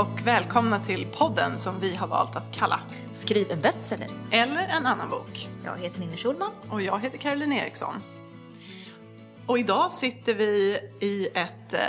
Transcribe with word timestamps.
Och 0.00 0.26
välkomna 0.26 0.84
till 0.84 1.06
podden 1.06 1.58
som 1.58 1.80
vi 1.80 1.96
har 1.96 2.06
valt 2.06 2.36
att 2.36 2.52
kalla 2.52 2.80
Skriv 3.12 3.50
en 3.50 3.60
bestseller. 3.60 4.08
Eller 4.30 4.68
en 4.68 4.86
annan 4.86 5.10
bok. 5.10 5.48
Jag 5.64 5.76
heter 5.76 6.00
Ninni 6.00 6.16
Schulman. 6.16 6.50
Och 6.70 6.82
jag 6.82 7.00
heter 7.00 7.18
Caroline 7.18 7.52
Eriksson. 7.52 7.94
Och 9.46 9.58
idag 9.58 9.92
sitter 9.92 10.34
vi 10.34 10.80
i 11.00 11.28
ett 11.34 11.72
eh, 11.72 11.80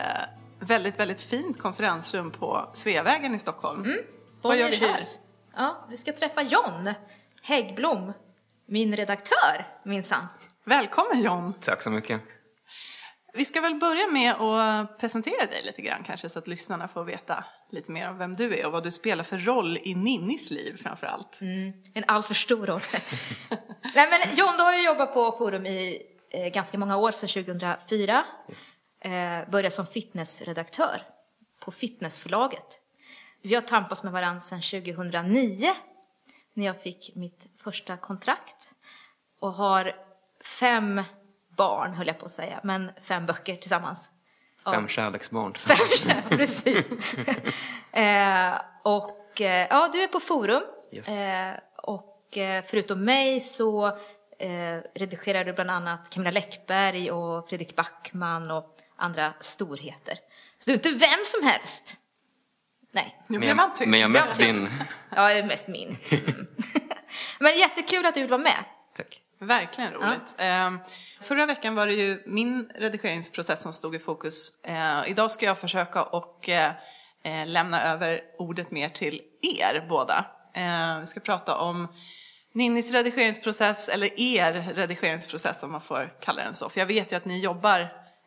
väldigt, 0.60 1.00
väldigt 1.00 1.22
fint 1.22 1.60
konferensrum 1.60 2.32
på 2.32 2.70
Sveavägen 2.74 3.36
i 3.36 3.40
Stockholm. 3.40 3.84
Mm. 3.84 3.98
Vad 4.42 4.58
gör 4.58 4.72
vi 4.72 4.76
här? 4.76 5.00
Ja, 5.56 5.86
vi 5.90 5.98
ska 5.98 6.14
träffa 6.14 6.42
John 6.42 6.94
Häggblom, 7.42 8.14
min 8.66 8.96
redaktör 8.96 9.68
minsann. 9.86 10.28
Välkommen 10.64 11.22
John! 11.22 11.54
Tack 11.60 11.82
så 11.82 11.92
mycket. 11.92 12.22
Vi 13.34 13.46
ska 13.46 13.62
väl 13.62 13.76
börja 13.76 14.08
med 14.08 14.34
att 14.34 14.98
presentera 14.98 15.46
dig 15.46 15.62
lite 15.66 15.82
grann 15.82 16.04
kanske 16.04 16.30
så 16.30 16.40
att 16.40 16.48
lyssnarna 16.48 16.88
får 16.88 17.04
veta 17.04 17.46
lite 17.70 17.92
mer 17.92 18.10
om 18.10 18.18
vem 18.18 18.36
du 18.36 18.60
är 18.60 18.66
och 18.66 18.72
vad 18.72 18.84
du 18.84 18.92
spelar 18.92 19.24
för 19.24 19.38
roll 19.38 19.78
i 19.84 19.96
Ninnis 19.96 20.52
liv 20.52 20.78
framför 20.84 21.08
allt. 21.08 21.40
En 21.94 22.04
alltför 22.08 22.34
stor 22.34 22.68
roll. 22.68 22.82
Nej 23.96 24.08
men 24.10 24.36
John, 24.38 24.58
du 24.58 24.64
har 24.64 24.74
ju 24.74 24.86
jobbat 24.86 25.14
på 25.14 25.32
Forum 25.32 25.66
i 25.66 26.02
eh, 26.30 26.48
ganska 26.48 26.78
många 26.78 26.98
år, 26.98 27.12
sedan 27.12 27.44
2004. 27.46 28.26
Yes. 28.50 28.74
Eh, 29.00 29.50
började 29.50 29.72
som 29.72 29.88
fitnessredaktör 29.88 31.02
på 31.60 31.72
Fitnessförlaget. 31.72 32.80
Vi 33.42 33.56
har 33.56 33.62
tampats 33.62 34.04
med 34.04 34.14
varandra 34.14 34.40
sedan 34.40 34.62
2009 34.62 35.74
när 36.54 36.66
jag 36.66 36.82
fick 36.82 37.16
mitt 37.16 37.48
första 37.64 37.98
kontrakt 37.98 38.74
och 39.40 39.54
har 39.54 39.96
fem 40.60 41.02
barn, 41.58 41.94
höll 41.94 42.08
jag 42.08 42.20
på 42.20 42.26
att 42.26 42.32
säga, 42.32 42.60
men 42.64 42.92
fem 43.02 43.26
böcker 43.26 43.56
tillsammans. 43.56 44.10
Fem 44.66 44.88
kärleksbarn. 44.88 45.54
Precis. 46.30 46.92
eh, 47.92 48.62
och 48.84 49.42
eh, 49.42 49.68
ja, 49.70 49.90
du 49.94 50.04
är 50.04 50.08
på 50.08 50.20
Forum. 50.20 50.64
Yes. 50.92 51.22
Eh, 51.22 51.54
och 51.78 52.38
eh, 52.38 52.64
förutom 52.68 53.04
mig 53.04 53.42
så 53.42 53.88
eh, 54.40 54.80
redigerar 54.96 55.46
du 55.46 55.54
bland 55.54 55.72
annat 55.72 56.10
Camilla 56.10 56.32
Läckberg 56.32 57.12
och 57.12 57.50
Fredrik 57.50 57.76
Backman 57.76 58.52
och 58.52 58.78
andra 58.96 59.34
storheter. 59.40 60.18
Så 60.58 60.70
du 60.70 60.72
är 60.72 60.78
inte 60.78 60.90
vem 60.90 61.20
som 61.24 61.48
helst. 61.48 61.98
Nej. 62.92 63.18
Nu 63.28 63.40
Men 63.40 63.40
blev 63.40 63.56
man 63.56 63.66
jag, 63.66 63.76
tyst. 63.76 63.90
men 63.90 64.00
jag 64.00 64.10
är 64.10 64.14
mest 64.14 64.40
Ja, 64.40 64.46
din. 64.46 64.70
Ja, 65.16 65.28
det 65.28 65.40
är 65.40 65.44
mest 65.44 65.68
min. 65.68 65.98
Mm. 66.12 66.48
Men 67.40 67.58
jättekul 67.58 68.06
att 68.06 68.14
du 68.14 68.22
vill 68.22 68.30
vara 68.30 68.42
med. 68.42 68.66
Tack. 68.96 69.22
Verkligen 69.42 69.94
roligt. 69.94 70.36
Ehm, 70.38 70.80
förra 71.22 71.46
veckan 71.46 71.76
var 71.76 71.88
det 71.88 71.94
ju 71.94 72.24
min 72.26 72.72
redigeringsprocess 72.76 73.62
som 73.62 73.74
stod 73.74 73.96
i 73.96 74.00
fokus. 74.00 74.64
Eh, 74.64 75.02
idag 75.08 75.32
ska 75.32 75.46
jag 75.46 75.58
försöka 75.58 76.04
och 76.04 76.50
eh, 76.50 76.72
eh, 77.24 77.48
lämna 77.48 77.84
över 77.84 78.22
ordet 78.38 78.72
mer 78.72 78.90
till 78.90 79.22
er 79.42 79.86
båda. 79.90 80.26
Eh, 80.54 81.00
vi 81.00 81.06
ska 81.06 81.20
prata 81.20 81.58
om 81.58 81.88
Ninnis 82.54 82.92
redigeringsprocess, 82.92 83.90
eller 83.90 84.20
er 84.20 84.74
redigeringsprocess 84.76 85.64
om 85.64 85.72
man 85.72 85.82
får 85.82 86.14
kalla 86.22 86.44
den 86.44 86.54
så. 86.54 86.70
För 86.70 86.80
jag 86.80 86.88
vet 86.88 87.12
ju 87.12 87.16
att 87.16 87.26
ni 87.26 87.40
jobbar, 87.40 87.80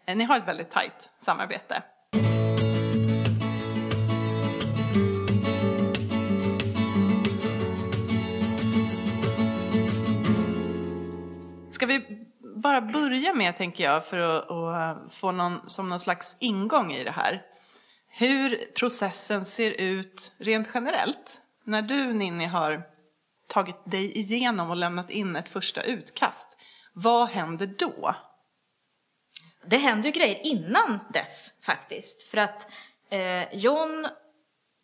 eh, 0.06 0.16
ni 0.16 0.24
har 0.24 0.36
ett 0.38 0.48
väldigt 0.48 0.70
tajt 0.70 1.10
samarbete. 1.18 1.82
Bara 12.64 12.80
börja 12.80 13.34
med, 13.34 13.56
tänker 13.56 13.84
jag, 13.84 14.06
för 14.06 14.18
att, 14.18 14.50
att 14.50 15.14
få 15.14 15.32
någon, 15.32 15.68
som 15.68 15.88
någon 15.88 16.00
slags 16.00 16.36
ingång 16.40 16.92
i 16.92 17.04
det 17.04 17.10
här. 17.10 17.42
Hur 18.08 18.72
processen 18.74 19.44
ser 19.44 19.70
ut 19.70 20.32
rent 20.38 20.68
generellt. 20.74 21.40
När 21.64 21.82
du, 21.82 22.12
Ninni, 22.12 22.44
har 22.44 22.82
tagit 23.46 23.76
dig 23.84 24.18
igenom 24.18 24.70
och 24.70 24.76
lämnat 24.76 25.10
in 25.10 25.36
ett 25.36 25.48
första 25.48 25.82
utkast. 25.82 26.56
Vad 26.92 27.28
händer 27.28 27.66
då? 27.78 28.14
Det 29.66 29.76
händer 29.76 30.08
ju 30.08 30.12
grejer 30.12 30.46
innan 30.46 30.98
dess 31.12 31.54
faktiskt. 31.60 32.22
För 32.22 32.38
att 32.38 32.68
eh, 33.10 33.54
John, 33.54 34.06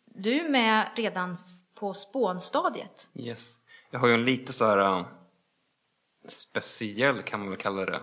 du 0.05 0.39
är 0.39 0.49
med 0.49 0.87
redan 0.95 1.37
på 1.75 1.93
spånstadiet. 1.93 3.09
Yes. 3.15 3.59
Jag 3.91 3.99
har 3.99 4.07
ju 4.07 4.13
en 4.13 4.25
lite 4.25 4.53
så 4.53 4.65
här 4.65 4.77
äh, 4.77 5.05
speciell, 6.25 7.21
kan 7.21 7.39
man 7.39 7.49
väl 7.49 7.57
kalla 7.57 7.85
det, 7.85 8.01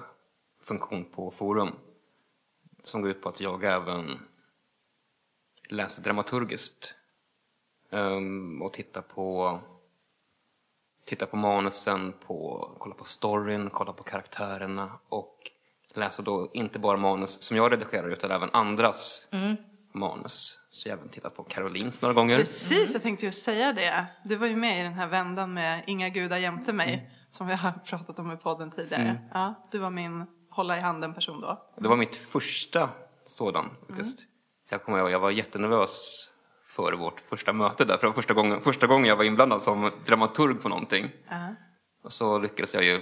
funktion 0.62 1.04
på 1.04 1.30
forum. 1.30 1.70
Som 2.82 3.02
går 3.02 3.10
ut 3.10 3.22
på 3.22 3.28
att 3.28 3.40
jag 3.40 3.64
även 3.64 4.18
läser 5.68 6.02
dramaturgiskt. 6.02 6.94
Ehm, 7.90 8.62
och 8.62 8.72
tittar 8.72 9.02
på, 9.02 9.58
tittar 11.04 11.26
på 11.26 11.36
manusen, 11.36 12.12
på, 12.26 12.68
kollar 12.78 12.96
på 12.96 13.04
storyn, 13.04 13.70
kollar 13.70 13.92
på 13.92 14.02
karaktärerna 14.02 14.98
och 15.08 15.50
läser 15.94 16.22
då 16.22 16.50
inte 16.54 16.78
bara 16.78 16.96
manus 16.96 17.42
som 17.42 17.56
jag 17.56 17.72
redigerar 17.72 18.10
utan 18.10 18.30
även 18.30 18.48
andras 18.52 19.28
manus. 19.92 20.60
Så 20.70 20.88
jag 20.88 20.96
har 20.96 20.98
även 20.98 21.08
tittat 21.10 21.34
på 21.34 21.42
Carolins 21.42 22.02
några 22.02 22.14
gånger. 22.14 22.36
Precis, 22.36 22.92
jag 22.92 23.02
tänkte 23.02 23.26
just 23.26 23.44
säga 23.44 23.72
det. 23.72 24.06
Du 24.24 24.36
var 24.36 24.46
ju 24.46 24.56
med 24.56 24.80
i 24.80 24.82
den 24.82 24.92
här 24.92 25.06
vändan 25.06 25.54
med 25.54 25.84
Inga 25.86 26.08
gudar 26.08 26.36
jämte 26.36 26.72
mig. 26.72 27.10
Som 27.30 27.46
vi 27.46 27.54
har 27.54 27.72
pratat 27.72 28.18
om 28.18 28.32
i 28.32 28.36
podden 28.36 28.70
tidigare. 28.70 29.18
Ja, 29.34 29.68
du 29.70 29.78
var 29.78 29.90
min 29.90 30.26
hålla 30.50 30.78
i 30.78 30.80
handen-person 30.80 31.40
då. 31.40 31.70
Det 31.80 31.88
var 31.88 31.96
mitt 31.96 32.16
första 32.16 32.90
sådan 33.24 33.70
faktiskt. 33.88 34.20
Så 34.68 34.74
jag 34.74 34.84
kommer 34.84 34.98
ihåg, 34.98 35.10
jag 35.10 35.20
var 35.20 35.30
jättenervös 35.30 36.30
för 36.66 36.92
vårt 36.92 37.20
första 37.20 37.52
möte 37.52 37.84
där. 37.84 37.94
För 37.94 38.00
det 38.00 38.06
var 38.06 38.14
första 38.14 38.34
gången, 38.34 38.60
första 38.60 38.86
gången 38.86 39.06
jag 39.06 39.16
var 39.16 39.24
inblandad 39.24 39.62
som 39.62 39.90
dramaturg 40.06 40.54
på 40.54 40.68
någonting. 40.68 41.10
Ja. 41.28 41.54
Och 42.04 42.12
så 42.12 42.38
lyckades 42.38 42.74
jag 42.74 42.84
ju 42.84 43.00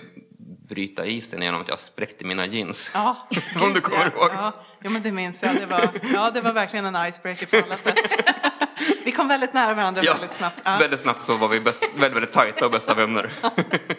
bryta 0.68 1.06
isen 1.06 1.42
genom 1.42 1.60
att 1.60 1.68
jag 1.68 1.80
spräckte 1.80 2.24
mina 2.26 2.46
jeans. 2.46 2.90
Ja, 2.94 3.28
Om 3.62 3.72
du 3.74 3.80
kommer 3.80 3.98
ja. 3.98 4.06
ihåg. 4.06 4.30
Ja, 4.34 4.52
ja, 4.82 4.90
men 4.90 5.02
det 5.02 5.12
minns 5.12 5.42
jag. 5.42 5.54
Det 5.54 5.66
var, 5.66 5.90
ja, 6.14 6.30
det 6.30 6.40
var 6.40 6.52
verkligen 6.52 6.86
en 6.94 7.08
icebreaker 7.08 7.46
på 7.46 7.66
alla 7.66 7.76
sätt. 7.76 7.96
Vi 9.04 9.12
kom 9.12 9.28
väldigt 9.28 9.54
nära 9.54 9.74
varandra 9.74 10.02
väldigt 10.02 10.34
snabbt. 10.34 10.58
Ja, 10.64 10.76
Väldigt 10.80 11.00
snabbt 11.00 11.20
så 11.20 11.36
var 11.36 11.48
vi 11.48 11.60
bäst, 11.60 11.82
väldigt, 11.94 12.16
väldigt 12.16 12.32
tajta 12.32 12.66
och 12.66 12.72
bästa 12.72 12.94
vänner. 12.94 13.32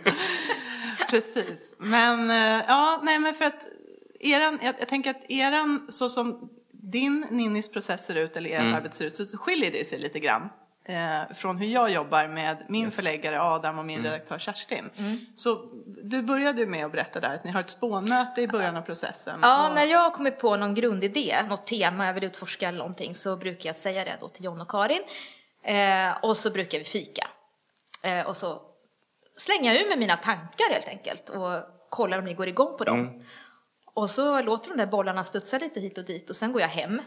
precis. 1.10 1.76
Men, 1.80 2.30
eh, 2.30 2.66
ja, 2.68 3.00
nej 3.04 3.20
men 3.20 3.34
för 3.34 3.46
att 3.46 3.66
eran, 4.20 4.60
jag, 4.62 4.76
jag 4.80 4.88
tänker 4.88 5.10
att 5.10 5.32
eran, 5.32 5.88
så 5.90 6.10
som 6.10 6.50
din 6.72 7.26
Ninnis 7.32 7.72
process 7.72 8.06
ser 8.06 8.16
ut, 8.16 8.38
eller 8.38 8.50
ert 8.50 8.62
Mm. 8.62 8.74
arbete 8.76 8.96
ser 8.96 9.06
ut, 9.06 9.16
så, 9.16 9.26
så 9.26 9.38
skiljer 9.38 9.72
det 9.72 9.86
sig 9.88 10.00
lite 10.00 10.20
grann. 10.20 10.50
Eh, 10.90 11.34
från 11.34 11.58
hur 11.58 11.68
jag 11.68 11.92
jobbar 11.92 12.28
med 12.28 12.66
min 12.70 12.86
Yes. 12.86 12.96
förläggare 12.96 13.42
Adam 13.42 13.80
och 13.80 13.86
min 13.86 14.04
redaktör 14.04 14.40
Kerstin. 14.40 14.90
Så 15.36 15.58
du 16.04 16.22
började 16.22 16.66
med 16.66 16.86
att 16.86 16.92
berätta 16.92 17.20
där 17.20 17.36
att 17.36 17.44
ni 17.44 17.52
har 17.52 17.60
ett 17.60 17.70
spånmöte 17.70 18.42
i 18.42 18.48
början 18.48 18.78
av 18.78 18.82
processen. 18.82 19.40
Ja, 19.42 19.70
och, 19.70 19.76
när 19.76 19.86
jag 19.86 20.14
kommer 20.14 20.32
på 20.32 20.56
någon 20.56 20.76
grundidé, 20.76 21.44
något 21.50 21.68
tema 21.68 22.06
jag 22.06 22.14
vill 22.14 22.24
utforska 22.24 22.68
eller 22.68 22.78
någonting 22.78 23.16
så 23.16 23.38
brukar 23.38 23.70
jag 23.70 23.76
säga 23.76 24.04
det 24.06 24.18
då 24.20 24.30
till 24.30 24.46
John 24.46 24.62
och 24.62 24.68
Karin. 24.72 25.02
Eh, 25.64 26.18
och 26.22 26.38
så 26.38 26.52
brukar 26.52 26.78
vi 26.78 26.84
fika. 26.84 27.28
Eh, 28.02 28.28
och 28.28 28.38
så 28.38 28.62
slänger 29.38 29.74
jag 29.74 29.82
ur 29.86 29.90
med 29.90 30.00
mina 30.00 30.18
tankar 30.18 30.74
helt 30.74 30.88
enkelt 30.88 31.30
och 31.30 31.64
kollar 31.90 32.20
om 32.20 32.26
ni 32.26 32.34
går 32.34 32.48
igång 32.48 32.78
på 32.78 32.84
dem. 32.84 33.26
Och 33.94 34.10
så 34.10 34.42
låter 34.42 34.70
de 34.70 34.78
där 34.78 34.86
bollarna 34.86 35.24
studsa 35.24 35.58
lite 35.58 35.80
hit 35.80 35.98
och 35.98 36.06
dit 36.06 36.30
och 36.30 36.36
sen 36.36 36.52
går 36.52 36.62
jag 36.62 36.70
hem. 36.70 37.02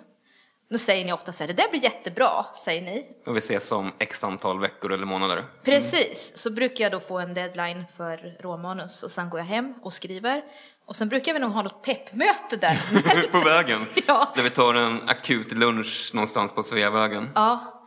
Då 0.71 0.79
säger 0.79 1.05
ni 1.05 1.13
ofta 1.13 1.33
så 1.33 1.43
här, 1.45 1.49
det 1.49 1.55
där 1.63 1.71
blir 1.71 1.83
jättebra, 1.85 2.47
säger 2.55 2.83
ni. 2.83 3.07
Och 3.27 3.35
vi 3.35 3.39
ses 3.39 3.73
om 3.73 3.93
x 3.99 4.25
antal 4.25 4.61
veckor 4.61 4.93
eller 4.93 5.07
månader. 5.07 5.45
Precis, 5.65 6.33
så 6.37 6.51
brukar 6.51 6.85
jag 6.85 6.93
då 6.93 7.01
få 7.01 7.19
en 7.19 7.35
deadline 7.35 7.85
för 7.97 8.37
råmanus 8.43 9.03
och 9.03 9.11
sen 9.11 9.31
går 9.31 9.41
jag 9.41 9.47
hem 9.47 9.75
och 9.83 9.93
skriver. 9.93 10.43
Och 10.87 10.97
sen 10.97 11.09
brukar 11.09 11.33
vi 11.33 11.39
nog 11.39 11.51
ha 11.53 11.63
något 11.63 11.83
peppmöte 11.83 12.57
där. 12.57 12.81
på 13.33 13.39
vägen. 13.41 13.87
Ja. 14.07 14.33
Där 14.37 14.43
vi 14.43 14.51
tar 14.51 14.75
en 14.75 15.09
akut 15.09 15.53
lunch 15.53 16.11
någonstans 16.15 16.53
på 16.55 16.63
Sveavägen. 16.63 17.31
ja, 17.35 17.83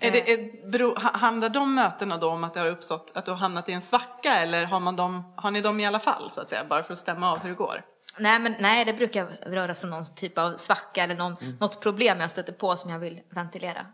Är 0.00 0.10
det, 0.10 0.32
är, 0.32 0.70
bero, 0.70 0.94
ha- 0.94 1.18
handlar 1.18 1.48
de 1.48 1.74
mötena 1.74 2.16
då 2.16 2.28
om 2.30 2.44
att 2.44 2.54
det 2.54 2.60
har 2.60 2.68
uppstått, 2.68 3.12
att 3.14 3.24
du 3.24 3.30
har 3.30 3.38
hamnat 3.38 3.68
i 3.68 3.72
en 3.72 3.82
svacka 3.82 4.34
eller 4.36 4.64
har, 4.64 4.80
man 4.80 4.96
dem, 4.96 5.32
har 5.36 5.50
ni 5.50 5.60
dem 5.60 5.80
i 5.80 5.86
alla 5.86 6.00
fall 6.00 6.30
så 6.30 6.40
att 6.40 6.48
säga, 6.48 6.64
bara 6.68 6.82
för 6.82 6.92
att 6.92 6.98
stämma 6.98 7.30
av 7.32 7.38
hur 7.38 7.48
det 7.50 7.56
går? 7.56 7.82
Nej, 8.18 8.40
men 8.40 8.54
nej, 8.60 8.84
det 8.84 8.92
brukar 8.92 9.26
röra 9.46 9.74
sig 9.74 9.90
om 9.90 9.96
någon 9.96 10.04
typ 10.16 10.38
av 10.38 10.56
svacka 10.56 11.02
eller 11.04 11.14
någon, 11.14 11.34
något 11.60 11.80
problem 11.80 12.20
jag 12.20 12.30
stöter 12.30 12.52
på 12.52 12.76
som 12.76 12.90
jag 12.90 12.98
vill 12.98 13.20
ventilera. 13.28 13.86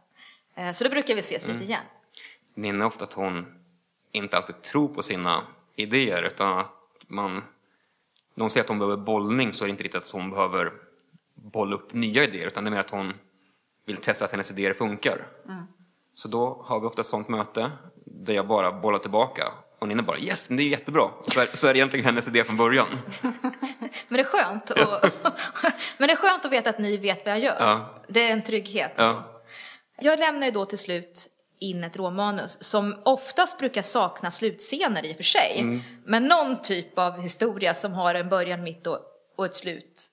Eh, 0.55 0.73
Så 0.73 0.85
då 0.85 0.91
brukar 0.91 1.15
vi 1.15 1.21
ses 1.21 1.49
lite 1.49 1.65
igen. 1.65 1.85
Är 2.57 2.85
ofta 2.85 3.05
att 3.05 3.13
hon 3.13 3.47
inte 4.13 4.37
alltid 4.37 4.63
tror 4.63 4.89
på 4.89 5.03
sina 5.03 5.43
idéer 5.77 6.23
utan 6.23 6.59
att 6.59 6.75
man... 7.07 7.35
När 8.35 8.43
hon 8.43 8.51
säger 8.51 8.65
att 8.65 8.69
hon 8.69 8.79
behöver 8.79 8.97
bollning 8.97 9.53
så 9.53 9.65
är 9.65 9.67
det 9.67 9.71
inte 9.71 9.83
riktigt 9.85 10.05
att 10.05 10.11
hon 10.11 10.31
behöver 10.31 10.73
bolla 11.35 11.77
upp 11.77 11.93
nya 11.95 12.25
idéer 12.25 12.47
utan 12.47 12.65
det 12.65 12.69
är 12.69 12.71
mer 12.71 12.81
att 12.81 12.91
hon 12.91 13.15
vill 13.85 13.97
testa 13.97 14.25
att 14.25 14.31
hennes 14.31 14.51
idéer 14.51 14.73
funkar. 14.73 15.27
Så 16.15 16.29
då 16.29 16.63
har 16.67 16.81
vi 16.81 16.87
ofta 16.87 17.01
ett 17.01 17.07
sånt 17.07 17.29
möte 17.29 17.71
där 18.05 18.35
jag 18.35 18.47
bara 18.47 18.73
bollar 18.73 18.99
tillbaka 18.99 19.45
och 19.79 19.89
Ninni 19.89 20.03
bara 20.03 20.19
yes, 20.19 20.49
men 20.51 20.57
det 20.57 20.63
är 20.63 20.69
jättebra. 20.69 21.11
Så 21.27 21.41
är, 21.41 21.47
så 21.53 21.67
är 21.67 21.73
det 21.73 21.79
egentligen 21.79 22.07
hennes 22.07 22.29
idé 22.29 22.45
från 22.45 22.57
början. 22.57 22.87
Men 24.09 24.17
det 24.17 24.21
är 24.21 24.25
skönt, 24.25 24.71
och, 24.71 24.79
men 25.99 26.07
det 26.09 26.13
är 26.13 26.17
skönt 26.17 26.45
att 26.45 26.53
veta 26.53 26.71
att 26.71 26.79
ni 26.79 26.97
vet 26.97 27.25
vad 27.27 27.35
jag 27.35 27.43
gör. 27.43 27.57
Ja. 27.59 27.95
Det 28.09 28.29
är 28.29 28.33
en 28.33 28.43
trygghet. 28.43 28.93
Ja. 28.97 29.43
jag 30.01 30.19
lämnar 30.19 30.47
ju 30.47 30.51
då 30.51 30.65
till 30.65 30.79
slut 30.79 31.27
in 31.61 31.85
ett 31.85 31.97
råmanus 31.97 32.63
som 32.63 32.97
oftast 33.05 33.59
brukar 33.59 33.83
sakna 33.83 34.31
slutscener 34.31 35.07
i 35.07 35.13
och 35.13 35.17
för 35.17 35.23
sig. 35.23 35.83
Men 36.05 36.25
någon 36.25 36.63
typ 36.63 36.99
av 36.99 37.21
historia 37.21 37.75
som 37.75 37.93
har 37.93 38.15
en 38.15 38.29
början, 38.29 38.63
mitt 38.63 38.87
och, 38.87 38.99
och 39.37 39.45
ett 39.47 39.55
slut. 39.55 40.07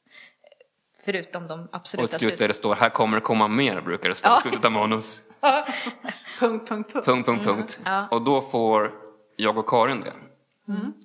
Förutom 1.05 1.47
de 1.47 1.59
Och 1.63 1.69
absoluta 1.71 2.15
ett 2.15 2.21
slut 2.21 2.37
där 2.37 2.47
det 2.47 2.53
står 2.53 2.75
här 2.75 2.89
kommer 2.89 3.17
det 3.17 3.21
komma 3.21 3.47
mer 3.47 3.81
brukar 3.81 4.09
det 4.09 4.15
stå 4.15 4.29
Ja. 4.29 4.37
i 4.37 4.41
slutet 4.41 4.65
av 4.65 4.71
manus. 4.71 5.23
Punkt, 6.39 6.69
punkt, 6.69 6.93
punkt. 6.93 7.05
Punkt, 7.05 7.25
punkt, 7.25 7.45
punkt. 7.45 7.79
Ja. 7.85 8.07
Och 8.11 8.21
då 8.21 8.41
får 8.41 9.04
jag 9.35 9.57
och 9.57 9.69
Karin 9.69 10.01
det. 10.01 10.13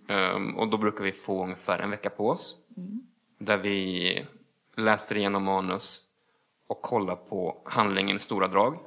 Ehm, 0.08 0.56
och 0.56 0.68
då 0.68 0.76
brukar 0.76 1.04
vi 1.04 1.12
få 1.12 1.44
ungefär 1.44 1.78
en 1.78 1.90
vecka 1.90 2.10
på 2.10 2.28
oss. 2.28 2.56
Där 3.38 3.58
vi 3.58 4.26
läser 4.76 5.16
igenom 5.16 5.44
manus 5.44 6.06
och 6.66 6.82
kollar 6.82 7.16
på 7.16 7.62
handlingen 7.64 8.16
i 8.16 8.20
stora 8.20 8.48
drag. 8.48 8.78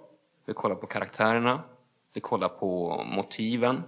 Vi 0.46 0.54
kollar 0.54 0.76
på 0.76 0.88
karaktärerna. 0.88 1.64
Vi 2.14 2.22
kollar 2.22 2.50
på 2.50 3.04
motiven. 3.16 3.84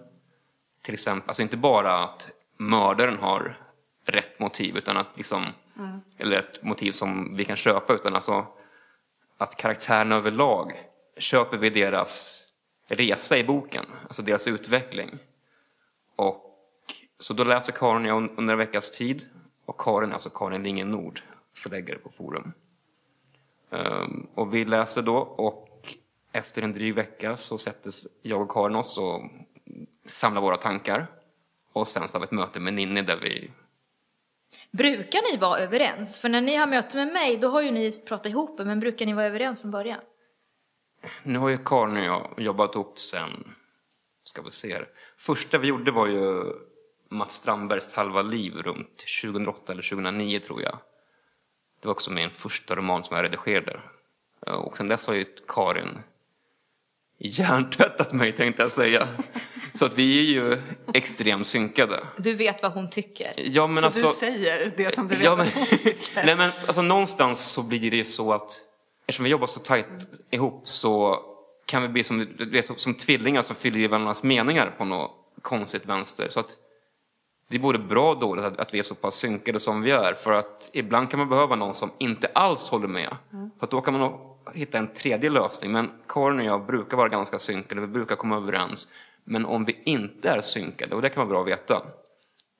Till 0.82 0.94
exempel, 0.94 1.30
alltså 1.30 1.42
inte 1.42 1.58
bara 1.58 1.94
att 1.94 2.30
mördaren 2.58 3.18
har 3.18 3.60
rätt 4.06 4.40
motiv 4.40 4.78
utan 4.78 4.98
att 4.98 5.18
liksom, 5.18 5.46
eller 6.18 6.38
ett 6.38 6.64
motiv 6.64 6.92
som 6.92 7.36
vi 7.36 7.46
kan 7.46 7.56
köpa 7.56 7.94
utan 7.94 8.16
alltså 8.16 8.48
att 9.38 9.56
karaktärerna 9.56 10.16
överlag, 10.16 10.74
köper 11.18 11.58
vi 11.58 11.70
deras 11.70 12.42
resa 12.88 13.38
i 13.38 13.44
boken, 13.44 13.86
alltså 14.04 14.22
deras 14.22 14.48
utveckling. 14.48 15.18
Och 16.16 16.46
så 17.20 17.34
då 17.34 17.44
läser 17.44 17.74
Karin 17.74 18.06
jag 18.06 18.30
under 18.38 18.54
en 18.54 18.60
veckas 18.60 18.92
tid 18.92 19.30
och 19.66 19.80
Karin, 19.80 20.14
alltså 20.14 20.30
Karin 20.30 20.64
Lingen 20.64 20.92
Nord, 20.92 21.22
förläggare 21.56 21.98
på 21.98 22.10
Forum. 22.10 22.54
Ehm, 23.72 24.28
och 24.36 24.54
vi 24.54 24.66
läser 24.66 25.02
då 25.02 25.18
och 25.18 25.96
efter 26.32 26.62
en 26.62 26.74
dryg 26.74 26.96
vecka 26.96 27.36
så 27.36 27.58
sätter 27.58 27.92
jag 28.22 28.42
och 28.42 28.52
Karin 28.52 28.76
oss 28.76 28.98
och 28.98 29.22
samlar 30.06 30.42
våra 30.42 30.56
tankar. 30.56 31.08
Och 31.74 31.88
sen 31.88 32.08
så 32.08 32.16
har 32.16 32.20
vi 32.20 32.24
ett 32.24 32.32
möte 32.32 32.60
med 32.60 32.74
Ninni 32.74 33.02
där 33.02 33.18
vi 33.22 33.52
Brukar 34.72 35.32
ni 35.32 35.38
vara 35.38 35.60
överens? 35.60 36.20
För 36.20 36.30
när 36.30 36.42
ni 36.42 36.56
har 36.56 36.68
möte 36.68 36.98
med 36.98 37.14
mig, 37.14 37.38
då 37.38 37.48
har 37.48 37.62
ju 37.62 37.72
ni 37.72 37.92
pratat 38.08 38.26
ihop 38.26 38.60
men 38.60 38.80
brukar 38.80 39.06
ni 39.06 39.14
vara 39.14 39.26
överens 39.26 39.62
från 39.62 39.72
början? 39.72 40.00
Nu 41.24 41.40
har 41.40 41.50
ju 41.50 41.58
Karin 41.58 41.98
och 41.98 42.04
jag 42.04 42.34
jobbat 42.38 42.76
ihop 42.76 43.00
sen, 43.00 43.56
ska 44.24 44.42
vi 44.42 44.52
se 44.52 44.74
här. 44.74 44.88
Första 45.18 45.58
vi 45.58 45.68
gjorde 45.68 45.92
var 45.92 46.08
ju 46.08 46.44
Mats 47.12 47.34
Strandbergs 47.36 47.94
Halva 47.94 48.22
liv 48.22 48.54
runt 48.54 49.04
2008 49.22 49.72
eller 49.72 49.84
2009 49.84 50.40
tror 50.40 50.62
jag. 50.62 50.78
Det 51.82 51.88
var 51.88 51.92
också 51.94 52.12
min 52.12 52.32
första 52.32 52.76
roman 52.76 53.04
som 53.04 53.16
jag 53.16 53.24
redigerade. 53.24 53.80
Och 54.48 54.78
sen 54.78 54.88
dess 54.88 55.08
har 55.08 55.14
ju 55.14 55.26
Karin 55.48 56.00
hjärntvättat 57.18 58.14
mig 58.14 58.32
tänkte 58.32 58.62
jag 58.62 58.72
säga. 58.72 59.08
Så 59.74 59.86
att 59.86 59.98
vi 59.98 60.20
är 60.20 60.34
ju 60.34 60.62
extremt 60.94 61.48
synkade. 61.48 62.08
Du 62.18 62.34
vet 62.34 62.64
vad 62.64 62.72
hon 62.72 62.90
tycker. 62.90 63.34
Ja 63.38 63.68
men 63.68 63.78
Så 63.78 63.86
alltså... 63.86 64.08
du 64.08 64.14
säger 64.14 64.74
det 64.78 64.96
som 64.96 65.08
du 65.08 65.16
vet 65.16 65.24
Ja, 65.24 65.36
men, 65.36 65.48
att 65.48 65.54
hon 65.54 65.66
tycker. 65.66 66.26
nej 66.26 66.36
men 66.38 66.52
alltså 66.68 66.82
någonstans 66.82 67.46
så 67.46 67.64
blir 67.64 67.92
det 67.92 67.98
ju 67.98 68.06
så 68.06 68.34
att 68.34 68.62
eftersom 69.08 69.24
vi 69.24 69.30
jobbar 69.30 69.48
så 69.48 69.60
tajt 69.60 69.86
ihop 70.32 70.68
så 70.68 71.20
kan 71.66 71.82
vi 71.82 71.88
bli 71.88 72.04
som, 72.04 72.28
som, 72.76 72.94
tvillingar 72.94 73.42
som 73.42 73.56
fyller 73.56 73.80
i 73.80 73.88
varandras 73.88 74.24
meningar 74.24 74.76
på 74.78 74.86
något 74.86 75.12
konstigt 75.42 75.86
vänster. 75.86 76.30
Så 76.30 76.40
att 76.40 76.58
det 77.50 77.56
är 77.56 77.60
både 77.60 77.80
bra 77.80 78.10
och 78.10 78.20
dåligt 78.20 78.46
att, 78.46 78.60
att 78.60 78.74
vi 78.74 78.80
är 78.80 78.84
så 78.84 78.96
pass 78.96 79.16
synkade 79.16 79.60
som 79.60 79.82
vi 79.82 79.92
är. 79.92 80.14
För 80.14 80.32
att 80.32 80.70
ibland 80.74 81.10
kan 81.10 81.20
man 81.20 81.30
behöva 81.30 81.56
någon 81.56 81.74
som 81.74 81.92
inte 81.98 82.28
alls 82.28 82.70
håller 82.70 82.88
med. 82.88 83.18
För 83.60 83.66
att 83.66 83.72
då 83.72 83.82
kan 83.82 84.00
man 84.00 84.20
hitta 84.54 84.78
en 84.78 84.94
tredje 84.94 85.30
lösning. 85.30 85.72
Men 85.72 85.92
Karin 86.08 86.40
och 86.40 86.46
jag 86.46 86.66
brukar 86.66 86.98
vara 86.98 87.10
ganska 87.10 87.38
synkade, 87.38 87.82
vi 87.82 87.88
brukar 87.88 88.16
komma 88.16 88.36
överens. 88.38 88.90
Men 89.24 89.46
om 89.46 89.66
vi 89.66 89.82
inte 89.86 90.30
är 90.30 90.42
synkade, 90.42 90.96
och 90.96 91.02
det 91.02 91.10
kan 91.10 91.28
vara 91.28 91.30
bra 91.30 91.42
att 91.42 91.48
veta, 91.48 91.86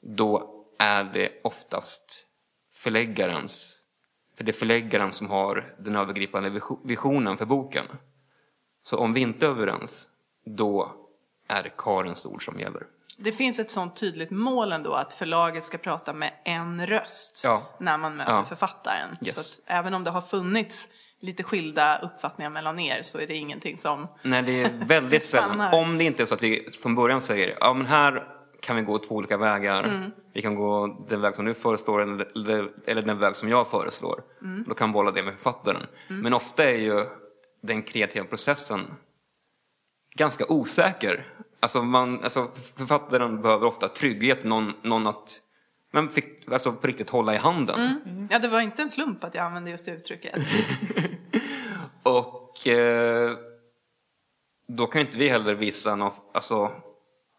då 0.02 0.52
är 0.80 1.04
det 1.04 1.30
oftast 1.44 2.26
förläggarens, 2.74 3.82
för 4.38 4.44
det 4.44 4.52
är 4.52 4.54
förläggaren 4.54 5.12
som 5.12 5.30
har 5.30 5.76
den 5.80 5.96
övergripande 5.96 6.50
visio- 6.50 6.80
visionen 6.84 7.38
för 7.38 7.46
boken. 7.46 7.86
Så 8.88 8.98
om 8.98 9.14
vi 9.14 9.20
inte 9.22 9.46
är 9.46 9.50
överens, 9.50 10.10
då 10.46 10.92
är 11.48 11.64
det 11.64 11.70
Karins 11.78 12.26
ord 12.26 12.46
som 12.46 12.60
gäller. 12.60 12.84
Det 13.18 13.32
finns 13.32 13.60
ett 13.60 13.72
sånt 13.72 13.96
tydligt 13.96 14.32
mål 14.32 14.72
ändå 14.72 14.94
att 14.94 15.14
förlaget 15.14 15.64
ska 15.64 15.78
prata 15.78 16.14
med 16.14 16.32
en 16.46 16.88
röst 16.88 17.42
Ja. 17.44 17.76
när 17.80 17.98
man 17.98 18.16
möter 18.16 18.32
Ja. 18.32 18.46
författaren. 18.46 19.18
Yes. 19.22 19.56
Så 19.56 19.62
även 19.68 19.94
om 19.94 20.04
det 20.04 20.10
har 20.10 20.22
funnits 20.22 20.90
lite 21.20 21.44
skilda 21.44 22.00
uppfattningar 22.00 22.50
mellan 22.50 22.80
er 22.80 23.02
så 23.02 23.20
är 23.20 23.28
det 23.28 23.36
ingenting 23.36 23.78
som... 23.78 24.08
Nej, 24.22 24.44
det 24.44 24.62
är 24.64 24.72
väldigt 24.88 25.24
sällan. 25.32 25.74
Om 25.74 25.98
det 25.98 26.04
inte 26.04 26.24
är 26.24 26.26
så 26.26 26.34
att 26.36 26.44
vi 26.44 26.70
från 26.82 26.96
början 26.96 27.22
säger 27.22 27.58
ja 27.60 27.74
men 27.74 27.86
här 27.86 28.28
kan 28.62 28.76
vi 28.76 28.82
gå 28.82 28.98
två 28.98 29.16
olika 29.16 29.38
vägar. 29.38 30.12
Vi 30.34 30.42
kan 30.42 30.56
gå 30.56 30.88
den 31.08 31.22
väg 31.22 31.36
som 31.36 31.46
du 31.46 31.54
föreslår 31.54 32.02
eller, 32.02 33.02
den 33.02 33.20
väg 33.20 33.36
som 33.36 33.50
jag 33.50 33.68
föreslår. 33.68 34.22
Då 34.68 34.74
kan 34.74 34.88
man 34.90 34.94
bolla 34.94 35.12
det 35.12 35.24
med 35.24 35.34
författaren. 35.34 35.84
Men 36.08 36.34
ofta 36.34 36.64
är 36.64 36.78
ju 36.78 37.06
den 37.66 37.84
kreativa 37.84 38.26
processen 38.26 38.82
ganska 40.16 40.46
osäker. 40.48 41.34
Alltså, 41.60 41.84
man, 41.84 42.24
alltså 42.24 42.52
författaren 42.78 43.42
behöver 43.42 43.68
ofta 43.68 43.88
trygghet, 43.88 44.44
någon, 44.44 44.74
någon 44.82 45.08
att 45.08 45.42
men 45.92 46.10
fick, 46.10 46.52
alltså 46.52 46.72
på 46.72 46.88
riktigt 46.88 47.10
hålla 47.10 47.34
i 47.34 47.38
handen. 47.38 48.28
Ja, 48.32 48.40
det 48.40 48.48
var 48.48 48.62
inte 48.62 48.82
en 48.82 48.90
slump 48.90 49.24
att 49.24 49.36
jag 49.36 49.46
använde 49.46 49.72
just 49.72 49.86
det 49.86 49.92
uttrycket. 49.92 50.36
Och 52.04 52.68
eh, 52.68 53.38
då 54.68 54.88
kan 54.88 55.02
inte 55.02 55.18
vi 55.18 55.30
heller 55.30 55.56
visa 55.56 55.96
någon, 55.96 56.12
alltså, 56.34 56.72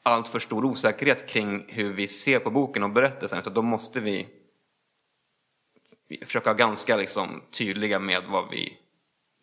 allt 0.03 0.29
för 0.29 0.39
stor 0.39 0.65
osäkerhet 0.65 1.29
kring 1.29 1.65
hur 1.69 1.93
vi 1.93 2.09
ser 2.09 2.39
på 2.39 2.51
boken 2.51 2.83
och 2.83 2.91
berättelsen. 2.91 3.39
Utan 3.39 3.55
då 3.55 3.63
måste 3.63 4.01
vi 4.01 4.29
försöka 6.25 6.45
vara 6.45 6.57
ganska 6.57 6.97
liksom, 6.97 7.43
tydliga 7.51 7.99
med 7.99 8.23
vad 8.29 8.51
vi, 8.51 8.79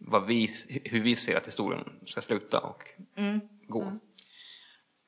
vad 0.08 0.26
vi, 0.28 0.50
hur 0.86 1.00
vi 1.02 1.16
ser 1.16 1.38
att 1.38 1.48
historien 1.48 1.84
ska 2.06 2.22
sluta 2.22 2.60
och 2.60 2.84
gå. 3.68 3.92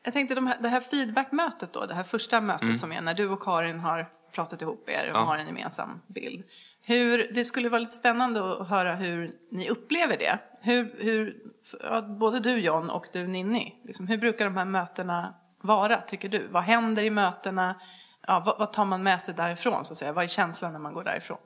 Jag 0.04 0.14
tänkte 0.14 0.36
de 0.36 0.48
här, 0.48 0.58
det 0.62 0.70
här 0.70 0.80
feedbackmötet 0.82 1.74
då, 1.74 1.86
det 1.86 1.94
här 1.94 2.04
första 2.04 2.42
mötet 2.42 2.64
Mm. 2.64 2.78
som 2.78 2.92
är 2.92 3.02
när 3.02 3.14
du 3.14 3.30
och 3.30 3.42
Karin 3.42 3.80
har 3.80 4.10
pratat 4.32 4.62
ihop 4.62 4.90
er 4.90 5.12
och 5.12 5.18
Ja. 5.18 5.22
har 5.22 5.38
en 5.38 5.48
gemensam 5.48 6.02
bild. 6.08 6.44
Hur, 6.82 7.32
det 7.34 7.46
skulle 7.46 7.70
vara 7.70 7.80
lite 7.80 7.92
spännande 7.96 8.52
att 8.62 8.68
höra 8.70 8.96
hur 8.96 9.32
ni 9.52 9.70
upplever 9.70 10.18
det. 10.18 10.40
Hur, 10.62 10.96
hur, 10.98 11.38
både 12.20 12.40
du 12.40 12.58
John 12.60 12.90
och 12.90 13.06
du 13.14 13.28
Ninni, 13.28 13.82
liksom, 13.84 14.08
hur 14.08 14.18
brukar 14.18 14.46
de 14.46 14.58
här 14.58 14.66
mötena 14.66 15.36
vara 15.62 16.02
tycker 16.02 16.30
du? 16.30 16.48
Vad 16.48 16.64
händer 16.64 17.04
i 17.04 17.10
mötena? 17.10 17.76
Ja, 18.28 18.44
vad, 18.46 18.60
vad 18.60 18.74
tar 18.74 18.86
man 18.86 19.04
med 19.04 19.22
sig 19.22 19.34
därifrån 19.34 19.86
så 19.86 19.94
att 19.94 19.98
säga? 19.98 20.14
Vad 20.14 20.24
är 20.24 20.28
känslan 20.28 20.72
när 20.74 20.80
man 20.80 20.94
går 20.94 21.04
därifrån? 21.04 21.38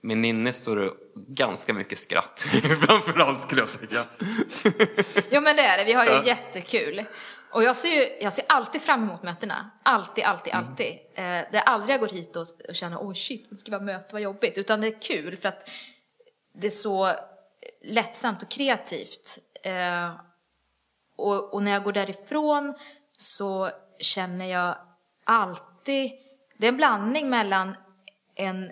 Med 0.00 0.18
Ninni 0.18 0.52
står 0.52 0.76
det 0.76 0.90
ganska 1.28 1.74
mycket 1.74 1.98
skratt, 1.98 2.40
framförallt 2.86 3.40
skulle 3.40 3.60
jag 3.60 3.68
säga. 3.68 4.04
Ja 5.30 5.40
men 5.40 5.56
det 5.56 5.62
är 5.62 5.78
det, 5.78 5.84
vi 5.84 5.92
har 5.92 6.04
ju 6.04 6.10
Ja. 6.10 6.24
jättekul. 6.26 7.04
Och 7.52 7.62
jag 7.62 7.76
ser, 7.76 7.88
ju, 7.88 8.18
jag 8.20 8.32
ser 8.32 8.44
alltid 8.48 8.82
fram 8.82 9.02
emot 9.02 9.22
mötena. 9.22 9.70
Alltid, 9.82 10.24
alltid, 10.24 10.52
Mm. 10.54 10.66
alltid. 10.68 10.86
Eh, 11.14 11.24
det 11.24 11.54
är 11.58 11.60
aldrig 11.62 11.94
jag 11.94 12.00
går 12.00 12.08
hit 12.08 12.36
och, 12.36 12.46
och 12.68 12.74
känner 12.74 13.02
åh 13.02 13.12
shit, 13.14 13.46
det 13.50 13.56
ska 13.56 13.70
vara 13.70 13.82
möte, 13.82 14.08
vad 14.14 14.22
jobbigt. 14.22 14.58
Utan 14.58 14.80
det 14.80 14.86
är 14.86 15.00
kul 15.02 15.36
för 15.36 15.48
att 15.48 15.70
det 16.54 16.66
är 16.66 16.70
så 16.70 17.12
lättsamt 17.84 18.42
och 18.42 18.48
kreativt. 18.50 19.38
Eh, 19.62 20.12
och, 21.16 21.54
och 21.54 21.62
när 21.62 21.72
jag 21.72 21.84
går 21.84 21.92
därifrån 21.92 22.74
så 23.16 23.70
känner 24.00 24.46
jag 24.46 24.76
alltid, 25.24 26.10
det 26.58 26.66
är 26.66 26.68
en 26.68 26.76
blandning 26.76 27.30
mellan 27.30 27.76
en 28.34 28.70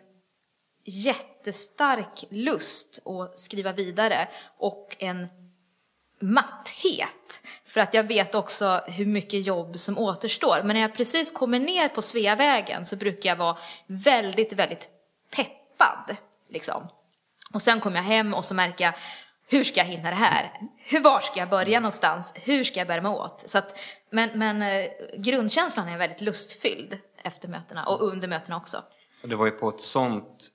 jättestark 0.87 2.25
lust 2.31 3.07
att 3.07 3.39
skriva 3.39 3.73
vidare 3.73 4.29
och 4.59 4.97
en 4.99 5.29
matthet. 6.21 7.43
För 7.65 7.81
att 7.81 7.95
jag 7.95 8.05
vet 8.05 8.35
också 8.35 8.85
hur 8.87 9.07
mycket 9.07 9.47
jobb 9.47 9.79
som 9.79 9.99
återstår. 9.99 10.63
Men 10.65 10.75
när 10.75 10.81
jag 10.81 10.95
precis 10.95 11.33
kommer 11.33 11.59
ner 11.59 11.89
på 11.89 12.03
Sveavägen 12.03 12.87
så 12.87 12.97
brukar 12.97 13.31
jag 13.31 13.37
vara 13.37 13.59
väldigt, 13.87 14.53
väldigt 14.53 14.89
peppad. 15.37 16.17
Liksom. 16.49 16.89
Och 17.53 17.63
sen 17.63 17.81
kommer 17.81 17.97
jag 17.97 18.05
hem 18.05 18.35
och 18.35 18.45
så 18.45 18.55
märker 18.55 18.85
jag, 18.85 18.95
hur 19.49 19.65
ska 19.65 19.81
jag 19.81 19.87
hinna 19.87 20.11
det 20.11 20.17
här? 20.17 20.51
Hur, 20.77 21.01
var 21.01 21.21
ska 21.21 21.41
jag 21.41 21.49
börja 21.49 21.81
någonstans? 21.81 22.33
Hur 22.35 22.65
ska 22.65 22.81
jag 22.81 22.89
bära 22.89 23.03
mig 23.03 23.11
åt? 23.11 23.45
Så 23.47 23.59
att, 23.59 23.79
men 24.11 24.31
men 24.35 24.63
eh, 24.63 24.87
grundkänslan 25.17 25.89
är 25.89 25.99
väldigt 25.99 26.21
lustfylld 26.21 26.99
efter 27.23 27.49
mötena 27.49 27.87
och 27.87 28.03
under 28.13 28.29
mötena 28.29 28.57
också. 28.57 28.83
Det 29.23 29.37
var 29.37 29.47
ju 29.47 29.53
på 29.53 29.69
ett 29.69 29.81
sånt 29.81 30.51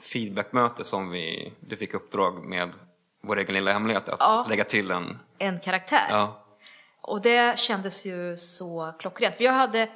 feedbackmöte 0.00 0.84
som 0.84 1.10
vi, 1.10 1.52
du 1.60 1.76
fick 1.76 1.94
uppdrag 1.94 2.44
med 2.44 2.68
vår 3.22 3.38
egen 3.38 3.54
lilla 3.54 3.72
hemlighet 3.72 4.08
att 4.08 4.16
Ja. 4.20 4.46
lägga 4.48 4.64
till 4.64 4.90
en... 4.90 5.18
En 5.38 5.58
karaktär. 5.58 6.06
Ja, 6.10 6.44
Och 7.00 7.20
det 7.22 7.58
kändes 7.58 8.06
ju 8.06 8.36
så 8.36 8.94
klockrent. 8.98 9.36
För 9.36 9.44
jag 9.44 9.52
hade, 9.52 9.88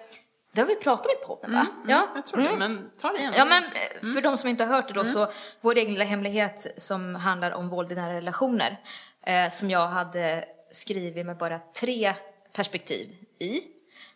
det 0.52 0.60
har 0.60 0.68
vi 0.68 0.76
pratat 0.76 1.06
om 1.06 1.12
i 1.12 1.26
podden 1.26 1.52
va? 1.52 1.66
ja. 1.86 2.08
Jag 2.14 2.26
tror 2.26 2.40
det, 2.42 2.56
men 2.58 2.90
ta 3.00 3.08
det 3.12 3.18
igen. 3.18 3.34
Ja 3.36 3.44
men 3.44 3.64
eh, 3.64 4.14
för 4.14 4.20
de 4.20 4.36
som 4.36 4.50
inte 4.50 4.64
har 4.64 4.74
hört 4.76 4.88
det 4.88 4.94
då 4.94 5.04
så, 5.04 5.28
vår 5.60 5.76
egen 5.76 5.92
lilla 5.92 6.04
hemlighet 6.04 6.66
som 6.76 7.14
handlar 7.14 7.50
om 7.50 7.68
våld 7.68 7.92
i 7.92 7.94
nära 7.94 8.14
relationer. 8.14 8.80
eh, 9.26 9.48
som 9.50 9.70
jag 9.70 9.86
hade 9.88 10.44
skrivit 10.70 11.26
med 11.26 11.36
bara 11.36 11.58
tre 11.58 12.14
perspektiv 12.52 13.10
i. 13.38 13.60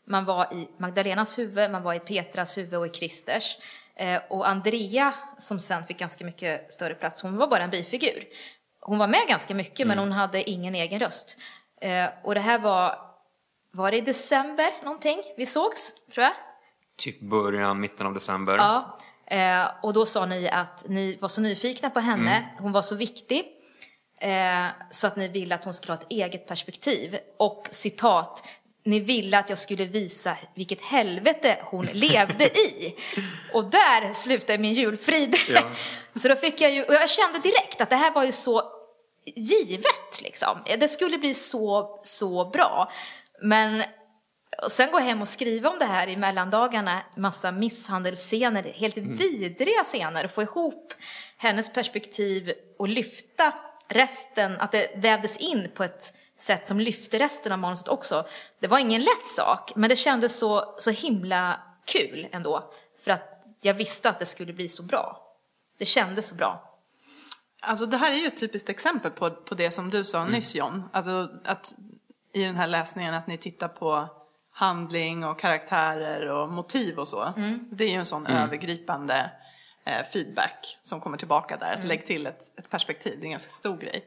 Man 0.05 0.25
var 0.25 0.45
i 0.55 0.69
Magdalenas 0.79 1.39
huvud, 1.39 1.71
man 1.71 1.83
var 1.83 1.95
i 1.95 2.01
Petras 2.01 2.59
huvud 2.59 2.75
och 2.75 2.87
i 2.87 2.89
Kristers. 2.89 3.57
Eh, 3.99 4.21
och 4.31 4.49
Andrea, 4.49 5.15
som 5.39 5.61
sen 5.61 5.87
fick 5.87 5.99
ganska 5.99 6.25
mycket 6.25 6.73
större 6.73 6.95
plats, 6.95 7.23
hon 7.23 7.37
var 7.37 7.47
bara 7.47 7.63
en 7.63 7.71
bifigur. 7.71 8.25
Hon 8.81 8.99
var 8.99 9.07
med 9.09 9.21
ganska 9.29 9.55
mycket, 9.55 9.87
men 9.87 9.99
hon 9.99 10.13
hade 10.13 10.51
ingen 10.51 10.75
egen 10.75 11.01
röst. 11.01 11.37
Eh, 11.81 12.07
och 12.25 12.35
det 12.35 12.41
här 12.41 12.59
var, 12.59 12.99
var 13.73 13.91
det 13.91 13.97
i 13.97 14.01
december 14.01 14.85
någonting 14.85 15.23
vi 15.37 15.47
sågs, 15.47 16.07
tror 16.07 16.25
jag? 16.25 16.33
Typ 16.99 17.21
början, 17.21 17.81
mitten 17.81 18.07
av 18.07 18.15
december. 18.15 18.57
Ja, 18.57 18.99
eh, 19.27 19.67
och 19.83 19.93
då 19.93 20.07
sa 20.07 20.27
ni 20.27 20.49
att 20.49 20.85
ni 20.89 21.17
var 21.17 21.29
så 21.29 21.41
nyfikna 21.41 21.91
på 21.91 22.01
henne, 22.01 22.37
Mm. 22.37 22.49
hon 22.59 22.73
var 22.73 22.83
så 22.83 22.95
viktig, 22.95 23.45
så 24.91 25.07
att 25.07 25.17
ni 25.17 25.29
ville 25.29 25.55
att 25.55 25.65
hon 25.65 25.75
skulle 25.75 25.93
ha 25.93 26.01
ett 26.01 26.07
eget 26.11 26.47
perspektiv. 26.49 27.19
Och 27.39 27.69
citat, 27.71 28.49
ni 28.89 29.01
ville 29.01 29.39
att 29.39 29.49
jag 29.49 29.59
skulle 29.59 29.85
visa 29.85 30.37
vilket 30.55 30.81
helvete 30.81 31.59
hon 31.63 31.87
levde 31.93 32.45
i. 32.45 32.95
Och 33.53 33.65
där 33.65 34.15
slutade 34.15 34.59
min 34.59 34.75
julfrid. 34.75 35.37
Ja. 35.49 35.63
Så 36.15 36.29
då 36.29 36.37
fick 36.37 36.61
jag 36.61 36.73
ju, 36.73 36.85
och 36.85 36.95
jag 36.95 37.11
kände 37.11 37.39
direkt 37.39 37.81
att 37.81 37.91
det 37.91 37.97
här 37.97 38.11
var 38.11 38.25
ju 38.25 38.33
så 38.33 38.63
givet 39.25 40.23
liksom. 40.23 40.59
Det 40.79 40.89
skulle 40.89 41.19
bli 41.19 41.35
så, 41.35 42.01
så 42.03 42.45
bra. 42.45 42.93
Men 43.43 43.83
och 44.63 44.73
sen 44.73 44.91
gå 44.91 44.99
hem 44.99 45.23
och 45.23 45.29
skriva 45.29 45.71
om 45.71 45.79
det 45.79 45.85
här 45.85 46.09
i 46.09 46.17
mellandagarna, 46.17 47.03
massa 47.17 47.53
misshandelsscener, 47.53 48.63
helt 48.63 48.97
vidriga 48.97 49.85
scener, 49.85 50.27
få 50.27 50.43
ihop 50.43 50.95
hennes 51.37 51.73
perspektiv 51.73 52.53
och 52.79 52.89
lyfta 52.89 53.55
resten, 53.89 54.61
att 54.61 54.73
det 54.73 54.91
vävdes 54.97 55.37
in 55.37 55.71
på 55.75 55.85
ett 55.85 56.13
sätt 56.39 56.67
som 56.67 56.81
lyfte 56.81 57.19
resten 57.19 57.53
av 57.53 57.59
manuset 57.59 57.89
också. 57.89 58.27
Det 58.61 58.67
var 58.67 58.79
ingen 58.79 59.01
lätt 59.01 59.27
sak, 59.27 59.73
men 59.77 59.91
det 59.91 59.97
kändes 59.97 60.39
så, 60.39 60.75
så 60.79 60.91
himla 60.91 61.61
kul 61.85 62.29
ändå, 62.33 62.73
för 63.05 63.11
att 63.11 63.45
jag 63.61 63.75
visste 63.75 64.09
att 64.09 64.19
det 64.19 64.27
skulle 64.27 64.53
bli 64.53 64.69
så 64.69 64.83
bra. 64.83 65.35
Det 65.79 65.85
kändes 65.85 66.29
så 66.29 66.35
bra. 66.35 66.65
Alltså 67.61 67.87
det 67.87 67.97
här 67.97 68.13
är 68.13 68.17
ju 68.17 68.27
ett 68.27 68.41
typiskt 68.41 68.69
exempel 68.69 69.11
på, 69.11 69.31
på 69.31 69.55
det 69.55 69.71
som 69.71 69.91
du 69.91 70.05
sa 70.05 70.25
nyss 70.25 70.55
John. 70.55 70.89
Alltså 70.93 71.29
att 71.45 71.75
i 72.33 72.45
den 72.45 72.57
här 72.57 72.67
läsningen 72.67 73.15
att 73.15 73.27
ni 73.27 73.39
tittar 73.39 73.69
på 73.69 74.09
handling 74.53 75.25
och 75.25 75.41
karaktärer 75.41 76.27
och 76.27 76.49
motiv 76.49 76.99
och 76.99 77.09
så. 77.09 77.33
Det 77.71 77.85
är 77.85 77.89
ju 77.89 77.95
en 77.95 78.07
sån 78.07 78.27
övergripande 78.27 79.31
eh, 79.85 80.07
feedback 80.13 80.79
som 80.83 81.01
kommer 81.01 81.19
tillbaka 81.19 81.57
där. 81.57 81.73
Att 81.73 81.85
lägg 81.85 82.07
till 82.07 82.27
ett, 82.27 82.59
ett 82.59 82.71
perspektiv, 82.71 83.13
det 83.17 83.23
är 83.23 83.27
en 83.27 83.31
ganska 83.31 83.51
stor 83.51 83.77
grej. 83.77 84.05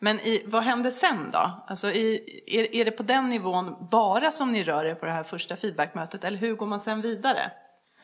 Men 0.00 0.20
i, 0.20 0.42
vad 0.46 0.62
händer 0.62 0.90
sen 0.90 1.30
då? 1.32 1.50
Alltså 1.66 1.90
i, 1.90 2.40
är, 2.46 2.74
är 2.74 2.84
det 2.84 2.90
på 2.90 3.02
den 3.02 3.28
nivån 3.28 3.88
bara 3.90 4.32
som 4.32 4.52
ni 4.52 4.64
rör 4.64 4.84
er 4.84 4.94
på 4.94 5.06
det 5.06 5.12
här 5.12 5.22
första 5.22 5.56
feedbackmötet 5.56 6.24
eller 6.24 6.38
hur 6.38 6.54
går 6.54 6.66
man 6.66 6.80
sen 6.80 7.00
vidare? 7.00 7.50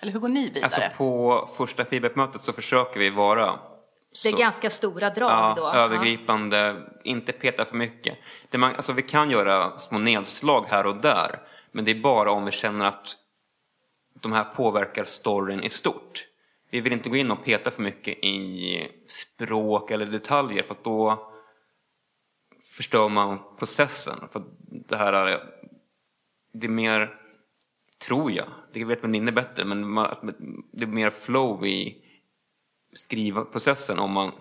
Eller 0.01 0.13
hur 0.13 0.21
går 0.21 0.29
ni 0.29 0.45
vidare? 0.49 0.65
Alltså 0.65 0.81
på 0.97 1.49
första 1.57 1.85
feedbackmötet 1.85 2.41
så 2.41 2.53
försöker 2.53 3.01
vi 3.01 3.11
vara 3.11 3.47
Det 3.47 4.29
är 4.29 4.33
så- 4.33 4.37
ganska 4.37 4.71
stora 4.71 5.11
drag 5.11 5.31
ja, 5.31 5.55
då. 5.57 5.67
övergripande, 5.79 6.77
inte 7.05 7.33
peta 7.33 7.65
för 7.65 7.77
mycket. 7.77 8.19
Det 8.51 8.59
man, 8.59 8.77
alltså 8.77 8.93
vi 8.93 9.03
kan 9.03 9.31
göra 9.31 9.79
små 9.79 9.99
nedslag 9.99 10.65
här 10.69 10.87
och 10.87 10.97
där, 10.97 11.41
men 11.73 11.85
det 11.85 11.91
är 11.91 12.01
bara 12.01 12.31
om 12.31 12.45
vi 12.45 12.51
känner 12.51 12.85
att 12.85 13.17
de 14.21 14.33
här 14.33 14.45
påverkar 14.45 15.05
storyn 15.05 15.63
i 15.63 15.69
stort. 15.69 16.27
Vi 16.71 16.81
vill 16.81 16.93
inte 16.93 17.09
gå 17.09 17.17
in 17.17 17.31
och 17.31 17.45
peta 17.45 17.71
för 17.71 17.83
mycket 17.83 18.19
i 18.25 18.89
språk 19.07 19.91
eller 19.91 20.07
detaljer 20.07 20.63
för 20.63 20.75
att 20.75 20.85
då 20.85 21.31
förstör 22.77 23.09
man 23.09 23.39
processen. 23.59 24.29
För 24.33 24.43
det 24.89 24.97
här 24.97 25.13
är, 25.13 25.41
det 26.55 26.67
är 26.67 26.71
mer, 26.71 27.11
tror 28.07 28.33
jag, 28.33 28.47
det 28.73 28.85
vet 28.85 29.03
väl 29.03 29.11
Ninni 29.11 29.33
bättre, 29.33 29.65
men 29.65 29.89
man, 29.91 30.09
det 30.73 30.83
är 30.85 30.89
mer 30.89 31.11
flow 31.11 31.67
i 31.67 32.01
skrivprocessen 32.93 33.99
om 33.99 34.13
man 34.13 34.33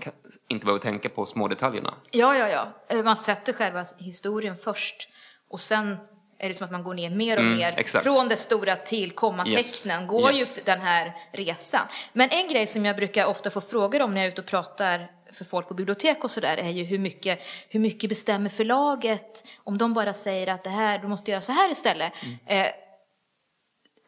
inte 0.49 0.65
behöver 0.65 0.81
tänka 0.81 1.09
på 1.09 1.25
små 1.25 1.47
detaljerna. 1.47 1.93
Ja, 2.11 2.35
ja, 2.37 2.49
ja. 2.49 2.67
Eh, 2.89 3.03
Man 3.03 3.17
sätter 3.17 3.53
själva 3.53 3.85
historien 3.97 4.57
först 4.57 5.09
och 5.49 5.59
sen 5.59 5.97
är 6.39 6.47
det 6.47 6.53
som 6.53 6.65
att 6.65 6.71
man 6.71 6.83
går 6.83 6.93
ner 6.93 7.09
mer 7.09 7.37
och 7.37 7.43
Mm, 7.43 7.57
mer. 7.57 7.73
exakt. 7.77 8.03
Från 8.03 8.27
det 8.27 8.37
stora 8.37 8.75
till 8.75 9.11
kommatecknen 9.11 10.01
Yes, 10.01 10.09
går 10.09 10.31
yes. 10.31 10.57
ju 10.57 10.61
den 10.65 10.81
här 10.81 11.13
resan. 11.33 11.87
Men 12.13 12.29
en 12.29 12.47
grej 12.47 12.67
som 12.67 12.85
jag 12.85 12.95
brukar 12.95 13.25
ofta 13.25 13.49
få 13.49 13.61
frågor 13.61 14.01
om 14.01 14.13
när 14.13 14.21
jag 14.21 14.27
är 14.27 14.31
ute 14.31 14.41
och 14.41 14.47
pratar 14.47 15.11
för 15.33 15.45
folk 15.45 15.67
på 15.67 15.73
bibliotek 15.73 16.23
och 16.23 16.31
sådär 16.31 16.57
är 16.57 16.69
ju 16.69 16.83
hur 16.83 16.99
mycket, 16.99 17.39
hur 17.69 17.79
mycket 17.79 18.09
bestämmer 18.09 18.49
förlaget? 18.49 19.45
Om 19.57 19.77
de 19.77 19.93
bara 19.93 20.13
säger 20.13 20.47
att 20.47 20.63
det 20.63 20.69
här, 20.69 20.99
du 20.99 21.07
måste 21.07 21.31
göra 21.31 21.41
så 21.41 21.51
här 21.51 21.71
istället. 21.71 22.13
Mm. 22.23 22.65
Eh, 22.65 22.71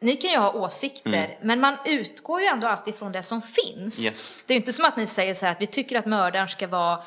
ni 0.00 0.16
kan 0.16 0.30
ju 0.30 0.36
ha 0.36 0.52
åsikter, 0.52 1.38
men 1.42 1.60
man 1.60 1.76
utgår 1.86 2.40
ju 2.40 2.46
ändå 2.46 2.66
alltid 2.66 2.94
från 2.94 3.12
det 3.12 3.22
som 3.22 3.42
finns. 3.42 4.04
Yes. 4.04 4.44
Det 4.46 4.52
är 4.52 4.56
ju 4.56 4.60
inte 4.60 4.72
som 4.72 4.84
att 4.84 4.96
ni 4.96 5.06
säger 5.06 5.34
så 5.34 5.46
här 5.46 5.52
att 5.52 5.60
vi 5.60 5.66
tycker 5.66 5.98
att 5.98 6.06
mördaren 6.06 6.48
ska 6.48 6.66
vara 6.66 7.02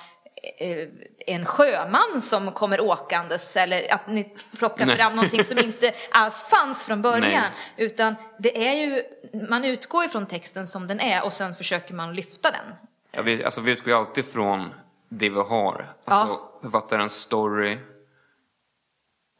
eh, 0.57 0.87
en 1.27 1.45
sjöman 1.45 2.21
som 2.21 2.51
kommer 2.51 2.81
åkandes 2.81 3.57
eller 3.57 3.93
att 3.93 4.07
ni 4.07 4.35
plockar 4.57 4.85
Nej. 4.85 4.97
fram 4.97 5.15
någonting 5.15 5.43
som 5.43 5.57
inte 5.57 5.93
alls 6.11 6.39
fanns 6.39 6.85
från 6.85 7.01
början. 7.01 7.21
Nej. 7.21 7.51
Utan 7.77 8.15
det 8.39 8.67
är 8.67 8.73
ju, 8.73 9.03
man 9.49 9.65
utgår 9.65 10.03
ju 10.03 10.09
från 10.09 10.25
texten 10.25 10.67
som 10.67 10.87
den 10.87 10.99
är 10.99 11.25
och 11.25 11.33
sen 11.33 11.55
försöker 11.55 11.93
man 11.93 12.15
lyfta 12.15 12.51
den. 12.51 12.75
Ja, 13.11 13.21
vi, 13.21 13.43
alltså, 13.43 13.61
vi 13.61 13.71
utgår 13.71 13.91
alltid 13.93 14.25
från 14.25 14.69
det 15.09 15.29
vi 15.29 15.39
har. 15.39 15.93
Alltså 16.05 16.39
författarens 16.61 17.13
story. 17.13 17.77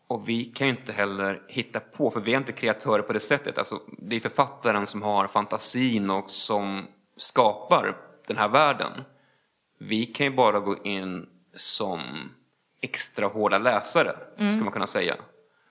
Och 0.08 0.30
vi 0.30 0.46
kan 0.46 0.68
ju 0.68 0.74
inte 0.74 0.92
heller 0.94 1.42
hitta 1.48 1.80
på, 1.80 2.12
för 2.12 2.20
vi 2.20 2.34
är 2.34 2.38
inte 2.38 2.52
kreatörer 2.52 3.02
på 3.02 3.14
det 3.14 3.20
sättet. 3.20 3.58
Alltså, 3.58 3.80
det 3.98 4.16
är 4.16 4.20
författaren 4.20 4.88
som 4.88 5.02
har 5.02 5.28
fantasin 5.28 6.10
och 6.10 6.30
som 6.30 6.88
skapar 7.18 7.98
den 8.28 8.38
här 8.38 8.50
världen. 8.50 8.92
Vi 9.80 10.06
kan 10.06 10.26
ju 10.26 10.32
bara 10.34 10.60
gå 10.60 10.78
in 10.84 11.28
som 11.56 12.02
extra 12.82 13.28
hårda 13.28 13.58
läsare, 13.58 14.16
Mm. 14.38 14.50
skulle 14.50 14.64
man 14.64 14.74
kunna 14.74 14.88
säga. 14.88 15.16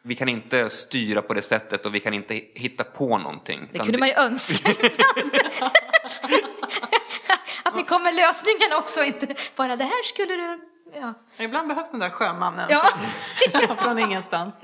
Vi 0.03 0.15
kan 0.15 0.29
inte 0.29 0.71
styra 0.71 1.23
på 1.23 1.35
det 1.35 1.43
sättet 1.43 1.87
och 1.87 1.95
vi 1.95 2.01
kan 2.01 2.15
inte 2.15 2.35
hitta 2.55 2.85
på 2.85 3.19
någonting. 3.19 3.69
Det 3.73 3.79
kunde 3.79 3.99
man 3.99 4.09
ju 4.09 4.15
önska 4.15 4.71
ibland. 4.71 4.93
Att 7.69 7.77
ni 7.77 7.83
kom 7.83 8.03
med 8.03 8.15
lösningen 8.15 8.73
också, 8.79 9.05
inte 9.05 9.35
bara 9.57 9.77
det 9.77 9.85
här 9.85 10.03
skulle 10.03 10.35
du... 10.35 10.61
Ja. 10.95 11.15
Ibland 11.39 11.69
behövs 11.69 11.91
den 11.91 12.01
där 12.01 12.11
sjömannen 12.11 12.67
ja. 12.71 12.89
från, 13.53 13.77
från 13.83 13.99
ingenstans. 13.99 14.59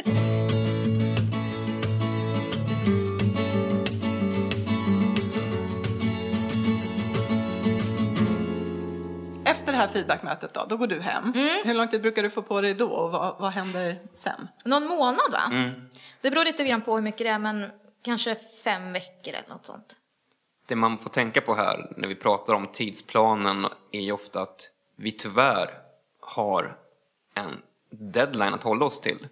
Efter 9.47 9.73
det 9.73 9.79
här 9.79 9.89
feedbackmötet 9.89 10.55
då, 10.55 10.67
då 10.69 10.77
går 10.77 10.87
du 10.87 11.01
hem. 11.01 11.33
Hur 11.65 11.75
lång 11.75 11.89
tid 11.89 12.03
brukar 12.03 12.23
du 12.23 12.31
få 12.31 12.43
på 12.43 12.61
dig 12.61 12.75
då 12.75 12.89
och 12.89 13.11
vad, 13.11 13.39
vad 13.39 13.53
händer 13.53 13.97
sen? 14.13 14.49
Någon 14.65 14.87
månad 14.87 15.33
va? 15.33 15.51
Mm. 15.53 15.71
Det 16.21 16.31
beror 16.31 16.45
lite 16.45 16.65
grann 16.65 16.83
på 16.83 16.95
hur 16.95 17.03
mycket 17.03 17.19
det 17.19 17.29
är, 17.29 17.39
men 17.39 17.71
kanske 18.05 18.37
fem 18.65 18.93
veckor 18.93 19.35
eller 19.35 19.49
något 19.49 19.67
sånt. 19.67 19.97
Det 20.67 20.77
man 20.77 20.99
får 20.99 21.11
tänka 21.11 21.41
på 21.41 21.55
här 21.55 21.93
när 21.97 22.09
vi 22.09 22.15
pratar 22.15 22.55
om 22.55 22.67
tidsplanen 22.67 23.67
är 23.93 24.01
ju 24.01 24.13
ofta 24.13 24.41
att 24.41 24.71
vi 24.97 25.13
tyvärr 25.13 25.79
har 26.21 26.79
en 27.35 27.63
deadline 27.91 28.55
att 28.55 28.63
hålla 28.63 28.85
oss 28.85 29.01
till. 29.01 29.29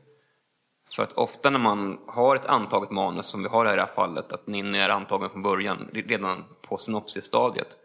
För 0.90 1.02
att 1.02 1.12
ofta 1.12 1.50
när 1.50 1.58
man 1.58 2.00
har 2.06 2.36
ett 2.36 2.46
antaget 2.46 2.90
manus, 2.90 3.26
som 3.26 3.42
vi 3.42 3.48
har 3.48 3.64
här 3.66 3.72
i 3.72 3.76
det 3.76 3.82
här 3.82 3.88
fallet, 3.88 4.32
att 4.32 4.46
Ninni 4.46 4.78
är 4.78 4.88
antagen 4.88 5.30
från 5.30 5.42
början, 5.42 5.90
redan 5.92 6.44
på 6.68 6.78
synopsisstadiet, 6.78 7.76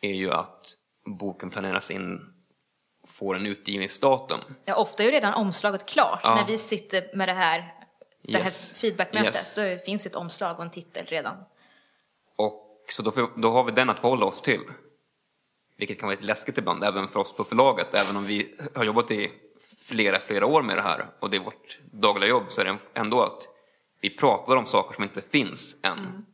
är 0.00 0.12
ju 0.14 0.30
att 0.32 0.72
boken 1.06 1.50
planeras 1.50 1.90
in, 1.90 2.20
får 3.08 3.36
en 3.36 3.46
utgivningsdatum. 3.46 4.38
Ja, 4.64 4.74
ofta 4.76 5.02
är 5.02 5.06
ju 5.06 5.12
redan 5.12 5.34
omslaget 5.34 5.86
klart. 5.86 6.20
Ja. 6.22 6.34
När 6.34 6.46
vi 6.46 6.58
sitter 6.58 7.16
med 7.16 7.28
det 7.28 7.32
här, 7.32 7.74
det 8.22 8.32
Yes. 8.38 8.72
här 8.72 8.78
feedbackmötet, 8.78 9.34
Yes. 9.34 9.54
då 9.54 9.78
finns 9.84 10.06
ett 10.06 10.14
omslag 10.16 10.56
och 10.58 10.64
en 10.64 10.70
titel 10.70 11.06
redan. 11.06 11.36
Så 12.88 13.02
då, 13.02 13.10
får, 13.10 13.30
då 13.40 13.50
har 13.50 13.64
vi 13.64 13.72
den 13.72 13.90
att 13.90 14.00
förhålla 14.00 14.26
oss 14.26 14.42
till. 14.42 14.60
Vilket 15.76 16.00
kan 16.00 16.06
vara 16.06 16.14
lite 16.14 16.26
läskigt 16.26 16.58
ibland, 16.58 16.84
även 16.84 17.08
för 17.08 17.20
oss 17.20 17.36
på 17.36 17.44
förlaget. 17.44 17.94
Även 17.94 18.16
om 18.16 18.24
vi 18.24 18.54
har 18.74 18.84
jobbat 18.84 19.10
i 19.10 19.30
flera, 19.78 20.18
flera 20.18 20.46
år 20.46 20.62
med 20.62 20.76
det 20.76 20.82
här 20.82 21.06
och 21.20 21.30
det 21.30 21.36
är 21.36 21.40
vårt 21.40 21.78
dagliga 21.92 22.30
jobb 22.30 22.44
så 22.48 22.60
är 22.60 22.64
det 22.64 22.78
ändå 22.94 23.20
att 23.22 23.48
vi 24.00 24.10
pratar 24.10 24.56
om 24.56 24.66
saker 24.66 24.94
som 24.94 25.04
inte 25.04 25.20
finns 25.20 25.76
än. 25.82 26.26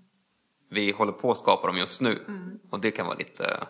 Vi 0.70 0.92
håller 0.92 1.12
på 1.12 1.30
att 1.30 1.38
skapa 1.38 1.66
dem 1.66 1.76
just 1.76 2.00
nu 2.00 2.26
och 2.70 2.80
det 2.80 2.90
kan 2.90 3.06
vara 3.06 3.16
lite 3.16 3.66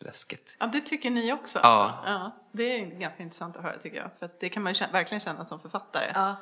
läskigt. 0.00 0.56
Ja, 0.60 0.66
det 0.66 0.80
tycker 0.80 1.10
ni 1.10 1.32
också 1.32 1.58
Ja. 1.62 1.68
alltså? 1.68 2.10
Ja. 2.10 2.50
Det 2.52 2.62
är 2.78 2.86
ganska 2.86 3.22
intressant 3.22 3.56
att 3.56 3.62
höra 3.62 3.78
tycker 3.78 3.96
jag. 3.96 4.10
För 4.18 4.26
att 4.26 4.40
det 4.40 4.48
kan 4.48 4.62
man 4.62 4.72
ju 4.72 4.86
verkligen 4.92 5.20
känna 5.20 5.46
som 5.46 5.60
författare. 5.60 6.10
Ja. 6.14 6.36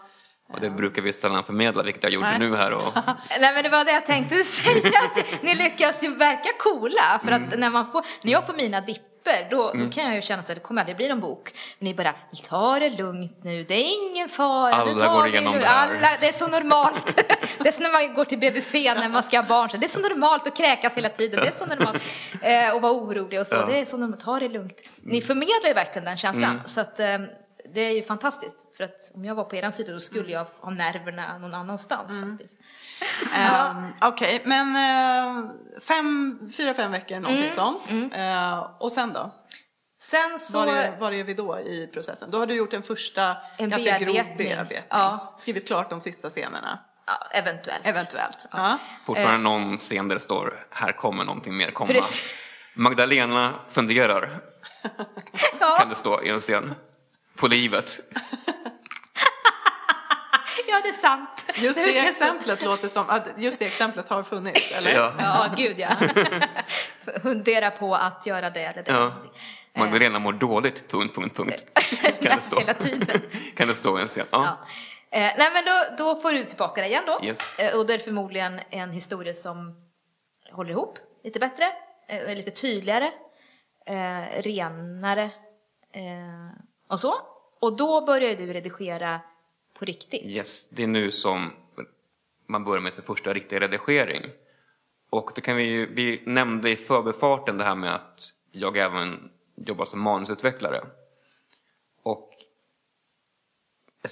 Och 0.52 0.60
det 0.60 0.70
brukar 0.70 1.02
vi 1.02 1.12
sällan 1.12 1.44
förmedla, 1.44 1.82
vilket 1.82 2.02
jag 2.02 2.12
gjorde 2.12 2.28
Nej. 2.38 2.38
nu 2.38 2.56
här. 2.56 2.72
Och, 2.72 2.92
Nej 3.40 3.54
men 3.54 3.62
det 3.62 3.68
var 3.68 3.84
det 3.84 3.92
jag 3.92 4.06
tänkte 4.06 4.34
säga, 4.44 4.98
att 5.00 5.42
ni 5.42 5.54
lyckas 5.54 6.02
ju 6.02 6.14
verka 6.14 6.48
coola. 6.58 7.20
För 7.24 7.32
att 7.32 7.58
när, 7.58 7.70
man 7.70 7.92
får, 7.92 8.04
när 8.22 8.32
jag 8.32 8.46
får 8.46 8.52
mina 8.54 8.80
dippar 8.80 9.06
då, 9.50 9.70
Mm. 9.70 9.86
då 9.86 9.92
kan 9.92 10.04
jag 10.04 10.14
ju 10.14 10.22
känna 10.22 10.40
att 10.40 10.46
det 10.46 10.54
kommer 10.60 10.80
aldrig 10.80 10.96
bli 10.96 11.08
någon 11.08 11.20
bok. 11.20 11.50
Ni 11.78 11.94
bara, 11.94 12.14
ta 12.48 12.78
det 12.78 12.88
lugnt 12.90 13.38
nu, 13.44 13.64
det 13.64 13.74
är 13.74 14.10
ingen 14.10 14.28
fara. 14.28 14.74
Alla 14.74 14.92
tar 15.06 15.14
går 15.14 15.26
igenom 15.26 15.52
lugnt." 15.52 15.64
det 15.66 15.70
här. 15.70 15.88
Alla, 15.88 16.08
det 16.20 16.28
är 16.28 16.32
så 16.32 16.46
normalt. 16.46 17.16
det 17.58 17.68
är 17.68 17.72
som 17.72 17.82
när 17.82 17.92
man 17.92 18.14
går 18.14 18.24
till 18.24 18.38
BVC 18.38 18.74
när 18.74 19.08
man 19.08 19.22
ska 19.22 19.36
ha 19.38 19.42
barn. 19.48 19.70
Så 19.70 19.76
Det 19.76 19.86
är 19.86 19.88
så 19.88 20.00
normalt 20.00 20.46
att 20.46 20.56
kräkas 20.56 20.96
hela 20.96 21.08
tiden. 21.08 21.40
Det 21.40 21.48
är 21.48 21.52
så 21.52 21.66
normalt. 21.66 22.02
Eh, 22.42 22.74
och 22.74 22.82
vara 22.82 22.92
orolig 22.92 23.40
och 23.40 23.46
så. 23.46 23.54
Ja. 23.56 23.62
Mm. 23.62 23.74
Det 23.74 23.80
är 23.80 23.84
så 23.84 23.96
normalt, 23.96 24.20
ta 24.20 24.38
det 24.38 24.48
lugnt. 24.48 24.82
Ni 25.02 25.20
förmedlar 25.22 25.68
ju 25.68 25.74
verkligen 25.74 26.04
den 26.04 26.16
känslan. 26.16 26.60
Så 26.64 26.80
att, 26.80 27.00
eh, 27.00 27.06
det 27.76 27.80
är 27.80 27.90
ju 27.94 28.02
fantastiskt. 28.02 28.56
För 28.76 28.84
att 28.84 29.10
om 29.14 29.24
jag 29.24 29.34
var 29.34 29.44
på 29.44 29.56
er 29.56 29.70
sida 29.70 29.92
då 29.92 30.00
skulle 30.00 30.32
jag 30.32 30.46
ha 30.60 30.70
nerverna 30.70 31.38
någon 31.38 31.54
annanstans 31.54 32.10
Mm. 32.12 32.38
faktiskt. 32.38 32.58
Um, 33.22 33.92
Okej, 34.00 34.42
men 34.44 34.68
uh, 34.76 35.50
fem, 35.88 36.38
fyra, 36.56 36.74
fem 36.74 36.92
veckor, 36.92 37.14
någonting 37.20 37.38
Mm, 37.42 37.52
sånt. 37.52 38.14
Eh, 38.14 38.58
och 38.80 38.92
sen 38.92 39.12
då? 39.12 39.30
Sen 40.00 40.38
så... 40.38 40.58
Var 40.58 40.66
är, 40.66 40.96
var 40.98 41.12
är 41.12 41.24
vi 41.24 41.34
då 41.34 41.58
i 41.60 41.86
processen? 41.92 42.30
Då 42.30 42.38
har 42.38 42.46
du 42.46 42.54
gjort 42.54 42.72
en 42.72 42.82
första 42.82 43.36
En 43.58 43.68
ganska 43.68 43.98
grov 43.98 44.14
bearbetning. 44.14 44.48
bearbetning. 44.48 44.82
Ja. 44.90 45.34
Skrivit 45.38 45.66
klart 45.66 45.90
de 45.90 46.00
sista 46.00 46.30
scenerna. 46.30 46.78
Ja, 47.06 47.26
eventuellt. 47.38 47.80
Eventuellt. 47.86 48.48
Ja. 48.52 48.78
Fortfarande 49.04 49.38
någon 49.50 49.76
scen 49.76 50.08
där 50.08 50.16
det 50.16 50.20
står 50.22 50.66
här 50.70 50.92
kommer 50.92 51.24
någonting 51.24 51.56
mer 51.56 51.70
komma. 51.70 51.92
Precis. 51.92 52.22
Magdalena 52.76 53.54
funderar, 53.68 54.40
Ja, 55.60 55.76
kan 55.78 55.88
det 55.88 55.94
stå 55.94 56.22
i 56.22 56.28
en 56.28 56.40
scen. 56.40 56.74
På 57.36 57.48
livet. 57.48 58.00
ja, 60.68 60.80
det 60.82 60.88
är 60.88 60.92
sant. 60.92 61.46
Just 61.56 61.78
Det 61.78 61.92
det 61.92 61.98
exemplet 61.98 62.62
låter 62.62 62.88
som 62.88 63.10
att 63.10 63.28
just 63.36 63.58
det 63.58 63.64
exemplet 63.64 64.08
har 64.08 64.22
funnits, 64.22 64.72
eller? 64.72 64.94
Ja. 64.94 65.12
Ja, 65.18 65.54
gud 65.56 65.78
ja. 65.78 65.88
Fundera 67.22 67.70
på 67.70 67.94
att 67.94 68.26
göra 68.26 68.50
det 68.50 68.62
eller 68.62 68.82
det. 68.82 68.92
Ja. 68.92 69.12
Magdalena 69.78 70.18
mår 70.18 70.32
dåligt, 70.32 70.90
punkt, 70.90 71.14
punkt, 71.14 71.36
punkt. 71.36 71.80
Kan 72.22 72.36
det 72.36 72.42
stå. 72.42 72.60
hela 72.60 72.74
tiden. 72.74 73.20
Kan 73.56 73.68
det 73.68 73.74
stå 73.74 73.96
en 73.96 74.06
scen? 74.06 74.26
Ja. 74.30 74.58
Ja. 75.10 75.18
Eh, 75.18 75.32
nej 75.38 75.50
men 75.52 75.64
då, 75.64 76.04
då 76.04 76.20
får 76.20 76.32
du 76.32 76.44
tillbaka 76.44 76.80
det 76.80 76.86
igen 76.86 77.02
då. 77.06 77.26
Yes. 77.26 77.54
Eh, 77.58 77.78
och 77.78 77.86
det 77.86 77.94
är 77.94 77.98
förmodligen 77.98 78.60
en 78.70 78.90
historia 78.90 79.34
som 79.34 79.74
håller 80.52 80.70
ihop 80.70 80.98
lite 81.24 81.38
bättre, 81.38 81.64
eh, 82.08 82.36
lite 82.36 82.50
tydligare, 82.50 83.10
eh, 83.86 84.42
renare 84.42 85.30
eh, 85.94 86.50
och 86.86 87.00
så. 87.00 87.14
Och 87.60 87.76
då 87.76 88.06
börjar 88.06 88.36
du 88.36 88.52
redigera 88.52 89.20
på 89.78 89.84
riktigt. 89.84 90.22
Yes, 90.24 90.68
det 90.68 90.82
är 90.82 90.86
nu 90.86 91.10
som 91.10 91.52
man 92.46 92.64
börjar 92.64 92.80
med 92.80 92.92
sin 92.92 93.04
första 93.04 93.34
riktiga 93.34 93.60
redigering. 93.60 94.22
Och 95.10 95.30
det 95.34 95.40
kan 95.40 95.56
vi 95.56 95.64
ju, 95.64 95.94
vi 95.94 96.22
nämnde 96.26 96.70
i 96.70 96.76
förbifarten 96.76 97.58
det 97.58 97.64
här 97.64 97.74
med 97.74 97.94
att 97.94 98.30
jag 98.52 98.76
även 98.76 99.30
jobbar 99.56 99.84
som 99.84 100.00
manusutvecklare. 100.00 100.84
Och 102.02 102.30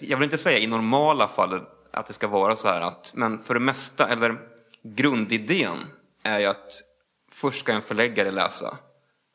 jag 0.00 0.16
vill 0.16 0.24
inte 0.24 0.38
säga 0.38 0.58
i 0.58 0.66
normala 0.66 1.28
fall 1.28 1.66
att 1.90 2.06
det 2.06 2.12
ska 2.12 2.28
vara 2.28 2.56
så 2.56 2.68
här 2.68 2.80
att, 2.80 3.12
men 3.14 3.38
för 3.38 3.54
det 3.54 3.60
mesta, 3.60 4.08
eller 4.08 4.48
grundidén 4.82 5.78
är 6.22 6.38
ju 6.38 6.46
att 6.46 6.82
först 7.30 7.60
ska 7.60 7.72
en 7.72 7.82
förläggare 7.82 8.30
läsa 8.30 8.78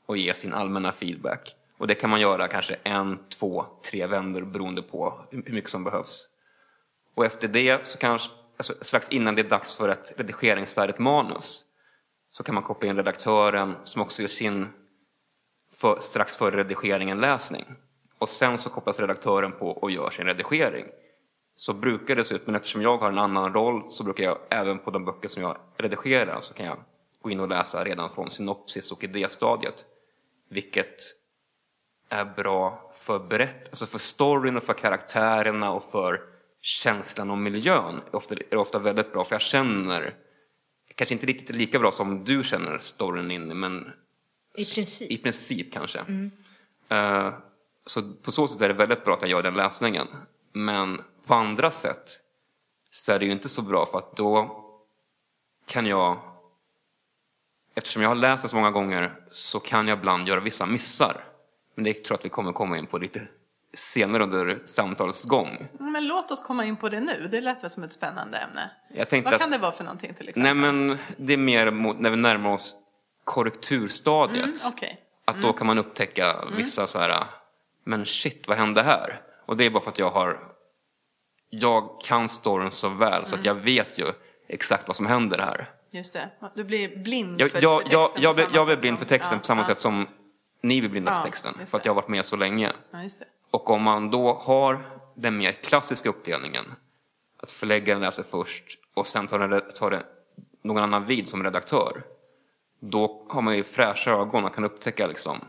och 0.05 0.17
ge 0.17 0.33
sin 0.33 0.53
allmänna 0.53 0.91
feedback. 0.91 1.55
Och 1.79 1.87
det 1.87 1.95
kan 1.95 2.09
man 2.09 2.21
göra 2.21 2.47
kanske 2.47 2.75
en, 2.83 3.19
två, 3.29 3.65
tre 3.91 4.07
vändor 4.07 4.41
beroende 4.41 4.81
på 4.81 5.25
hur 5.31 5.53
mycket 5.53 5.69
som 5.69 5.83
behövs. 5.83 6.27
Och 7.15 7.25
efter 7.25 7.47
det, 7.47 7.87
så 7.87 7.97
kanske, 7.97 8.31
alltså 8.57 8.73
strax 8.81 9.09
innan 9.09 9.35
det 9.35 9.41
är 9.41 9.49
dags 9.49 9.75
för 9.75 9.89
ett 9.89 10.13
redigeringsfärdigt 10.17 10.99
manus, 10.99 11.63
så 12.31 12.43
kan 12.43 12.55
man 12.55 12.63
koppla 12.63 12.89
in 12.89 12.95
redaktören 12.95 13.75
som 13.83 14.01
också 14.01 14.21
gör 14.21 14.29
sin 14.29 14.67
för, 15.73 15.97
strax 15.99 16.37
före 16.37 16.57
redigeringen 16.57 17.21
läsning. 17.21 17.65
Och 18.17 18.29
sen 18.29 18.57
så 18.57 18.69
kopplas 18.69 18.99
redaktören 18.99 19.51
på 19.51 19.69
och 19.69 19.91
gör 19.91 20.09
sin 20.09 20.25
redigering. 20.25 20.85
Så 21.55 21.73
brukar 21.73 22.15
det 22.15 22.23
se 22.23 22.35
ut, 22.35 22.45
men 22.45 22.55
eftersom 22.55 22.81
jag 22.81 22.97
har 22.97 23.11
en 23.11 23.17
annan 23.17 23.53
roll 23.53 23.83
så 23.89 24.03
brukar 24.03 24.23
jag 24.23 24.37
även 24.49 24.79
på 24.79 24.91
de 24.91 25.05
böcker 25.05 25.29
som 25.29 25.43
jag 25.43 25.57
redigerar 25.77 26.39
så 26.39 26.53
kan 26.53 26.65
jag 26.65 26.77
gå 27.21 27.29
in 27.29 27.39
och 27.39 27.49
läsa 27.49 27.83
redan 27.83 28.09
från 28.09 28.31
synopsis 28.31 28.91
och 28.91 29.03
idéstadiet. 29.03 29.85
Vilket 30.49 31.18
är 32.09 32.25
bra 32.25 32.91
för 32.93 33.19
berätt, 33.19 33.69
alltså 33.69 33.85
för 33.85 33.99
storyn 33.99 34.57
och 34.57 34.63
för 34.63 34.73
karaktärerna 34.73 35.71
och 35.71 35.83
för 35.83 36.21
känslan 36.61 37.29
och 37.31 37.37
miljön. 37.37 38.01
är 38.11 38.15
ofta, 38.15 38.35
är 38.51 38.57
ofta 38.57 38.79
väldigt 38.79 39.13
bra 39.13 39.23
för 39.23 39.35
jag 39.35 39.41
känner, 39.41 40.13
kanske 40.95 41.13
inte 41.13 41.25
riktigt 41.25 41.55
lika 41.55 41.79
bra 41.79 41.91
som 41.91 42.23
du 42.23 42.43
känner 42.43 42.79
storyn 42.79 43.31
inne 43.31 43.53
men 43.53 43.91
I 44.57 44.65
princip. 44.75 45.11
i 45.11 45.17
princip 45.17 45.73
kanske. 45.73 45.99
Eh, 46.89 47.33
så 47.85 48.01
på 48.13 48.31
så 48.31 48.47
sätt 48.47 48.61
är 48.61 48.67
det 48.67 48.73
väldigt 48.73 49.03
bra 49.03 49.13
att 49.13 49.21
jag 49.21 49.31
gör 49.31 49.43
den 49.43 49.53
läsningen. 49.53 50.07
Men 50.53 51.01
på 51.25 51.33
andra 51.33 51.71
sätt 51.71 52.21
så 52.91 53.11
är 53.11 53.19
det 53.19 53.25
ju 53.25 53.31
inte 53.31 53.49
så 53.49 53.61
bra 53.61 53.85
för 53.85 53.97
att 53.97 54.17
då 54.17 54.63
kan 55.65 55.85
jag, 55.85 56.19
eftersom 57.75 58.01
jag 58.01 58.09
har 58.09 58.15
läst 58.15 58.43
det 58.43 58.49
så 58.49 58.55
många 58.55 58.71
gånger 58.71 59.19
så 59.29 59.59
kan 59.59 59.87
jag 59.87 59.97
ibland 59.97 60.27
göra 60.27 60.39
vissa 60.39 60.65
missar. 60.65 61.28
Men 61.79 61.83
det 61.83 61.93
tror 61.93 62.13
jag 62.13 62.19
att 62.19 62.25
vi 62.25 62.29
kommer 62.29 62.51
komma 62.53 62.77
in 62.77 62.87
på 62.87 62.97
lite 62.97 63.21
senare 63.73 64.23
under 64.23 64.59
samtalets 64.65 65.23
gång. 65.25 65.67
Men 65.79 66.07
låt 66.07 66.31
oss 66.31 66.41
komma 66.41 66.65
in 66.65 66.75
på 66.77 66.89
det 66.89 66.99
nu. 66.99 67.27
Det 67.31 67.41
lät 67.41 67.63
väl 67.63 67.69
som 67.69 67.83
ett 67.83 67.93
spännande 67.93 68.37
ämne. 68.37 68.71
Jag 68.93 69.09
tänkte 69.09 69.25
Vad 69.27 69.33
att- 69.33 69.41
kan 69.41 69.51
det 69.51 69.57
vara 69.57 69.71
för 69.71 69.83
någonting 69.83 70.13
till 70.13 70.29
exempel? 70.29 70.55
Nej 70.57 70.71
men 70.71 70.97
det 71.17 71.33
är 71.33 71.37
mer 71.37 71.71
mot, 71.71 71.99
när 71.99 72.09
vi 72.09 72.15
närmar 72.15 72.49
oss 72.49 72.75
korrekturstadiet. 73.23 74.43
Mm, 74.45 74.55
okej. 74.67 74.99
Att 75.25 75.41
då 75.41 75.53
kan 75.53 75.67
man 75.67 75.77
upptäcka 75.77 76.45
vissa 76.57 76.87
så 76.87 76.99
här, 76.99 77.23
men 77.83 78.05
shit, 78.05 78.47
vad 78.47 78.57
hände 78.57 78.83
här? 78.83 79.21
Och 79.45 79.57
det 79.57 79.65
är 79.65 79.69
bara 79.69 79.83
för 79.83 79.89
att 79.91 79.99
jag 79.99 80.09
har, 80.09 80.39
jag 81.49 82.01
kan 82.01 82.29
storyn 82.29 82.71
så 82.71 82.89
väl 82.89 83.25
så 83.25 83.35
att 83.35 83.45
jag 83.45 83.55
vet 83.55 83.97
ju 83.99 84.05
exakt 84.47 84.87
vad 84.87 84.95
som 84.95 85.05
händer 85.05 85.37
här. 85.37 85.69
Just 85.91 86.13
det. 86.13 86.29
Du 86.55 86.63
blir 86.63 87.03
blind 87.03 87.41
Jag, 87.41 87.51
för, 87.51 87.61
jag, 87.61 87.81
för 87.87 87.93
jag, 87.93 88.05
texten 88.05 88.23
jag, 88.23 88.35
samma 88.35 88.55
jag 88.55 88.65
blir 88.65 88.77
blind 88.77 88.97
som- 88.97 89.05
för 89.07 89.09
texten 89.15 89.35
ja, 89.35 89.39
på 89.39 89.45
samma 89.45 89.61
ja, 89.61 89.65
sätt 89.65 89.77
som 89.79 90.07
ni 90.61 90.79
blir 90.79 90.89
blinda 90.89 91.11
Ja, 91.11 91.17
för 91.21 91.23
texten. 91.29 91.55
just 91.59 91.71
För 91.71 91.77
att 91.77 91.85
jag 91.85 91.91
har 91.91 91.95
varit 92.01 92.09
med 92.09 92.25
så 92.25 92.35
länge. 92.35 92.73
Ja. 92.91 92.99
Och 93.51 93.69
om 93.69 93.83
man 93.83 94.11
då 94.11 94.33
har 94.33 94.99
den 95.15 95.37
mer 95.37 95.51
klassiska 95.51 96.09
uppdelningen, 96.09 96.65
att 97.37 97.51
förläggaren 97.51 98.01
läser 98.01 98.23
först 98.23 98.79
och 98.93 99.07
sen 99.07 99.27
tar, 99.27 99.39
den, 99.39 99.61
tar 99.75 99.91
den 99.91 100.03
någon 100.61 100.83
annan 100.83 101.05
vid 101.05 101.27
som 101.27 101.43
redaktör, 101.43 102.03
då 102.79 103.25
har 103.29 103.41
man 103.41 103.57
ju 103.57 103.63
fräscha 103.63 104.11
ögon 104.11 104.45
och 104.45 104.55
kan 104.55 104.63
upptäcka 104.63 105.07
liksom, 105.07 105.39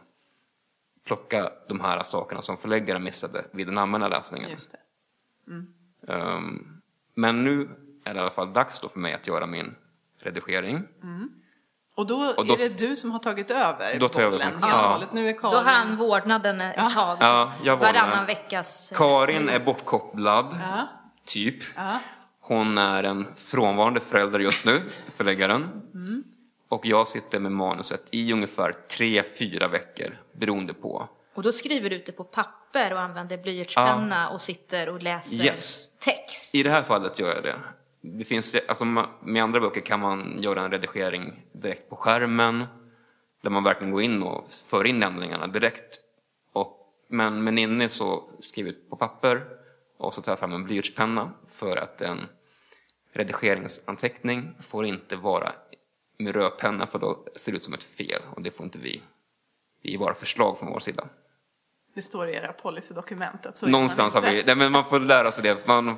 plocka 1.07 1.51
de 1.68 1.81
här 1.81 2.03
sakerna 2.03 2.42
som 2.42 2.57
förläggaren 2.57 3.05
missade 3.05 3.44
vid 3.51 3.66
den 3.66 3.79
allmänna 3.79 4.09
läsningen. 4.09 4.51
Det. 4.51 6.12
Ehm, 6.12 6.81
men 7.14 7.44
nu 7.44 7.68
är 8.05 8.14
det 8.14 8.18
i 8.18 8.20
alla 8.20 8.31
fall 8.31 8.53
dags 8.53 8.81
då 8.81 8.88
för 8.88 9.01
mig 9.01 9.14
att 9.14 9.27
göra 9.27 9.46
min 9.46 9.75
redigering. 10.23 10.83
Och 12.00 12.06
då, 12.06 12.34
Och 12.36 12.46
då- 12.46 12.54
är 12.54 12.58
det 12.58 12.78
du 12.78 12.96
som 12.96 13.10
har 13.10 13.18
tagit 13.18 13.50
över 13.50 13.98
Då 13.98 14.08
tar 14.08 14.22
jag 14.22 14.32
bollen 14.32 14.46
helt 14.48 14.60
ja. 14.62 14.84
och 14.86 14.92
hållet. 14.92 15.12
Nu 15.12 15.28
är 15.28 15.32
Karin... 15.38 15.52
Då 15.54 15.58
har 15.58 15.72
han 15.72 15.96
vårdnaden 15.96 16.60
ett 16.60 16.76
tag. 16.94 17.16
Ja, 17.20 17.52
jag 17.62 17.76
var 17.76 17.86
Varannan 17.92 18.26
veckas... 18.26 18.92
Karin 18.96 19.48
är 19.48 19.60
bortkopplad, 19.60 20.58
Ja. 20.60 20.88
typ. 21.26 21.62
Ja. 21.76 21.98
Hon 22.40 22.78
är 22.78 23.02
en 23.02 23.26
frånvarande 23.36 24.00
förälder 24.00 24.38
just 24.38 24.66
nu, 24.66 24.82
förläggaren. 25.08 25.68
Och 26.70 26.86
jag 26.86 27.08
sitter 27.08 27.40
med 27.40 27.52
manuset 27.52 28.08
i 28.12 28.32
ungefär 28.32 28.72
tre, 28.96 29.22
fyra 29.38 29.68
veckor, 29.68 30.18
beroende 30.40 30.74
på. 30.74 31.08
Och 31.34 31.42
då 31.42 31.52
skriver 31.52 31.90
du 31.90 31.96
ut 31.96 32.06
det 32.06 32.12
på 32.12 32.24
papper 32.24 32.92
och 32.92 33.00
använder 33.00 33.38
blyertspenna 33.38 34.28
och 34.28 34.40
sitter 34.40 34.88
och 34.88 35.02
läser 35.02 35.44
Yes. 35.44 35.88
text. 35.98 36.54
I 36.54 36.62
det 36.62 36.70
här 36.70 36.82
fallet 36.82 37.18
gör 37.18 37.34
jag 37.34 37.42
det. 37.42 37.54
Det 38.00 38.24
finns, 38.24 38.56
alltså, 38.68 38.84
med 39.20 39.42
andra 39.42 39.60
böcker 39.60 39.80
kan 39.80 40.00
man 40.00 40.42
göra 40.42 40.60
en 40.60 40.70
redigering 40.70 41.46
direkt 41.52 41.88
på 41.88 41.96
skärmen, 41.96 42.64
där 43.42 43.50
man 43.50 43.64
verkligen 43.64 43.92
går 43.92 44.02
in 44.02 44.22
och 44.22 44.48
för 44.48 44.86
in 44.86 45.02
ändringarna 45.02 45.46
direkt. 45.46 46.00
Och, 46.52 46.76
men 47.08 47.44
med 47.44 47.54
Ninni 47.54 47.88
så 47.88 48.30
skriver 48.40 48.72
jag 48.72 48.90
på 48.90 48.96
papper 48.96 49.46
och 49.98 50.14
så 50.14 50.22
tar 50.22 50.32
jag 50.32 50.38
fram 50.38 50.52
en 50.52 50.64
blyertspenna 50.64 51.32
för 51.46 51.76
att 51.76 52.00
en 52.00 52.18
redigeringsanteckning 53.12 54.54
får 54.60 54.86
inte 54.86 55.16
vara 55.16 55.52
med 56.18 56.34
rödpenna 56.34 56.86
för 56.86 56.98
då 56.98 57.24
ser 57.36 57.52
det 57.52 57.56
ut 57.56 57.64
som 57.64 57.74
ett 57.74 57.82
fel 57.82 58.22
och 58.36 58.42
det 58.42 58.50
får 58.50 58.64
inte 58.64 58.78
vi. 58.78 59.02
Det 59.82 59.94
är 59.94 59.98
bara 59.98 60.14
förslag 60.14 60.58
från 60.58 60.68
vår 60.68 60.78
sida. 60.78 61.08
Det 61.94 62.02
står 62.02 62.28
i 62.28 62.34
era 62.34 62.52
policydokument 62.52 63.46
att 63.46 63.56
så 63.56 63.66
gör 63.66 63.72
Någonstans 63.72 64.14
har 64.14 64.20
vi, 64.20 64.42
nej, 64.46 64.56
men 64.56 64.72
man 64.72 64.84
får 64.84 65.00
lära 65.00 65.32
sig 65.32 65.42
det 65.42 65.66
man, 65.66 65.96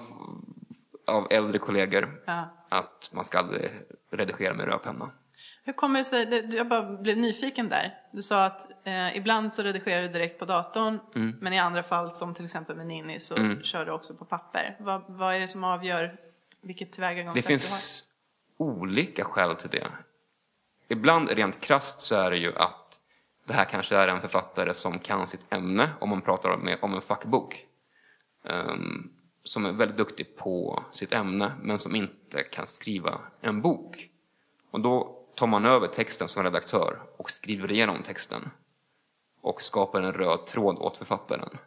av 1.07 1.27
äldre 1.31 1.59
kollegor 1.59 2.23
Ja. 2.27 2.57
att 2.69 3.11
man 3.13 3.25
ska 3.25 3.39
aldrig 3.39 3.71
redigera 4.11 4.55
med 4.55 4.67
rödpenna. 4.67 5.11
Hur 5.65 5.73
kommer 5.73 5.99
det 5.99 6.05
sig, 6.05 6.27
det- 6.27 6.57
jag 6.57 6.69
bara 6.69 6.83
blev 6.97 7.17
nyfiken 7.19 7.69
där. 7.69 7.95
Du 8.13 8.23
sa 8.23 8.45
att 8.45 8.69
eh, 8.87 9.17
ibland 9.17 9.55
så 9.55 9.63
redigerar 9.63 10.03
du 10.03 10.09
direkt 10.09 10.39
på 10.39 10.45
datorn, 10.45 10.99
Mm. 11.15 11.37
men 11.41 11.53
i 11.53 11.59
andra 11.59 11.83
fall 11.83 12.11
som 12.11 12.35
till 12.35 12.45
exempel 12.45 12.77
med 12.77 12.87
Ninni 12.87 13.21
så 13.21 13.35
kör 13.63 13.85
du 13.87 13.93
också 13.93 14.15
på 14.15 14.25
papper. 14.25 14.77
Vad, 14.81 15.03
vad 15.09 15.35
är 15.35 15.41
det 15.41 15.49
som 15.49 15.65
avgör 15.65 16.17
vilket 16.63 16.89
Det 16.89 16.93
tillvägagångssätt 16.95 17.47
finns 17.47 18.05
olika 18.57 19.25
skäl 19.25 19.55
till 19.57 19.71
det. 19.71 19.87
Ibland 20.89 21.31
rent 21.31 21.61
krasst 21.61 22.01
så 22.01 22.15
är 22.15 22.31
det 22.31 22.37
ju 22.37 22.57
att 22.57 23.01
det 23.47 23.53
här 23.55 23.65
kanske 23.65 23.97
är 23.97 24.09
en 24.09 24.21
författare 24.21 24.75
som 24.75 24.99
kan 24.99 25.27
sitt 25.27 25.53
ämne 25.53 25.91
om 26.01 26.09
man 26.09 26.21
pratar 26.23 26.51
om, 26.51 26.77
om 26.83 26.95
en 26.95 27.01
fackbok. 27.01 27.67
Um, 28.45 29.13
som 29.45 29.65
är 29.65 29.73
väldigt 29.73 29.97
duktig 29.97 30.37
på 30.37 30.85
sitt 30.93 31.13
ämne 31.13 31.53
men 31.63 31.79
som 31.79 31.95
inte 31.95 32.43
kan 32.43 32.67
skriva 32.67 33.21
en 33.41 33.63
bok. 33.63 34.09
Och 34.71 34.81
då 34.81 35.19
tar 35.35 35.47
man 35.47 35.67
över 35.67 35.89
texten 35.89 36.29
som 36.29 36.43
redaktör 36.43 37.03
och 37.17 37.31
skriver 37.31 37.73
igenom 37.73 38.03
texten 38.03 38.51
och 39.41 39.63
skapar 39.63 40.03
en 40.03 40.13
röd 40.13 40.47
tråd 40.47 40.79
åt 40.79 40.97
författaren 40.97 41.59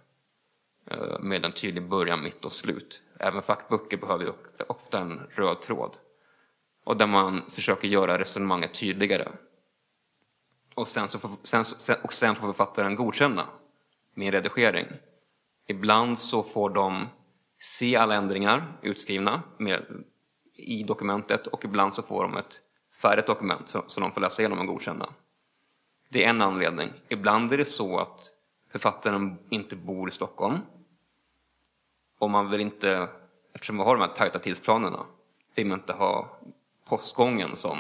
eh, 0.91 1.19
med 1.19 1.45
en 1.45 1.51
tydlig 1.51 1.89
början, 1.89 2.23
mitt 2.23 2.45
och 2.45 2.51
slut. 2.51 3.03
Även 3.19 3.41
fackböcker 3.41 3.97
behöver 3.97 4.25
ju 4.25 4.31
ofta 4.67 4.99
en 4.99 5.19
röd 5.29 5.61
tråd. 5.61 5.97
Och 6.83 6.97
där 6.97 7.07
man 7.07 7.49
försöker 7.49 7.87
göra 7.87 8.19
resonemanget 8.19 8.73
tydligare. 8.73 9.31
Och 10.75 10.87
sen, 10.87 11.07
så 11.07 11.19
får, 11.19 11.31
sen, 11.43 11.97
och 12.03 12.13
sen 12.13 12.35
får 12.35 12.47
författaren 12.47 12.95
godkänna 12.95 13.47
min 14.13 14.31
redigering. 14.31 14.85
Ibland 15.67 16.19
så 16.19 16.43
får 16.43 16.69
de 16.69 17.07
se 17.59 17.95
alla 17.95 18.15
ändringar 18.15 18.79
utskrivna 18.81 19.43
med, 19.57 20.03
i 20.53 20.83
dokumentet 20.83 21.47
och 21.47 21.65
ibland 21.65 21.93
så 21.93 22.01
får 22.01 22.23
de 22.23 22.37
ett 22.37 22.61
färdigt 23.01 23.27
dokument 23.27 23.69
som 23.87 24.03
de 24.03 24.11
får 24.11 24.21
läsa 24.21 24.41
igenom 24.41 24.59
och 24.59 24.67
godkänna. 24.67 25.09
Det 26.09 26.25
är 26.25 26.29
en 26.29 26.41
anledning. 26.41 26.89
Ibland 27.09 27.53
är 27.53 27.57
det 27.57 27.65
så 27.65 27.99
att 27.99 28.31
författaren 28.71 29.37
inte 29.49 29.75
bor 29.75 30.07
i 30.07 30.11
Stockholm 30.11 30.59
och 32.19 32.29
man 32.29 32.49
vill 32.49 32.61
inte, 32.61 33.09
eftersom 33.53 33.77
vi 33.77 33.83
har 33.83 33.95
de 33.95 34.01
här 34.01 34.15
tajta 34.15 34.39
tidsplanerna, 34.39 35.05
vill 35.55 35.67
man 35.67 35.79
inte 35.79 35.93
ha 35.93 36.39
postgången 36.89 37.55
som 37.55 37.77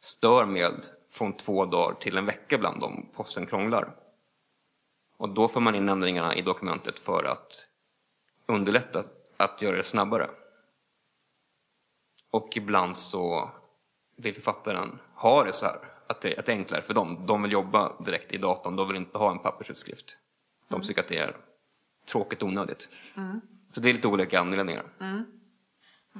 stör 0.00 0.46
med 0.46 0.84
från 1.10 1.32
två 1.32 1.64
dagar 1.64 1.94
till 1.94 2.16
en 2.16 2.26
vecka 2.26 2.56
ibland 2.56 2.84
om 2.84 3.08
posten 3.14 3.46
krånglar. 3.46 3.96
Och 5.16 5.28
då 5.28 5.48
får 5.48 5.60
man 5.60 5.74
in 5.74 5.88
ändringarna 5.88 6.34
i 6.34 6.42
dokumentet 6.42 6.98
för 6.98 7.24
att 7.24 7.67
underlätta 8.48 9.04
att 9.36 9.62
göra 9.62 9.76
det 9.76 9.82
snabbare. 9.82 10.30
Och 12.30 12.56
ibland 12.56 12.96
så 12.96 13.50
vill 14.16 14.34
författaren 14.34 14.98
ha 15.14 15.44
det 15.44 15.52
så 15.52 15.66
här, 15.66 15.76
att 16.06 16.20
det, 16.20 16.38
att 16.38 16.46
det 16.46 16.52
är 16.52 16.56
enklare 16.56 16.82
för 16.82 16.94
dem. 16.94 17.24
De 17.26 17.42
vill 17.42 17.52
jobba 17.52 17.92
direkt 18.04 18.32
i 18.32 18.38
datorn, 18.38 18.76
de 18.76 18.88
vill 18.88 18.96
inte 18.96 19.18
ha 19.18 19.30
en 19.30 19.38
pappersutskrift. 19.38 20.18
De 20.68 20.74
mm. 20.74 20.86
tycker 20.86 21.00
att 21.00 21.08
det 21.08 21.18
är 21.18 21.36
tråkigt 22.06 22.42
och 22.42 22.48
onödigt. 22.48 22.88
Mm. 23.16 23.40
Så 23.70 23.80
det 23.80 23.90
är 23.90 23.94
lite 23.94 24.08
olika 24.08 24.40
anledningar. 24.40 24.84
Mm. 25.00 25.24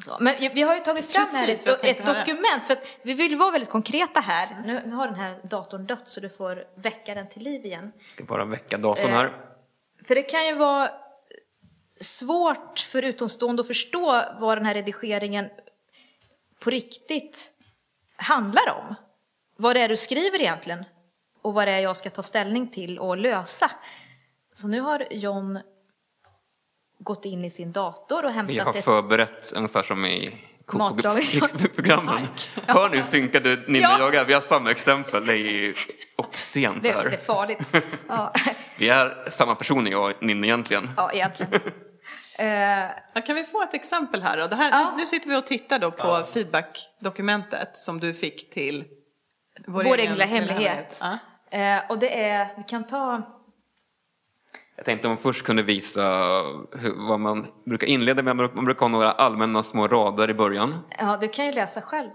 Så. 0.00 0.16
Men 0.20 0.34
vi 0.54 0.62
har 0.62 0.74
ju 0.74 0.80
tagit 0.80 1.06
fram 1.06 1.24
Precis, 1.24 1.66
här 1.66 1.74
ett, 1.74 1.84
ett 1.84 2.06
dokument, 2.06 2.64
för 2.64 2.72
att 2.72 2.96
vi 3.02 3.14
vill 3.14 3.36
vara 3.36 3.50
väldigt 3.50 3.70
konkreta 3.70 4.20
här. 4.20 4.62
Nu, 4.66 4.82
nu, 4.86 4.94
har 4.94 5.06
den 5.06 5.14
här 5.14 5.40
datorn 5.44 5.86
dött 5.86 6.08
så 6.08 6.20
du 6.20 6.30
får 6.30 6.64
väcka 6.74 7.14
den 7.14 7.28
till 7.28 7.42
liv 7.42 7.64
igen. 7.64 7.92
Jag 7.98 8.06
ska 8.06 8.24
bara 8.24 8.44
väcka 8.44 8.78
datorn 8.78 9.10
här. 9.10 9.24
Eh, 9.24 9.30
för 10.06 10.14
det 10.14 10.22
kan 10.22 10.46
ju 10.46 10.54
vara 10.54 10.90
svårt 12.00 12.78
för 12.78 13.02
utomstående 13.02 13.61
att 13.61 13.66
förstå 13.66 14.24
vad 14.40 14.58
den 14.58 14.66
här 14.66 14.74
redigeringen 14.74 15.50
på 16.61 16.70
riktigt 16.70 17.52
handlar 18.16 18.70
om. 18.70 18.94
Vad 19.56 19.76
det 19.76 19.80
är 19.80 19.88
du 19.88 19.96
skriver 19.96 20.40
egentligen 20.40 20.84
och 21.42 21.54
vad 21.54 21.68
det 21.68 21.72
är 21.72 21.80
jag 21.80 21.96
ska 21.96 22.11
ta 22.11 22.22
ställning 22.22 22.70
till 22.70 22.98
och 22.98 23.16
lösa. 23.16 23.70
Så 24.52 24.68
nu 24.68 24.80
har 24.80 25.06
John 25.11 25.58
gått 26.98 27.24
in 27.24 27.44
i 27.44 27.50
sin 27.50 27.72
dator 27.72 28.24
och 28.24 28.32
hämtat 28.32 28.54
Vi 28.54 28.58
har 28.58 28.72
förberett 28.72 29.52
ungefär 29.56 29.82
som 29.82 30.06
i 30.06 30.44
programmen. 31.74 32.26
Hör 32.66 32.90
nu, 32.90 33.04
synkade 33.04 33.56
Ninni 33.66 33.80
ja. 33.80 34.08
och 34.08 34.14
jag, 34.14 34.24
vi 34.24 34.34
har 34.34 34.40
samma 34.40 34.70
exempel, 34.70 35.26
det 35.26 35.38
är 35.38 35.74
obscent 36.16 36.82
det, 36.82 36.92
det 36.92 37.14
är 37.14 37.16
farligt. 37.16 37.72
Ja. 38.08 38.32
Vi 38.76 38.88
är 38.88 39.30
samma 39.30 39.54
personer 39.54 39.90
jag 39.90 40.11
och 40.11 40.22
Ninni 40.22 40.46
egentligen. 40.46 40.90
Ja, 40.96 41.12
egentligen. 41.12 41.61
Uh, 42.40 43.22
kan 43.22 43.35
vi 43.35 43.44
få 43.44 43.62
ett 43.62 43.74
exempel 43.74 44.22
här 44.22 44.37
då? 44.37 44.46
Det 44.46 44.57
här 44.57 44.70
ja. 44.70 44.94
Nu 44.96 45.07
sitter 45.07 45.29
vi 45.29 45.37
och 45.37 45.46
tittar 45.46 45.79
då 45.79 45.90
på 45.90 46.07
ja. 46.07 46.27
feedback-dokumentet 46.35 47.77
som 47.77 48.01
du 48.01 48.14
fick 48.14 48.51
till 48.51 48.85
vår, 49.66 49.85
vår 49.85 49.98
egen 49.98 50.12
lilla 50.12 50.24
hemlighet. 50.24 51.01
hemlighet. 51.01 51.85
Uh, 51.85 51.90
och 51.90 51.98
det 51.98 52.24
är, 52.24 52.48
vi 52.57 52.62
kan 52.62 52.87
ta 52.87 53.22
jag 54.79 54.85
tänkte 54.85 55.09
om 55.09 55.11
man 55.11 55.18
först 55.18 55.42
kunde 55.42 55.62
visa 55.62 56.03
hur, 56.72 57.09
vad 57.09 57.20
man 57.20 57.46
brukar 57.66 57.87
inleda 57.87 58.22
med. 58.22 58.37
Man 58.37 58.64
brukar 58.64 58.81
ha 58.81 58.88
några 58.88 59.11
allmänna 59.11 59.62
små 59.62 59.88
rader 59.88 60.31
i 60.31 60.35
början. 60.35 60.85
Ja, 60.98 61.18
du 61.20 61.29
kan 61.29 61.46
ju 61.46 61.53
läsa 61.53 61.81
själv. 61.81 62.11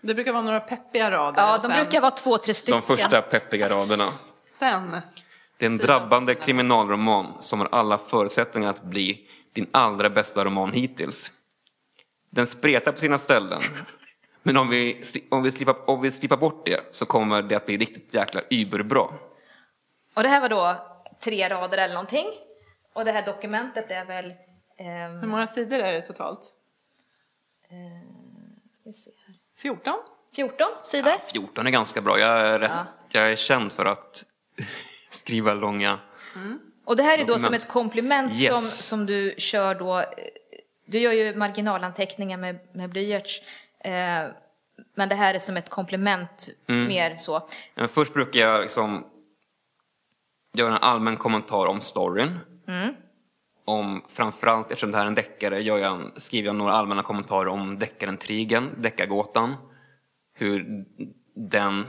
Det 0.00 0.14
brukar 0.14 0.32
vara 0.32 0.42
några 0.42 0.60
peppiga 0.60 1.10
rader. 1.10 1.42
Ja, 1.42 1.54
de 1.54 1.60
sen... 1.60 1.76
brukar 1.76 2.00
vara 2.00 2.10
två, 2.10 2.38
tre 2.38 2.54
stycken. 2.54 2.80
De 2.86 2.96
första 2.96 3.22
peppiga 3.22 3.68
raderna. 3.68 4.08
sen? 4.58 4.96
Det 5.58 5.64
är 5.64 5.70
en 5.70 5.78
drabbande 5.78 6.34
kriminalroman 6.34 7.42
som 7.42 7.60
har 7.60 7.68
alla 7.72 7.98
förutsättningar 7.98 8.70
att 8.70 8.82
bli 8.82 9.28
din 9.52 9.66
allra 9.72 10.10
bästa 10.10 10.44
roman 10.44 10.72
hittills. 10.72 11.32
Den 12.30 12.46
spretar 12.46 12.92
på 12.92 12.98
sina 12.98 13.18
ställen. 13.18 13.62
Men 14.42 14.56
om 14.56 14.68
vi, 14.68 15.02
om 15.28 15.42
vi, 15.42 15.52
slipar, 15.52 15.90
om 15.90 16.02
vi 16.02 16.10
slipar 16.10 16.36
bort 16.36 16.66
det 16.66 16.80
så 16.90 17.06
kommer 17.06 17.42
det 17.42 17.56
att 17.56 17.66
bli 17.66 17.76
riktigt 17.76 18.14
jäkla 18.14 18.40
überbra. 18.50 19.08
Och 20.14 20.22
det 20.22 20.28
här 20.28 20.40
var 20.40 20.48
då 20.48 20.86
tre 21.20 21.48
rader 21.48 21.78
eller 21.78 21.94
någonting. 21.94 22.26
Och 22.92 23.04
det 23.04 23.12
här 23.12 23.26
dokumentet 23.26 23.90
är 23.90 24.04
väl... 24.04 24.34
Ehm, 24.78 25.18
Hur 25.20 25.26
många 25.26 25.46
sidor 25.46 25.78
är 25.78 25.92
det 25.92 26.00
totalt? 26.00 26.52
Eh, 27.70 27.76
ska 28.80 28.90
vi 28.90 28.92
se 28.92 29.10
här. 29.26 29.34
14? 29.58 29.94
14 30.36 30.66
sidor. 30.82 31.12
Ja, 31.12 31.18
14 31.32 31.66
är 31.66 31.70
ganska 31.70 32.00
bra. 32.00 32.18
Jag 32.18 32.46
är, 32.46 32.60
rätt, 32.60 32.70
ja. 32.70 32.86
jag 33.12 33.32
är 33.32 33.36
känd 33.36 33.72
för 33.72 33.84
att 33.84 34.24
skriva 35.16 35.54
långa 35.54 35.98
mm. 36.34 36.58
Och 36.86 36.96
det 36.96 37.02
här 37.02 37.14
är 37.14 37.18
dokument. 37.18 37.42
då 37.42 37.44
som 37.44 37.54
ett 37.54 37.68
komplement 37.68 38.32
yes. 38.32 38.46
som, 38.46 38.62
som 38.62 39.06
du 39.06 39.34
kör 39.38 39.74
då. 39.74 40.04
Du 40.86 40.98
gör 40.98 41.12
ju 41.12 41.36
marginalanteckningar 41.36 42.38
med, 42.38 42.58
med 42.72 42.90
blyerts. 42.90 43.42
Eh, 43.84 43.90
men 44.96 45.08
det 45.08 45.14
här 45.14 45.34
är 45.34 45.38
som 45.38 45.56
ett 45.56 45.70
komplement 45.70 46.48
mm. 46.68 46.88
mer 46.88 47.16
så. 47.16 47.46
Men 47.74 47.88
först 47.88 48.14
brukar 48.14 48.40
jag 48.40 48.60
liksom 48.60 49.06
gör 50.54 50.70
en 50.70 50.78
allmän 50.80 51.16
kommentar 51.16 51.66
om 51.66 51.80
storyn. 51.80 52.38
Mm. 52.68 52.94
Om, 53.64 54.04
framförallt 54.08 54.70
eftersom 54.70 54.90
det 54.90 54.96
här 54.96 55.04
är 55.04 55.08
en 55.08 55.14
deckare 55.14 55.60
gör 55.60 55.78
jag 55.78 56.22
skriver 56.22 56.46
jag 56.46 56.56
några 56.56 56.72
allmänna 56.72 57.02
kommentarer 57.02 57.48
om 57.48 57.78
deckaren 57.78 58.16
Trigen, 58.16 58.70
deckargåtan. 58.78 59.54
Hur 60.34 60.84
den 61.34 61.86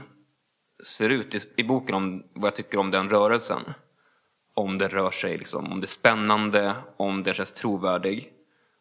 ser 0.84 1.10
ut 1.10 1.34
i, 1.34 1.40
i, 1.56 1.64
boken, 1.64 1.94
om 1.94 2.22
vad 2.32 2.46
jag 2.46 2.54
tycker 2.54 2.78
om 2.78 2.90
den 2.90 3.10
rörelsen. 3.10 3.62
Om 4.54 4.78
den 4.78 4.88
rör 4.88 5.10
sig, 5.10 5.38
liksom, 5.38 5.72
om 5.72 5.80
det 5.80 5.84
är 5.84 5.88
spännande, 5.88 6.74
om 6.96 7.22
den 7.22 7.34
känns 7.34 7.52
trovärdig. 7.52 8.32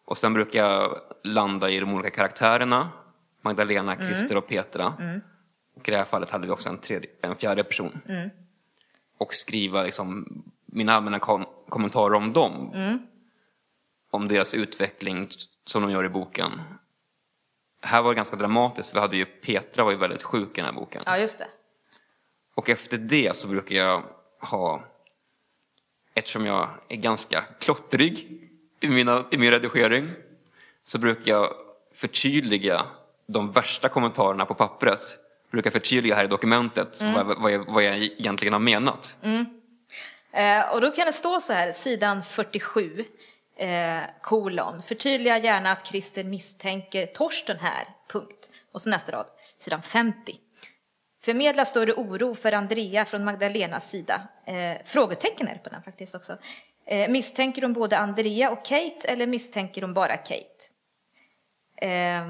Och 0.06 0.18
sen 0.18 0.34
brukar 0.34 0.60
jag 0.60 0.98
landa 1.24 1.70
i 1.70 1.80
de 1.80 1.94
olika 1.94 2.10
karaktärerna. 2.10 2.90
Magdalena, 3.42 3.96
Christer 3.96 4.32
mm. 4.32 4.38
och 4.38 4.48
Petra. 4.48 4.94
Mm. 5.00 5.22
Och 5.76 5.88
i 5.88 5.92
det 5.92 5.98
här 5.98 6.06
fallet 6.06 6.30
hade 6.30 6.48
vi 6.48 6.54
också 6.54 6.70
en, 6.70 6.78
tredje, 6.78 7.10
en 7.22 7.36
fjärde 7.36 7.64
person. 7.64 8.00
Mm 8.08 8.30
och 9.18 9.34
skriva 9.34 9.84
liksom, 9.84 10.28
mina 10.66 10.94
allmänna 10.94 11.20
kom 11.20 11.46
kommentarer 11.70 12.14
om 12.14 12.34
dem. 12.34 12.72
Mm. 12.74 13.00
Om 14.12 14.28
deras 14.28 14.54
utveckling 14.54 15.28
som 15.66 15.82
de 15.82 15.92
gör 15.92 16.06
i 16.06 16.10
boken. 16.10 16.62
Här 17.82 18.02
var 18.02 18.10
det 18.10 18.16
ganska 18.16 18.36
dramatiskt 18.36 18.90
för 18.90 18.96
vi 18.96 19.02
hade 19.02 19.18
ju 19.18 19.26
Petra 19.26 19.84
var 19.84 19.92
ju 19.92 19.98
väldigt 19.98 20.24
sjuk 20.24 20.50
i 20.50 20.62
den 20.62 20.66
här 20.66 20.74
boken. 20.74 21.02
Ja, 21.06 21.18
just 21.18 21.40
det. 21.40 21.48
Och 22.58 22.70
efter 22.70 22.98
det 22.98 23.36
så 23.36 23.48
brukar 23.48 23.76
jag 23.76 24.04
ha, 24.40 24.84
eftersom 26.14 26.46
jag 26.46 26.70
är 26.90 26.96
ganska 26.96 27.44
klottrig 27.60 28.28
i, 28.80 28.90
mina, 28.90 29.26
i 29.32 29.38
min 29.38 29.52
redigering, 29.52 30.10
så 30.84 31.00
brukar 31.00 31.32
jag 31.32 31.50
förtydliga 31.94 32.86
de 33.28 33.52
värsta 33.52 33.90
kommentarerna 33.90 34.46
på 34.46 34.54
pappret 34.54 35.00
brukar 35.52 35.72
förtydliga 35.72 36.16
här 36.16 36.24
i 36.24 36.28
dokumentet 36.28 37.02
mm. 37.02 37.14
vad, 37.14 37.42
vad, 37.42 37.52
jag, 37.52 37.66
vad 37.68 37.84
jag 37.84 37.98
egentligen 37.98 38.54
har 38.54 38.60
menat. 38.60 39.18
Mm. 39.24 39.46
Eh, 40.32 40.74
och 40.74 40.82
då 40.82 40.92
kan 40.92 41.06
det 41.06 41.14
stå 41.14 41.40
så 41.40 41.54
här, 41.54 41.72
sidan 41.72 42.24
47, 42.24 43.06
eh, 43.58 44.00
kolon. 44.22 44.82
Förtydliga 44.84 45.38
gärna 45.38 45.72
att 45.72 45.88
Christer 45.88 46.24
misstänker 46.24 47.06
Torsten 47.06 47.58
här, 47.60 47.88
punkt. 48.12 48.50
Och 48.72 48.82
så 48.82 48.90
nästa 48.90 49.12
rad, 49.12 49.28
sidan 49.60 49.82
50. 49.82 50.36
Förmedla 51.22 51.66
större 51.66 51.94
oro 51.94 52.34
för 52.34 52.52
Andrea 52.52 53.06
från 53.06 53.24
Magdalenas 53.24 53.90
sida. 53.90 54.28
Eh, 54.46 54.78
frågetecken 54.86 55.48
är 55.48 55.54
det 55.54 55.60
på 55.60 55.70
den 55.70 55.84
faktiskt 55.84 56.16
också. 56.16 56.38
Eh, 56.86 57.10
misstänker 57.10 57.62
de 57.62 57.74
både 57.74 57.98
Andrea 57.98 58.52
och 58.52 58.66
Kate 58.66 59.08
eller 59.08 59.28
misstänker 59.28 59.82
de 59.82 59.94
bara 59.94 60.18
Kate? 60.18 60.66
Eh, 61.76 62.26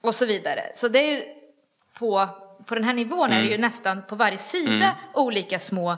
och 0.00 0.14
så 0.14 0.26
vidare. 0.26 0.62
Så 0.74 0.88
det 0.88 0.98
är 0.98 1.10
ju 1.10 1.22
på 1.98 2.28
på 2.66 2.74
den 2.74 2.84
här 2.84 2.94
nivån 2.94 3.26
mm. 3.26 3.38
är 3.38 3.42
det 3.42 3.48
ju 3.48 3.54
mm. 3.54 3.60
nästan 3.60 4.02
på 4.02 4.16
varje 4.16 4.38
sida 4.38 4.72
mm. 4.74 4.94
olika 5.14 5.58
små 5.58 5.96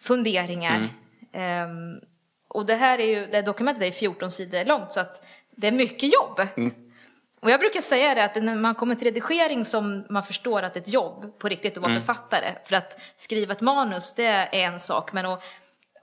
funderingar. 0.00 0.88
Um, 1.32 2.00
och 2.48 2.66
det 2.66 2.74
här 2.74 2.98
är 2.98 3.06
ju, 3.06 3.26
det 3.26 3.36
här 3.36 3.42
dokumentet 3.42 3.82
är 3.82 3.90
14 3.90 4.30
sidor 4.30 4.64
långt 4.64 4.92
så 4.92 5.00
att 5.00 5.26
det 5.50 5.66
är 5.66 5.72
mycket 5.72 6.12
jobb. 6.12 6.40
Mm. 7.42 7.46
Och 7.46 7.50
jag 7.50 7.60
brukar 7.60 7.80
säga 7.80 8.14
det 8.14 8.24
att 8.24 8.42
när 8.42 8.56
man 8.56 8.74
kommer 8.74 8.94
till 8.94 9.04
redigering 9.04 9.64
som 9.64 10.06
man 10.10 10.22
förstår 10.22 10.62
att 10.62 10.74
det 10.74 10.80
är 10.80 10.82
ett 10.82 10.92
jobb 10.92 11.38
på 11.38 11.48
riktigt 11.48 11.76
att 11.76 11.82
vara 11.82 11.94
författare. 11.94 12.54
För 12.64 12.76
att 12.76 13.00
skriva 13.16 13.52
ett 13.52 13.60
manus 13.60 14.14
det 14.14 14.26
är 14.26 14.48
en 14.52 14.80
sak 14.80 15.12
men 15.12 15.26
att 15.26 15.42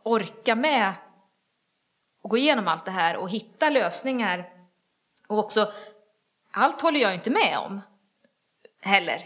orka 0.04 0.56
med 0.56 0.94
och 2.24 2.30
gå 2.30 2.38
igenom 2.38 2.68
allt 2.68 2.86
det 2.86 2.92
här 2.92 3.18
och 3.18 3.30
hitta 3.30 3.70
lösningar 3.70 4.46
och 5.28 5.40
också, 5.40 5.72
allt 6.52 6.82
håller 6.82 7.00
jag 7.00 7.14
inte 7.14 7.30
med 7.30 7.58
om 7.58 7.82
heller. 8.82 9.22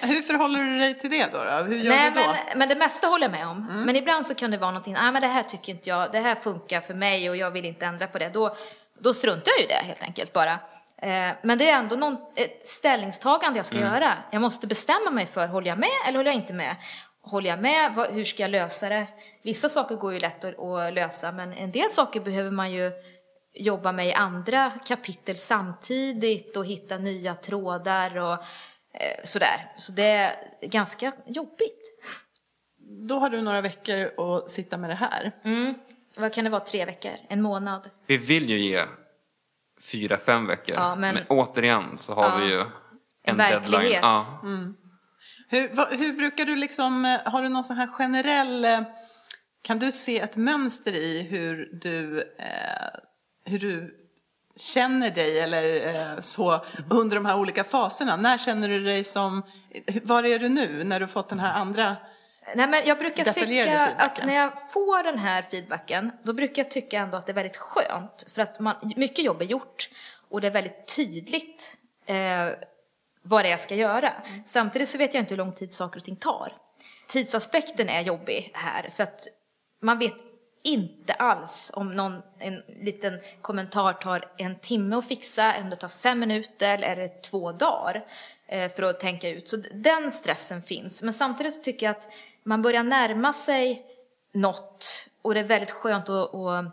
Hur 0.00 0.22
förhåller 0.22 0.62
du 0.62 0.78
dig 0.78 0.98
till 0.98 1.10
det 1.10 1.26
då? 1.32 1.44
då? 1.44 1.50
Hur 1.50 1.76
gör 1.76 1.90
Nej, 1.90 2.10
du 2.10 2.20
då? 2.20 2.26
men, 2.26 2.58
men 2.58 2.68
det 2.68 2.74
mesta 2.74 3.06
håller 3.06 3.24
jag 3.24 3.32
med 3.32 3.46
om. 3.46 3.84
Men 3.86 3.96
ibland 3.96 4.26
så 4.26 4.34
kan 4.34 4.50
det 4.50 4.58
vara 4.58 4.70
någonting, 4.70 4.94
nej 4.94 5.12
men 5.12 5.22
det 5.22 5.28
här 5.28 5.42
tycker 5.42 5.72
inte 5.72 5.88
jag, 5.88 6.12
det 6.12 6.18
här 6.18 6.34
funkar 6.34 6.80
för 6.80 6.94
mig 6.94 7.30
och 7.30 7.36
jag 7.36 7.50
vill 7.50 7.64
inte 7.64 7.86
ändra 7.86 8.06
på 8.06 8.18
det. 8.18 8.28
Då, 8.28 8.56
då 8.98 9.14
struntar 9.14 9.52
jag 9.56 9.60
ju 9.60 9.66
det 9.66 9.86
helt 9.86 10.02
enkelt 10.02 10.32
bara. 10.32 10.58
Eh, 11.02 11.36
Men 11.42 11.58
det 11.58 11.70
är 11.70 11.78
ändå 11.78 11.96
någon, 11.96 12.16
ett 12.36 12.66
ställningstagande 12.66 13.58
jag 13.58 13.66
ska 13.66 13.78
göra. 13.78 14.18
Jag 14.30 14.42
måste 14.42 14.66
bestämma 14.66 15.10
mig 15.10 15.26
för, 15.26 15.46
håller 15.46 15.68
jag 15.68 15.78
med 15.78 15.88
eller 16.08 16.18
håller 16.18 16.30
jag 16.30 16.36
inte 16.36 16.52
med? 16.52 16.76
Håller 17.22 17.50
jag 17.50 17.62
med, 17.62 17.94
vad, 17.94 18.12
hur 18.12 18.24
ska 18.24 18.42
jag 18.42 18.50
lösa 18.50 18.88
det? 18.88 19.06
Vissa 19.42 19.68
saker 19.68 19.94
går 19.96 20.12
ju 20.12 20.18
lätt 20.18 20.44
att, 20.44 20.58
att 20.58 20.94
lösa, 20.94 21.32
men 21.32 21.52
en 21.52 21.70
del 21.70 21.90
saker 21.90 22.20
behöver 22.20 22.50
man 22.50 22.72
ju 22.72 22.92
jobba 23.54 23.92
med 23.92 24.06
i 24.06 24.12
andra 24.12 24.70
kapitel 24.86 25.36
samtidigt 25.36 26.56
och 26.56 26.66
hitta 26.66 26.96
nya 26.98 27.34
trådar 27.34 28.16
och 28.16 28.32
eh, 28.32 29.24
sådär. 29.24 29.72
Så 29.76 29.92
det 29.92 30.02
är 30.02 30.34
ganska 30.62 31.12
jobbigt. 31.26 31.92
Då 33.08 33.18
har 33.18 33.30
du 33.30 33.42
några 33.42 33.60
veckor 33.60 34.20
att 34.20 34.50
sitta 34.50 34.76
med 34.76 34.90
det 34.90 34.94
här. 34.94 35.32
Mm. 35.44 35.74
Vad 36.18 36.34
kan 36.34 36.44
det 36.44 36.50
vara, 36.50 36.60
tre 36.60 36.84
veckor? 36.84 37.12
En 37.28 37.42
månad? 37.42 37.90
Vi 38.06 38.16
vill 38.16 38.50
ju 38.50 38.58
ge 38.58 38.82
fyra, 39.82 40.16
fem 40.16 40.46
veckor. 40.46 40.74
Ja, 40.74 40.94
men- 40.96 41.14
men... 41.14 41.24
återigen 41.28 41.98
så 41.98 42.14
har 42.14 42.24
Ja. 42.30 42.36
vi 42.44 42.52
ju 42.52 42.64
en, 43.24 43.36
verklighet. 43.36 43.70
deadline. 43.72 44.00
Ja. 44.02 44.26
Hur, 45.48 45.70
vad, 45.74 45.88
hur 45.88 46.12
brukar 46.12 46.44
du 46.44 46.56
liksom, 46.56 47.04
eh, 47.04 47.32
har 47.32 47.42
du 47.42 47.48
någon 47.48 47.64
sån 47.64 47.76
här 47.76 47.86
generell, 47.86 48.64
eh, 48.64 48.80
kan 49.62 49.78
du 49.78 49.92
se 49.92 50.20
ett 50.20 50.36
mönster 50.36 50.92
i 50.92 51.22
hur 51.30 51.68
du, 51.82 52.20
eh, 52.20 53.00
hur 53.44 53.58
du 53.58 53.94
känner 54.56 55.10
dig 55.10 55.40
eller 55.40 55.86
eh, 55.88 56.20
så 56.20 56.64
under 56.90 57.16
de 57.16 57.26
här 57.26 57.36
olika 57.38 57.64
faserna? 57.64 58.16
När 58.16 58.38
känner 58.38 58.68
du 58.68 58.84
dig 58.84 59.04
som, 59.04 59.42
var 60.02 60.24
är 60.24 60.38
du 60.38 60.48
nu 60.48 60.84
när 60.84 61.00
du 61.00 61.06
fått 61.06 61.28
den 61.28 61.40
här 61.40 61.54
andra? 61.54 61.96
Nej, 62.54 62.68
men 62.68 62.82
jag 62.86 62.98
brukar 62.98 63.32
tycka 63.32 63.86
att 63.98 64.26
när 64.26 64.34
jag 64.34 64.70
får 64.70 65.02
den 65.02 65.18
här 65.18 65.42
feedbacken, 65.42 66.12
då 66.22 66.32
brukar 66.32 66.62
jag 66.62 66.70
tycka 66.70 66.98
ändå 66.98 67.16
att 67.16 67.26
det 67.26 67.32
är 67.32 67.34
väldigt 67.34 67.56
skönt. 67.56 68.24
För 68.34 68.42
att 68.42 68.60
man, 68.60 68.74
mycket 68.96 69.24
jobb 69.24 69.40
är 69.40 69.46
gjort 69.46 69.90
och 70.28 70.40
det 70.40 70.46
är 70.46 70.50
väldigt 70.50 70.96
tydligt 70.96 71.78
eh, 72.06 72.48
vad 73.22 73.44
det 73.44 73.48
är 73.48 73.50
jag 73.50 73.60
ska 73.60 73.74
göra. 73.74 74.12
Samtidigt 74.44 74.88
så 74.88 74.98
vet 74.98 75.14
jag 75.14 75.22
inte 75.22 75.34
hur 75.34 75.38
lång 75.38 75.52
tid 75.52 75.72
saker 75.72 76.00
och 76.00 76.04
ting 76.04 76.16
tar. 76.16 76.52
Tidsaspekten 77.08 77.88
är 77.88 78.00
jobbig 78.00 78.50
här, 78.54 78.90
för 78.90 79.02
att 79.02 79.28
man 79.82 79.98
vet 79.98 80.14
inte 80.62 81.12
alls 81.12 81.70
om 81.74 81.96
någon, 81.96 82.22
en 82.38 82.62
liten 82.82 83.20
kommentar 83.42 83.92
tar 83.92 84.32
en 84.36 84.58
timme 84.58 84.96
att 84.96 85.08
fixa, 85.08 85.54
om 85.62 85.70
det 85.70 85.76
tar 85.76 85.88
fem 85.88 86.18
minuter 86.18 86.78
eller 86.78 87.20
två 87.22 87.52
dagar 87.52 88.04
eh, 88.46 88.70
för 88.72 88.82
att 88.82 89.00
tänka 89.00 89.28
ut. 89.28 89.48
Så 89.48 89.56
den 89.74 90.10
stressen 90.10 90.62
finns. 90.62 91.02
Men 91.02 91.12
samtidigt 91.12 91.62
tycker 91.62 91.86
jag 91.86 91.96
att 91.96 92.08
man 92.44 92.62
börjar 92.62 92.82
närma 92.82 93.32
sig 93.32 93.86
något 94.32 95.08
och 95.22 95.34
det 95.34 95.40
är 95.40 95.44
väldigt 95.44 95.70
skönt 95.70 96.08
att, 96.08 96.34
att 96.34 96.64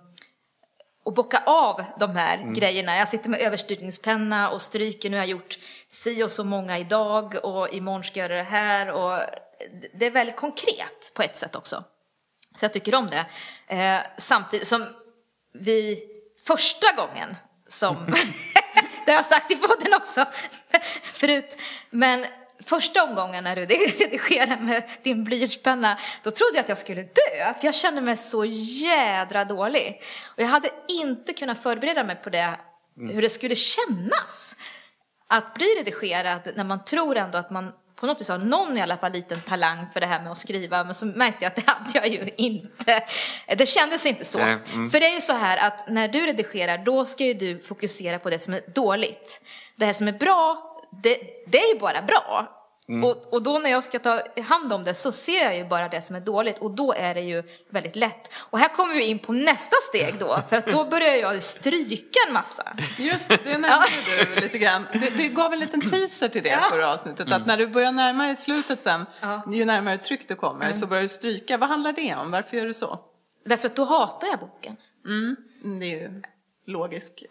och 1.04 1.14
bocka 1.14 1.44
av 1.46 1.84
de 2.00 2.16
här 2.16 2.38
Mm. 2.38 2.54
grejerna. 2.54 2.98
Jag 2.98 3.10
sitter 3.10 3.30
med 3.30 3.42
överstrykningspenna 3.42 4.50
och 4.50 4.62
stryker. 4.62 5.10
Nu 5.10 5.18
har 5.18 5.24
jag 5.24 5.30
gjort 5.30 5.60
si 5.88 6.24
och 6.24 6.32
så 6.32 6.44
många 6.44 6.78
idag 6.80 7.36
och 7.44 7.70
imorgon 7.70 8.04
ska 8.04 8.20
jag 8.20 8.30
göra 8.30 8.38
det 8.44 8.50
här. 8.50 8.92
Och 8.92 9.20
det 9.94 10.06
är 10.06 10.12
väldigt 10.12 10.36
konkret 10.36 11.12
på 11.14 11.22
ett 11.24 11.38
sätt 11.38 11.56
också. 11.56 11.84
Så 12.56 12.66
jag 12.66 12.74
tycker 12.74 12.96
om 12.96 13.08
det. 13.10 13.26
Eh, 13.76 14.02
samtidigt 14.18 14.68
som 14.68 14.86
vi 15.54 16.04
första 16.48 16.92
gången 16.92 17.36
som, 17.68 17.96
det 19.06 19.12
har 19.12 19.18
jag 19.18 19.26
sagt 19.26 19.52
i 19.52 19.56
podden 19.56 19.94
också 19.94 20.26
förut, 21.04 21.58
men 21.90 22.26
första 22.70 23.04
omgången 23.04 23.44
när 23.44 23.56
du 23.56 23.62
redigerade 24.00 24.58
med 24.58 24.84
din 25.04 25.24
blyertspenna, 25.24 25.98
då 26.24 26.32
trodde 26.32 26.52
jag 26.54 26.64
att 26.64 26.70
jag 26.70 26.78
skulle 26.78 27.02
dö, 27.02 27.54
för 27.60 27.68
jag 27.68 27.76
kände 27.76 28.02
mig 28.02 28.18
så 28.18 28.46
jädra 28.46 29.46
dålig. 29.46 30.02
Och 30.26 30.44
jag 30.44 30.48
hade 30.48 30.70
inte 30.88 31.34
kunnat 31.34 31.64
förbereda 31.64 32.04
mig 32.04 32.16
på 32.16 32.30
det, 32.30 32.60
hur 32.96 33.22
det 33.22 33.30
skulle 33.30 33.56
kännas 33.56 34.58
att 35.30 35.54
bli 35.54 35.66
redigerad 35.80 36.42
när 36.56 36.64
man 36.64 36.86
tror 36.86 37.18
ändå 37.18 37.38
att 37.38 37.52
man 37.52 37.72
på 38.00 38.06
något 38.06 38.22
vis 38.22 38.30
har 38.30 38.38
någon 38.38 38.78
i 38.78 38.82
alla 38.82 38.98
fall 38.98 39.12
liten 39.12 39.42
talang 39.42 39.86
för 39.94 40.00
det 40.00 40.06
här 40.06 40.22
med 40.22 40.32
att 40.32 40.38
skriva, 40.38 40.84
men 40.84 40.96
så 40.96 41.06
märkte 41.06 41.46
jag 41.46 41.50
att 41.50 41.56
det 41.56 41.72
hade 41.72 41.92
jag 41.94 42.08
ju 42.08 42.30
inte. 42.38 43.04
Det 43.58 43.66
kändes 43.66 44.06
inte 44.06 44.26
så. 44.26 44.40
Mm. 44.40 44.90
För 44.90 45.00
det 45.00 45.06
är 45.06 45.16
ju 45.16 45.22
så 45.22 45.34
här 45.34 45.68
att 45.68 45.90
när 45.90 46.08
du 46.08 46.26
redigerar, 46.26 46.78
då 46.78 47.06
ska 47.06 47.24
ju 47.24 47.34
du 47.34 47.60
fokusera 47.60 48.20
på 48.20 48.30
det 48.30 48.40
som 48.40 48.54
är 48.54 48.62
dåligt. 48.76 49.42
Det 49.76 49.86
här 49.86 49.94
som 49.94 50.08
är 50.08 50.12
bra, 50.12 50.64
det, 51.04 51.20
det 51.48 51.58
är 51.58 51.74
ju 51.74 51.80
bara 51.80 52.02
bra. 52.02 52.57
Och, 53.04 53.34
och 53.34 53.44
då 53.44 53.60
när 53.60 53.70
jag 53.70 53.84
ska 53.84 54.00
ta 54.00 54.22
hand 54.48 54.74
om 54.74 54.84
det 54.84 54.94
så 54.94 55.12
ser 55.12 55.44
jag 55.44 55.56
ju 55.58 55.66
bara 55.66 55.88
det 55.90 56.02
som 56.02 56.16
är 56.16 56.20
dåligt 56.20 56.60
och 56.60 56.72
då 56.72 56.94
är 56.94 57.14
det 57.16 57.22
ju 57.22 57.44
väldigt 57.70 57.96
lätt. 57.96 58.32
Och 58.36 58.60
här 58.60 58.68
kommer 58.70 58.96
vi 58.96 59.04
in 59.06 59.20
på 59.20 59.34
nästa 59.34 59.76
steg 59.82 60.16
då, 60.20 60.38
för 60.50 60.58
att 60.58 60.66
då 60.68 60.86
börjar 60.86 61.16
jag 61.16 61.42
stryka 61.42 62.20
en 62.28 62.34
massa. 62.34 62.74
Just 62.98 63.30
det, 63.30 63.44
nämnde 63.58 63.86
du 64.36 64.42
lite 64.42 64.58
grann. 64.58 64.88
Du, 64.94 65.00
du 65.00 65.30
gav 65.30 65.54
en 65.54 65.60
liten 65.60 65.82
teaser 65.82 66.28
till 66.28 66.44
det 66.44 66.50
Ja. 66.50 66.60
förra 66.72 66.94
avsnittet, 66.94 67.32
att 67.32 67.46
när 67.46 67.58
du 67.58 67.68
börjar 67.68 67.92
närma 67.92 68.24
dig 68.26 68.36
slutet 68.36 68.82
sen, 68.82 69.06
Ja. 69.22 69.42
ju 69.52 69.66
närmare 69.66 69.98
tryck 69.98 70.28
du 70.28 70.36
kommer, 70.36 70.74
så 70.74 70.88
börjar 70.88 71.04
du 71.04 71.10
stryka. 71.10 71.58
Vad 71.58 71.70
handlar 71.70 71.94
det 71.94 72.16
om? 72.16 72.32
Varför 72.32 72.58
gör 72.58 72.66
du 72.66 72.74
så? 72.74 73.00
Därför 73.46 73.68
att 73.68 73.76
då 73.76 73.84
hatar 73.84 74.28
jag 74.28 74.40
boken. 74.40 74.76
Mm, 75.06 75.36
Det 75.80 75.86
är 75.86 75.90
ju 76.02 76.22
logisk 76.68 77.24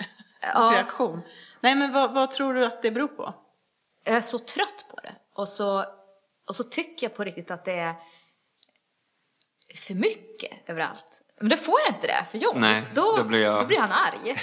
Ja. 0.54 0.70
reaktion. 0.74 1.20
Nej, 1.60 1.74
men 1.74 1.92
vad, 1.92 2.14
vad 2.14 2.30
tror 2.30 2.54
du 2.54 2.64
att 2.66 2.82
det 2.82 2.90
beror 2.90 3.08
på? 3.08 3.34
Jag 4.04 4.16
är 4.16 4.20
så 4.20 4.38
trött 4.38 4.84
på 4.90 4.96
det. 5.02 5.12
Och 5.36 5.48
så, 5.48 5.84
och 6.48 6.56
så 6.56 6.64
tycker 6.64 7.06
jag 7.06 7.14
på 7.16 7.24
riktigt 7.24 7.50
att 7.50 7.64
det 7.64 7.72
är 7.78 7.94
för 9.74 9.94
mycket 9.94 10.68
överallt. 10.70 11.22
Men 11.40 11.48
då 11.48 11.56
får 11.56 11.74
jag 11.86 11.94
inte 11.94 12.06
det 12.06 12.24
för 12.30 12.38
John. 12.38 12.60
Nej, 12.60 12.82
då, 12.94 13.14
då 13.16 13.24
blir 13.24 13.38
jag- 13.40 13.62
då 13.62 13.66
blir 13.66 13.78
han 13.78 13.92
arg. 13.92 14.36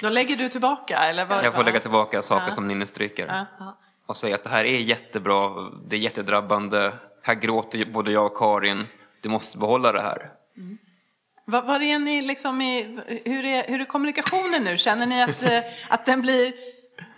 Då 0.00 0.08
lägger 0.08 0.36
du 0.36 0.48
tillbaka, 0.48 0.96
eller 0.98 1.24
vad? 1.24 1.44
Jag 1.44 1.54
får 1.54 1.64
lägga 1.64 1.78
tillbaka 1.80 2.22
saker 2.22 2.46
Ja. 2.48 2.54
som 2.54 2.68
Ninni 2.68 2.86
stryker. 2.86 3.26
Ja. 3.26 3.46
Ja. 3.58 3.78
Och 4.06 4.16
säga 4.16 4.34
att 4.34 4.44
det 4.44 4.50
här 4.50 4.64
är 4.64 4.78
jättebra, 4.80 5.70
det 5.88 5.96
är 5.96 6.00
jättedrabbande, 6.00 6.92
här 7.22 7.34
gråter 7.34 7.84
både 7.84 8.12
jag 8.12 8.26
och 8.26 8.36
Karin, 8.38 8.86
du 9.20 9.28
måste 9.28 9.58
behålla 9.58 9.92
det 9.92 10.00
här. 10.00 10.30
Vad, 11.44 11.66
vad 11.66 11.82
är 11.82 11.98
ni 11.98 12.22
liksom 12.22 12.60
i, 12.62 12.98
hur 13.24 13.44
är, 13.44 13.64
hur 13.68 13.80
är 13.80 13.84
kommunikationen 13.84 14.64
nu? 14.64 14.76
Känner 14.78 15.06
ni 15.06 15.22
att, 15.22 15.42
eh, 15.42 15.58
att 15.88 16.06
den 16.06 16.22
blir, 16.22 16.52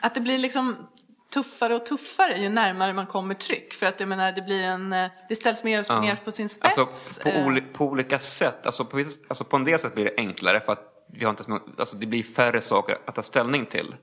att 0.00 0.14
det 0.14 0.20
blir 0.20 0.38
liksom 0.38 0.88
tuffare 1.32 1.74
och 1.76 1.86
tuffare 1.86 2.36
ju 2.38 2.48
närmare 2.48 2.92
man 2.92 3.06
kommer 3.06 3.34
tryck? 3.34 3.74
För 3.74 3.86
att 3.86 4.00
jag 4.00 4.08
menar, 4.08 4.32
det 4.32 4.42
blir 4.42 4.62
en, 4.62 4.92
eh, 4.92 5.10
det 5.28 5.36
ställs 5.36 5.64
mer 5.64 5.80
och 5.80 5.86
Ja. 5.88 6.00
mer 6.00 6.16
på 6.16 6.32
sin 6.32 6.48
spets. 6.48 6.78
Alltså 6.78 7.22
på, 7.22 7.28
eh. 7.28 7.46
oli- 7.46 7.72
på 7.72 7.84
olika 7.84 8.18
sätt, 8.18 8.66
alltså 8.66 8.84
på, 8.84 8.96
viss- 8.98 9.20
alltså 9.28 9.44
på 9.44 9.56
en 9.56 9.64
del 9.64 9.78
sätt 9.78 9.94
blir 9.94 10.04
det 10.04 10.14
enklare 10.16 10.60
för 10.60 10.72
att 10.72 10.88
vi 11.12 11.24
har 11.24 11.30
inte, 11.30 11.44
alltså 11.78 11.96
det 11.96 12.06
blir 12.06 12.22
färre 12.22 12.60
saker 12.60 12.98
att 13.06 13.14
ta 13.14 13.22
ställning 13.22 13.66
till. 13.66 13.94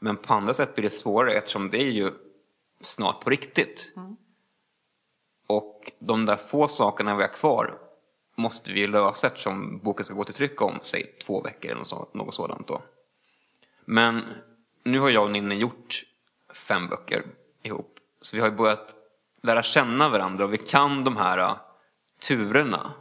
Men 0.00 0.16
på 0.16 0.34
andra 0.34 0.54
sätt 0.54 0.74
blir 0.74 0.84
det 0.84 0.90
svårare 0.90 1.32
eftersom 1.34 1.70
det 1.70 1.78
är 1.82 1.90
ju 1.90 2.10
snart 2.82 3.20
på 3.24 3.30
riktigt. 3.30 3.92
Och 5.46 5.92
de 6.00 6.26
där 6.26 6.36
få 6.36 6.68
sakerna 6.68 7.16
vi 7.16 7.22
har 7.22 7.32
kvar 7.32 7.78
måste 8.36 8.72
vi 8.72 8.86
lösa 8.86 9.26
eftersom 9.26 9.78
boken 9.78 10.04
ska 10.04 10.14
gå 10.14 10.24
till 10.24 10.34
tryck 10.34 10.62
om, 10.62 10.78
säg 10.82 11.16
två 11.26 11.42
veckor 11.42 11.70
eller 11.70 12.14
något 12.14 12.34
sådant 12.34 12.68
då. 12.68 12.82
Men 13.84 14.22
nu 14.84 14.98
har 14.98 15.10
jag 15.10 15.24
och 15.24 15.30
Ninni 15.30 15.54
gjort 15.54 16.02
fem 16.58 16.88
böcker 16.88 17.22
ihop. 17.62 17.94
Så 18.20 18.36
vi 18.36 18.42
har 18.42 18.48
ju 18.48 18.54
börjat 18.56 18.94
lära 19.42 19.62
känna 19.62 20.08
varandra 20.08 20.44
och 20.44 20.52
vi 20.52 20.58
kan 20.58 21.04
de 21.04 21.16
här 21.16 21.38
uh, 21.38 21.56
turerna. 22.20 22.92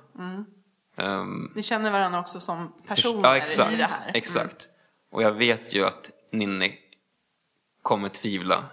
Ehm, 0.97 1.51
Ni 1.55 1.63
känner 1.63 1.91
varandra 1.91 2.19
också 2.19 2.39
som 2.39 2.73
personer 2.87 3.21
ja, 3.23 3.37
exakt, 3.37 3.73
i 3.73 3.75
det 3.75 3.83
här. 3.85 4.01
Mm. 4.03 4.11
Exakt. 4.15 4.69
Och 5.11 5.23
jag 5.23 5.31
vet 5.31 5.73
ju 5.73 5.85
att 5.85 6.11
Ninni 6.31 6.79
kommer 7.81 8.09
tvivla. 8.09 8.63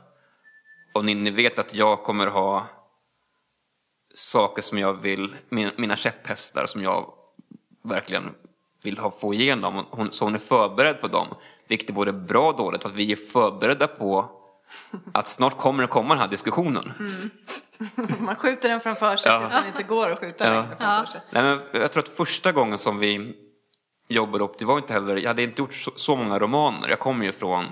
Och 0.95 1.05
Ninni 1.05 1.31
vet 1.31 1.59
att 1.59 1.75
jag 1.75 2.03
kommer 2.05 2.27
ha 2.27 2.67
saker 4.15 4.63
som 4.63 4.79
jag 4.79 4.93
vill, 4.95 5.37
min- 5.49 5.71
mina 5.77 5.97
käpphästar 5.97 6.67
som 6.67 6.83
jag 6.83 7.13
verkligen 7.83 8.35
vill 8.83 8.99
ha, 8.99 9.11
få 9.11 9.35
igenom. 9.35 9.87
Hon, 9.91 10.13
så 10.13 10.25
hon 10.25 10.35
är 10.35 10.39
förberedd 10.39 11.01
på 11.01 11.09
dem. 11.09 11.27
Vilket 11.69 11.89
är 11.91 11.95
både 11.95 12.13
bra 12.13 12.49
och 12.51 12.57
dåligt 12.57 12.83
för 12.83 12.89
att 12.89 12.95
vi 12.95 13.13
är 13.13 13.17
förberedda 13.17 13.87
på 13.87 14.41
att 15.13 15.29
snart 15.29 15.59
kommer 15.59 15.83
det 15.83 15.87
komma 15.89 16.09
den 16.15 16.21
här 16.21 16.29
diskussionen. 16.29 16.93
Man 18.19 18.37
skjuter 18.37 18.69
den 18.69 18.81
framför 18.81 19.17
sig 19.17 19.33
Ja. 19.33 19.39
tills 19.39 19.51
den 19.51 19.67
inte 19.67 19.83
går 19.83 20.11
att 20.11 20.19
skjuta 20.19 20.45
Ja. 20.47 20.51
längre 20.61 20.77
framför 20.79 21.13
sig. 21.13 21.21
Nej, 21.31 21.43
men 21.43 21.81
jag 21.83 21.93
tror 21.93 22.03
att 22.03 22.09
första 22.09 22.53
gången 22.53 22.79
som 22.79 22.99
vi 22.99 23.35
jobbade 24.09 24.45
upp, 24.45 24.59
det 24.59 24.65
var 24.65 24.79
inte 24.79 24.93
heller, 24.93 25.17
jag 25.17 25.29
hade 25.29 25.43
inte 25.43 25.63
gjort 25.63 25.75
så, 25.75 25.93
så 25.97 26.17
många 26.17 26.39
romaner. 26.39 26.89
Jag 26.89 26.99
kommer 27.01 27.27
ju 27.27 27.33
från 27.33 27.65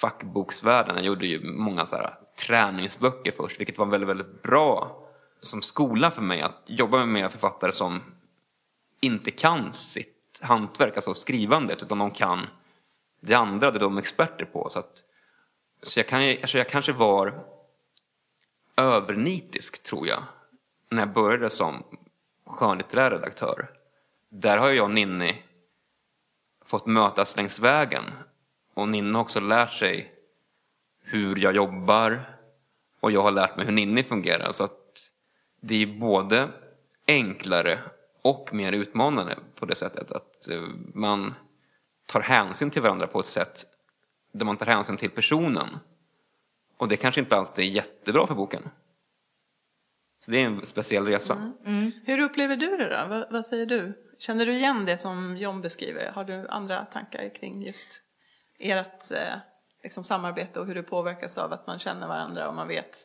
fackboksvärlden. 0.00 0.96
Jag 0.96 1.04
gjorde 1.04 1.26
ju 1.26 1.40
många 1.52 1.86
så 1.86 1.96
här 1.96 2.14
träningsböcker 2.46 3.32
först, 3.36 3.60
vilket 3.60 3.78
var 3.78 3.86
väldigt, 3.86 4.08
väldigt 4.08 4.42
bra 4.42 5.02
som 5.40 5.62
skola 5.62 6.10
för 6.10 6.22
mig 6.22 6.40
att 6.42 6.62
jobba 6.66 7.06
med 7.06 7.30
författare 7.32 7.72
som 7.72 8.02
inte 9.00 9.30
kan 9.30 9.72
sitt 9.72 10.40
hantverk, 10.42 10.92
alltså 10.96 11.14
skrivandet, 11.14 11.82
utan 11.82 11.98
de 11.98 12.10
kan 12.10 12.46
det 13.20 13.34
andra, 13.34 13.70
det 13.70 13.78
de 13.78 13.96
är 13.96 14.00
experter 14.00 14.44
på. 14.44 14.68
Så, 14.70 14.78
att, 14.78 14.92
så 15.82 15.98
jag, 15.98 16.06
kan, 16.06 16.20
alltså 16.20 16.58
jag 16.58 16.68
kanske 16.68 16.92
var 16.92 17.44
övernitisk, 18.76 19.82
tror 19.82 20.06
jag, 20.06 20.22
när 20.90 20.98
jag 20.98 21.12
började 21.12 21.50
som 21.50 21.82
skönlitterär 22.46 23.10
redaktör. 23.10 23.70
Där 24.28 24.58
har 24.58 24.70
jag 24.70 24.84
och 24.84 24.90
Ninni 24.90 25.42
fått 26.64 26.86
mötas 26.86 27.36
längs 27.36 27.58
vägen. 27.58 28.04
Och 28.74 28.88
Ninni 28.88 29.12
har 29.12 29.20
också 29.20 29.40
lärt 29.40 29.72
sig 29.72 30.12
hur 31.02 31.36
jag 31.36 31.56
jobbar 31.56 32.38
och 33.00 33.12
jag 33.12 33.22
har 33.22 33.32
lärt 33.32 33.56
mig 33.56 33.66
hur 33.66 33.72
Ninni 33.72 34.02
fungerar. 34.02 34.52
Så 34.52 34.64
att 34.64 35.10
det 35.60 35.82
är 35.82 35.86
både 35.86 36.48
enklare 37.06 37.78
och 38.22 38.50
mer 38.52 38.72
utmanande 38.72 39.38
på 39.54 39.66
det 39.66 39.74
sättet 39.74 40.12
att 40.12 40.48
eh, 40.50 40.62
man 40.94 41.34
tar 42.06 42.20
hänsyn 42.20 42.70
till 42.70 42.82
varandra 42.82 43.06
på 43.06 43.20
ett 43.20 43.26
sätt 43.26 43.64
där 44.38 44.44
man 44.44 44.56
tar 44.56 44.66
hänsyn 44.66 44.96
till 44.96 45.10
personen. 45.10 45.68
Och 46.76 46.88
det 46.88 46.96
kanske 46.96 47.20
inte 47.20 47.36
alltid 47.36 47.64
är 47.64 47.68
jättebra 47.68 48.26
för 48.26 48.34
boken. 48.34 48.62
Så 50.20 50.30
det 50.30 50.42
är 50.42 50.46
en 50.46 50.66
speciell 50.66 51.06
resa. 51.06 51.34
Mm. 51.34 51.52
Mm. 51.66 51.92
Hur 52.04 52.18
upplever 52.18 52.56
du 52.56 52.76
det 52.76 52.88
då? 52.88 53.06
Vad, 53.08 53.32
vad, 53.32 53.46
säger 53.46 53.66
du? 53.66 54.02
Känner 54.18 54.46
du 54.46 54.52
igen 54.52 54.86
det 54.86 54.98
som 54.98 55.36
John 55.36 55.62
beskriver? 55.62 56.12
Har 56.12 56.24
du 56.24 56.48
andra 56.48 56.84
tankar 56.84 57.34
kring 57.34 57.62
just 57.62 58.00
ert 58.58 59.10
eh, 59.10 59.38
liksom, 59.82 60.04
samarbete 60.04 60.60
och 60.60 60.66
hur 60.66 60.74
det 60.74 60.82
påverkas 60.82 61.38
av 61.38 61.52
att 61.52 61.66
man 61.66 61.78
känner 61.78 62.08
varandra 62.08 62.48
och 62.48 62.54
man 62.54 62.68
vet 62.68 62.98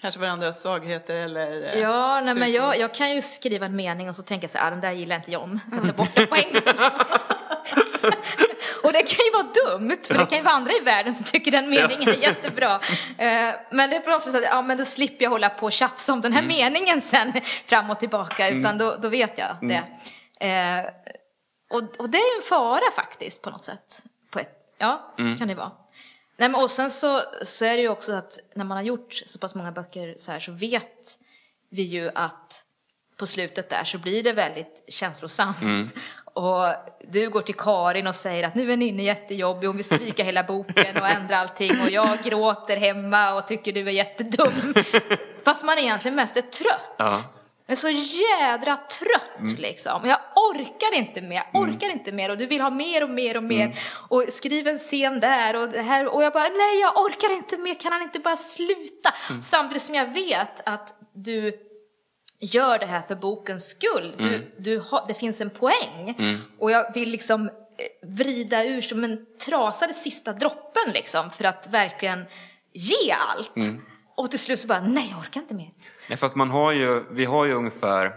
kanske 0.00 0.20
varandras 0.20 0.62
svagheter 0.62 1.14
eller 1.14 1.62
eh, 1.62 1.80
Ja, 1.80 2.20
nej, 2.20 2.34
men 2.34 2.52
jag, 2.52 2.78
jag 2.78 2.94
kan 2.94 3.14
ju 3.14 3.22
skriva 3.22 3.66
en 3.66 3.76
mening 3.76 4.08
och 4.08 4.16
så 4.16 4.22
tänka 4.22 4.48
så 4.48 4.58
här, 4.58 4.66
ah, 4.66 4.70
den 4.70 4.80
där 4.80 4.92
gillar 4.92 5.16
inte 5.16 5.32
John, 5.32 5.60
sätter 5.72 5.92
bort 5.92 6.14
den 6.14 6.26
på 6.26 6.36
en 6.36 6.52
gång. 6.52 6.62
Och 8.90 8.94
det 8.94 9.02
kan 9.02 9.24
ju 9.24 9.32
vara 9.32 9.78
dumt, 9.78 9.98
för 10.06 10.18
det 10.18 10.26
kan 10.26 10.38
ju 10.38 10.44
vara 10.44 10.54
andra 10.54 10.72
i 10.72 10.80
världen 10.80 11.14
som 11.14 11.26
tycker 11.26 11.50
den 11.50 11.70
meningen 11.70 12.08
är 12.08 12.22
jättebra. 12.22 12.80
Eh, 13.18 13.54
men 13.70 13.90
det 13.90 13.96
är 13.96 14.00
på 14.00 14.10
något 14.10 14.22
sätt 14.22 14.34
att 14.34 14.42
ja, 14.42 14.62
men 14.62 14.78
då 14.78 14.84
slipper 14.84 15.24
jag 15.24 15.30
hålla 15.30 15.48
på 15.48 15.66
och 15.66 15.72
tjafsa 15.72 16.12
om 16.12 16.20
den 16.20 16.32
här 16.32 16.42
mm. 16.42 16.56
meningen 16.56 17.00
sen 17.00 17.32
fram 17.66 17.90
och 17.90 17.98
tillbaka, 17.98 18.48
utan 18.48 18.64
mm. 18.64 18.78
då, 18.78 18.96
då 19.02 19.08
vet 19.08 19.38
jag 19.38 19.56
det. 19.60 19.84
Mm. 20.40 20.84
Eh, 20.84 20.90
och, 21.70 21.82
och, 21.98 22.10
det 22.10 22.18
är 22.18 22.34
ju 22.34 22.36
en 22.36 22.48
fara 22.48 22.90
faktiskt 22.96 23.42
på 23.42 23.50
något 23.50 23.64
sätt. 23.64 24.02
På 24.30 24.38
ett, 24.38 24.74
ja, 24.78 25.14
mm. 25.18 25.36
kan 25.36 25.48
det 25.48 25.54
vara. 25.54 25.72
Nej, 26.36 26.48
men 26.48 26.54
och 26.54 26.70
sen 26.70 26.90
så, 26.90 27.20
så 27.42 27.64
är 27.64 27.76
det 27.76 27.82
ju 27.82 27.88
också 27.88 28.12
att 28.12 28.38
när 28.54 28.64
man 28.64 28.76
har 28.76 28.84
gjort 28.84 29.14
så 29.26 29.38
pass 29.38 29.54
många 29.54 29.72
böcker 29.72 30.14
så 30.16 30.32
här 30.32 30.40
så 30.40 30.52
vet 30.52 31.18
vi 31.70 31.82
ju 31.82 32.10
att 32.14 32.64
på 33.20 33.26
slutet 33.26 33.70
där 33.70 33.84
så 33.84 33.98
blir 33.98 34.22
det 34.22 34.32
väldigt 34.32 34.84
känslosamt. 34.88 35.62
Mm. 35.62 35.88
Och 36.24 36.74
du 37.08 37.30
går 37.30 37.42
till 37.42 37.54
Karin 37.54 38.06
och 38.06 38.14
säger 38.14 38.46
att 38.46 38.54
nu 38.54 38.72
är 38.72 38.76
Ninni 38.76 39.04
jättejobbig, 39.04 39.66
hon 39.66 39.76
vill 39.76 39.84
stryka 39.84 40.24
hela 40.24 40.44
boken 40.44 40.96
och 40.96 41.08
ändra 41.08 41.36
allting 41.36 41.80
och 41.80 41.90
jag 41.90 42.18
gråter 42.24 42.76
hemma 42.76 43.34
och 43.34 43.46
tycker 43.46 43.72
du 43.72 43.88
är 43.88 43.92
jättedum. 43.92 44.74
Fast 45.44 45.64
man 45.64 45.78
egentligen 45.78 46.14
mest 46.14 46.36
är 46.36 46.42
trött. 46.42 46.94
Ja. 46.98 47.20
Men 47.66 47.76
så 47.76 47.88
jädra 47.88 48.76
trött 48.76 49.38
mm. 49.38 49.56
liksom. 49.58 50.08
Jag 50.08 50.18
orkar 50.50 50.94
inte 50.94 51.20
mer, 51.20 51.42
jag 51.52 51.62
orkar 51.62 51.86
mm. 51.86 51.98
inte 51.98 52.12
mer 52.12 52.30
och 52.30 52.38
du 52.38 52.46
vill 52.46 52.60
ha 52.60 52.70
mer 52.70 53.02
och 53.02 53.10
mer 53.10 53.36
och 53.36 53.42
mer. 53.42 53.64
Mm. 53.64 53.76
Och 54.08 54.24
skriv 54.28 54.68
en 54.68 54.78
scen 54.78 55.20
där 55.20 55.56
och 55.56 55.68
det 55.68 55.82
här 55.82 56.14
och 56.14 56.22
jag 56.22 56.32
bara 56.32 56.48
nej 56.48 56.80
jag 56.80 56.98
orkar 57.04 57.36
inte 57.36 57.56
mer, 57.56 57.74
kan 57.74 57.92
han 57.92 58.02
inte 58.02 58.18
bara 58.18 58.36
sluta? 58.36 59.14
Mm. 59.28 59.42
Samtidigt 59.42 59.82
som 59.82 59.94
jag 59.94 60.14
vet 60.14 60.68
att 60.68 60.94
du 61.14 61.69
gör 62.40 62.78
det 62.78 62.86
här 62.86 63.02
för 63.02 63.14
bokens 63.14 63.68
skull. 63.68 64.14
Du, 64.18 64.28
mm. 64.28 64.42
du 64.58 64.78
har, 64.78 65.04
det 65.08 65.14
finns 65.14 65.40
en 65.40 65.50
poäng. 65.50 66.14
Mm. 66.18 66.38
Och 66.58 66.70
jag 66.70 66.94
vill 66.94 67.10
liksom 67.10 67.48
eh, 67.48 68.08
vrida 68.08 68.64
ur 68.64 68.80
som 68.80 69.04
en 69.04 69.26
trasa 69.46 69.86
det 69.86 69.94
sista 69.94 70.32
droppen 70.32 70.92
liksom 70.94 71.30
för 71.30 71.44
att 71.44 71.68
verkligen 71.70 72.24
ge 72.72 73.12
allt. 73.12 73.56
Mm. 73.56 73.80
Och 74.14 74.30
till 74.30 74.38
slut 74.38 74.60
så 74.60 74.66
bara, 74.66 74.80
nej 74.80 75.08
jag 75.10 75.20
orkar 75.20 75.40
inte 75.40 75.54
mer. 75.54 75.70
Nej, 76.08 76.18
för 76.18 76.26
att 76.26 76.34
man 76.34 76.50
har 76.50 76.72
ju, 76.72 77.04
vi 77.10 77.24
har 77.24 77.44
ju 77.44 77.52
ungefär, 77.52 78.14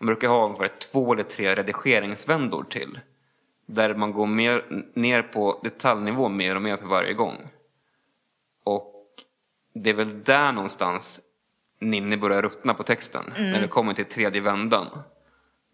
man 0.00 0.06
brukar 0.06 0.28
ha 0.28 0.44
ungefär 0.44 0.70
två 0.92 1.12
eller 1.12 1.22
tre 1.22 1.54
redigeringsvändor 1.54 2.64
till. 2.70 3.00
Där 3.66 3.94
man 3.94 4.12
går 4.12 4.26
mer, 4.26 4.64
ner 4.94 5.22
på 5.22 5.60
detaljnivå 5.64 6.28
mer 6.28 6.56
och 6.56 6.62
mer 6.62 6.76
för 6.76 6.86
varje 6.86 7.14
gång. 7.14 7.48
Och 8.64 8.94
det 9.74 9.90
är 9.90 9.94
väl 9.94 10.24
där 10.24 10.52
någonstans 10.52 11.20
Ninni 11.80 12.16
börjar 12.16 12.42
ruttna 12.42 12.74
på 12.74 12.82
texten 12.82 13.32
mm. 13.36 13.50
när 13.50 13.60
vi 13.60 13.68
kommer 13.68 13.94
till 13.94 14.04
tredje 14.04 14.40
vändan. 14.40 14.86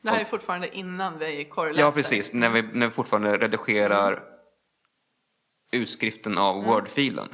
Det 0.02 0.10
här 0.10 0.20
är 0.20 0.24
fortfarande 0.24 0.76
innan 0.76 1.18
vi 1.18 1.44
korrläser? 1.44 1.80
Ja, 1.80 1.92
precis. 1.92 2.32
När 2.32 2.50
vi, 2.50 2.62
när 2.62 2.86
vi 2.86 2.92
fortfarande 2.92 3.36
redigerar 3.36 4.12
mm. 4.12 4.22
utskriften 5.72 6.38
av 6.38 6.56
mm. 6.56 6.66
Word-filen. 6.66 7.28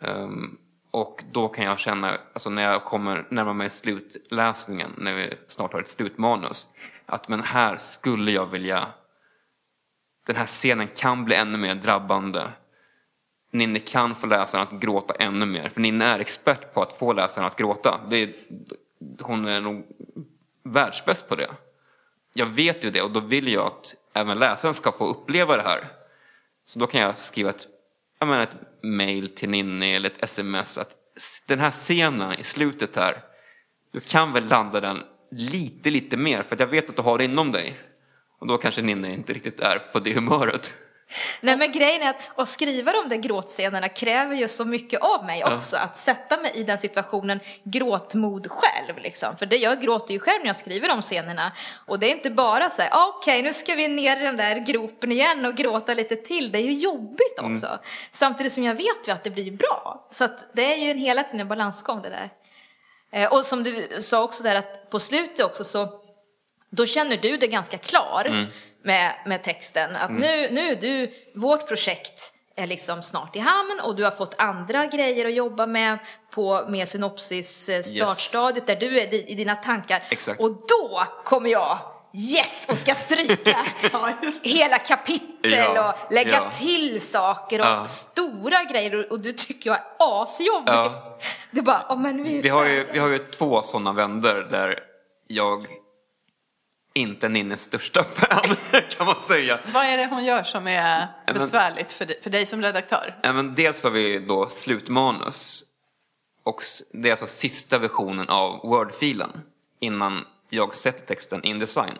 Um, 0.00 0.58
och 0.90 1.24
då 1.32 1.48
kan 1.48 1.64
jag 1.64 1.78
känna, 1.78 2.10
alltså 2.32 2.50
när 2.50 2.62
jag 2.62 2.84
kommer 2.84 3.26
närmare 3.30 3.54
mig 3.54 3.70
slutläsningen, 3.70 4.90
när 4.98 5.14
vi 5.14 5.34
snart 5.46 5.72
har 5.72 5.80
ett 5.80 5.88
slutmanus, 5.88 6.68
att 7.06 7.28
men 7.28 7.42
här 7.42 7.76
skulle 7.76 8.30
jag 8.30 8.46
vilja, 8.46 8.88
den 10.26 10.36
här 10.36 10.46
scenen 10.46 10.88
kan 10.88 11.24
bli 11.24 11.36
ännu 11.36 11.58
mer 11.58 11.74
drabbande 11.74 12.48
Ninni 13.54 13.80
kan 13.80 14.14
få 14.14 14.26
läsaren 14.26 14.62
att 14.62 14.80
gråta 14.80 15.14
ännu 15.14 15.46
mer. 15.46 15.68
För 15.68 15.80
Ninni 15.80 16.04
är 16.04 16.18
expert 16.18 16.74
på 16.74 16.82
att 16.82 16.96
få 16.96 17.12
läsaren 17.12 17.46
att 17.46 17.56
gråta. 17.56 18.00
Är, 18.10 18.32
hon 19.20 19.46
är 19.46 19.60
nog 19.60 19.86
världsbäst 20.64 21.28
på 21.28 21.34
det. 21.34 21.50
Jag 22.32 22.46
vet 22.46 22.84
ju 22.84 22.90
det 22.90 23.02
och 23.02 23.10
då 23.10 23.20
vill 23.20 23.48
jag 23.48 23.66
att 23.66 23.94
även 24.12 24.38
läsaren 24.38 24.74
ska 24.74 24.92
få 24.92 25.06
uppleva 25.06 25.56
det 25.56 25.62
här. 25.62 25.92
Så 26.64 26.78
då 26.78 26.86
kan 26.86 27.00
jag 27.00 27.18
skriva 27.18 27.50
ett, 27.50 27.68
jag 28.18 28.28
menar 28.28 28.42
ett 28.42 28.56
mail 28.82 29.34
till 29.34 29.48
Ninni 29.48 29.94
eller 29.94 30.10
ett 30.10 30.24
sms 30.24 30.78
att 30.78 30.96
den 31.46 31.60
här 31.60 31.70
scenen 31.70 32.32
i 32.32 32.42
slutet 32.42 32.96
här, 32.96 33.24
du 33.92 34.00
kan 34.00 34.32
väl 34.32 34.48
landa 34.48 34.80
den 34.80 35.02
lite, 35.30 35.90
lite 35.90 36.16
mer 36.16 36.42
för 36.42 36.56
jag 36.60 36.66
vet 36.66 36.90
att 36.90 36.96
du 36.96 37.02
har 37.02 37.18
det 37.18 37.24
inom 37.24 37.52
dig. 37.52 37.76
Och 38.38 38.46
då 38.46 38.58
kanske 38.58 38.82
Ninni 38.82 39.14
inte 39.14 39.32
riktigt 39.32 39.60
är 39.60 39.78
på 39.78 39.98
det 39.98 40.14
humöret. 40.14 40.76
Nej 41.40 41.56
men 41.56 41.72
grejen 41.72 42.02
är 42.02 42.10
att 42.10 42.30
att 42.36 42.48
skriva 42.48 42.92
de 42.92 43.08
där 43.08 43.16
gråtscenerna 43.16 43.88
kräver 43.88 44.34
ju 44.34 44.48
så 44.48 44.64
mycket 44.64 45.00
av 45.00 45.24
mig 45.24 45.44
också. 45.44 45.76
Ja. 45.76 45.82
Att 45.82 45.96
sätta 45.96 46.36
mig 46.36 46.52
i 46.54 46.62
den 46.62 46.78
situationen 46.78 47.40
gråtmod 47.64 48.46
själv 48.50 48.98
liksom. 48.98 49.36
För 49.36 49.46
det, 49.46 49.56
jag 49.56 49.82
gråter 49.82 50.14
ju 50.14 50.20
själv 50.20 50.40
när 50.40 50.46
jag 50.46 50.56
skriver 50.56 50.88
de 50.88 51.02
scenerna. 51.02 51.52
Och 51.86 51.98
det 51.98 52.06
är 52.06 52.10
inte 52.10 52.30
bara 52.30 52.70
så 52.70 52.82
här, 52.82 52.90
ah, 52.92 53.14
okej 53.16 53.40
okay, 53.40 53.42
nu 53.42 53.52
ska 53.52 53.74
vi 53.74 53.88
ner 53.88 54.16
i 54.16 54.24
den 54.24 54.36
där 54.36 54.56
gropen 54.56 55.12
igen 55.12 55.44
och 55.44 55.54
gråta 55.54 55.94
lite 55.94 56.16
till. 56.16 56.52
Det 56.52 56.58
är 56.58 56.62
ju 56.62 56.72
jobbigt 56.72 57.38
mm. 57.38 57.52
också. 57.52 57.66
Mm. 57.66 57.78
Samtidigt 58.10 58.52
som 58.52 58.64
jag 58.64 58.74
vet 58.74 59.08
ju 59.08 59.12
att 59.12 59.24
det 59.24 59.30
blir 59.30 59.50
bra. 59.50 60.06
Så 60.10 60.28
det 60.52 60.72
är 60.72 60.76
ju 60.76 60.90
en 60.90 60.98
hela 60.98 61.22
tiden 61.22 61.40
en 61.40 61.48
balansgång 61.48 62.02
det 62.02 62.10
där. 62.10 62.30
Eh, 63.12 63.32
och 63.32 63.44
som 63.44 63.62
du 63.62 63.88
sa 64.00 64.22
också 64.22 64.42
där 64.42 64.54
att 64.54 64.90
på 64.90 65.00
slutet 65.00 65.46
också 65.46 65.64
så 65.64 66.00
då 66.70 66.86
känner 66.86 67.16
du 67.16 67.36
dig 67.36 67.48
ganska 67.48 67.78
klar. 67.78 68.24
Mm 68.26 68.46
med, 68.84 69.14
med 69.26 69.42
texten. 69.42 69.96
Att 69.96 70.10
mm. 70.10 70.20
nu, 70.20 70.50
nu 70.50 70.74
du, 70.74 71.12
vårt 71.34 71.68
projekt 71.68 72.32
är 72.56 72.66
liksom 72.66 73.02
snart 73.02 73.36
i 73.36 73.38
hamn 73.38 73.80
och 73.84 73.96
du 73.96 74.04
har 74.04 74.10
fått 74.10 74.34
andra 74.38 74.86
grejer 74.86 75.26
att 75.26 75.34
jobba 75.34 75.66
med 75.66 75.98
på 76.30 76.66
med 76.68 76.88
synopsis 76.88 77.68
eh, 77.68 77.82
startstadiet 77.82 78.68
yes. 78.68 78.78
där 78.80 78.88
du 78.88 79.00
är 79.00 79.30
i 79.30 79.34
dina 79.34 79.54
tankar. 79.54 80.02
Exakt. 80.10 80.40
Och 80.40 80.50
då 80.50 81.04
kommer 81.24 81.50
jag 81.50 81.78
yes 82.14 82.66
och 82.70 82.78
ska 82.78 82.94
stryka 82.94 83.58
ja, 83.92 84.12
hela 84.42 84.78
kapitel 84.78 85.52
ja, 85.74 85.94
och 86.06 86.12
lägga 86.12 86.30
ja. 86.30 86.50
till 86.50 87.00
saker 87.00 87.60
och 87.60 87.90
stora 87.90 88.64
grejer 88.64 89.12
och, 89.12 89.20
du 89.20 89.32
tycker 89.32 89.70
jag 89.70 89.78
är 89.78 89.84
asjobbig. 89.98 90.74
Du 91.50 91.62
bara, 91.62 91.86
oh, 91.88 92.00
men 92.00 92.24
vi, 92.24 92.40
vi, 92.40 92.48
har 92.48 92.64
ju, 92.64 92.86
vi 92.92 92.98
har 92.98 93.08
ju 93.08 93.18
två 93.18 93.62
sådana 93.62 93.92
vänder 93.92 94.48
där 94.50 94.78
jag 95.26 95.66
inte 96.94 97.28
Ninnes 97.28 97.62
största 97.62 98.04
fan, 98.04 98.56
kan 98.90 99.06
man 99.06 99.20
säga. 99.20 99.60
Vad 99.72 99.84
är 99.84 99.96
det 99.96 100.06
hon 100.06 100.24
gör 100.24 100.42
som 100.42 100.66
är 100.66 101.08
besvärligt 101.34 101.92
för 101.92 102.06
dig, 102.06 102.20
för 102.22 102.30
dig 102.30 102.46
som 102.46 102.62
redaktör? 102.62 103.18
Men 103.22 103.54
dels 103.54 103.82
har 103.82 103.90
vi 103.90 104.18
då 104.18 104.48
slutmanus. 104.48 105.64
Och 106.42 106.62
det 106.92 107.08
är 107.08 107.12
alltså 107.12 107.26
sista 107.26 107.78
versionen 107.78 108.28
av 108.28 108.60
Word-filen 108.62 109.30
innan 109.80 110.24
jag 110.50 110.74
sätter 110.74 111.06
texten 111.06 111.44
in 111.44 111.58
design. 111.58 111.98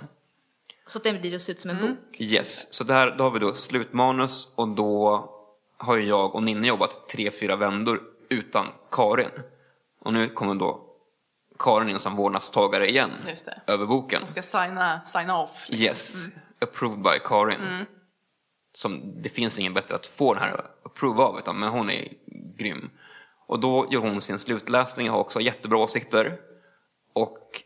Så 0.87 0.99
att 0.99 1.05
den 1.05 1.21
blir 1.21 1.39
se 1.39 1.53
ut 1.53 1.61
som 1.61 1.71
en 1.71 1.79
mm. 1.79 1.91
bok? 1.91 2.21
Yes, 2.21 2.73
så 2.73 2.85
där, 2.85 3.17
då 3.17 3.25
har 3.25 3.31
vi 3.31 3.39
då 3.39 3.55
slutmanus 3.55 4.53
och 4.55 4.69
då 4.69 5.25
har 5.77 5.99
jag 5.99 6.35
och 6.35 6.43
Ninne 6.43 6.67
jobbat 6.67 7.09
tre, 7.09 7.31
fyra 7.31 7.57
vändor 7.57 8.01
utan 8.29 8.67
Karin. 8.91 9.31
Och 10.01 10.13
nu 10.13 10.29
kommer 10.29 10.55
då 10.55 10.84
Karin 11.59 11.89
in 11.89 11.99
som 11.99 12.17
vårdnadstagare 12.17 12.89
igen 12.89 13.11
över 13.67 13.87
boken. 13.87 14.19
Hon 14.21 14.29
ska 14.29 14.43
signa, 14.43 15.01
signa 15.05 15.39
off. 15.39 15.67
Liksom. 15.69 15.85
Yes, 15.85 16.27
mm. 16.27 16.39
approved 16.61 17.03
by 17.03 17.19
Karin. 17.25 17.61
Mm. 17.61 17.87
som 18.73 19.23
det 19.23 19.29
finns 19.29 19.59
ingen 19.59 19.75
bättre 19.75 19.95
att 19.95 20.07
få 20.07 20.35
den 20.35 20.43
här 20.43 20.61
approve 20.85 21.23
av, 21.23 21.39
utan, 21.39 21.59
men 21.59 21.69
hon 21.69 21.91
är 21.91 22.09
grym. 22.59 22.91
Och 23.47 23.61
då 23.61 23.89
gör 23.91 24.01
hon 24.01 24.21
sin 24.21 24.39
slutläsning 24.39 25.07
och 25.07 25.13
har 25.13 25.21
också 25.21 25.41
jättebra 25.41 25.79
åsikter. 25.79 26.39
Och 27.13 27.63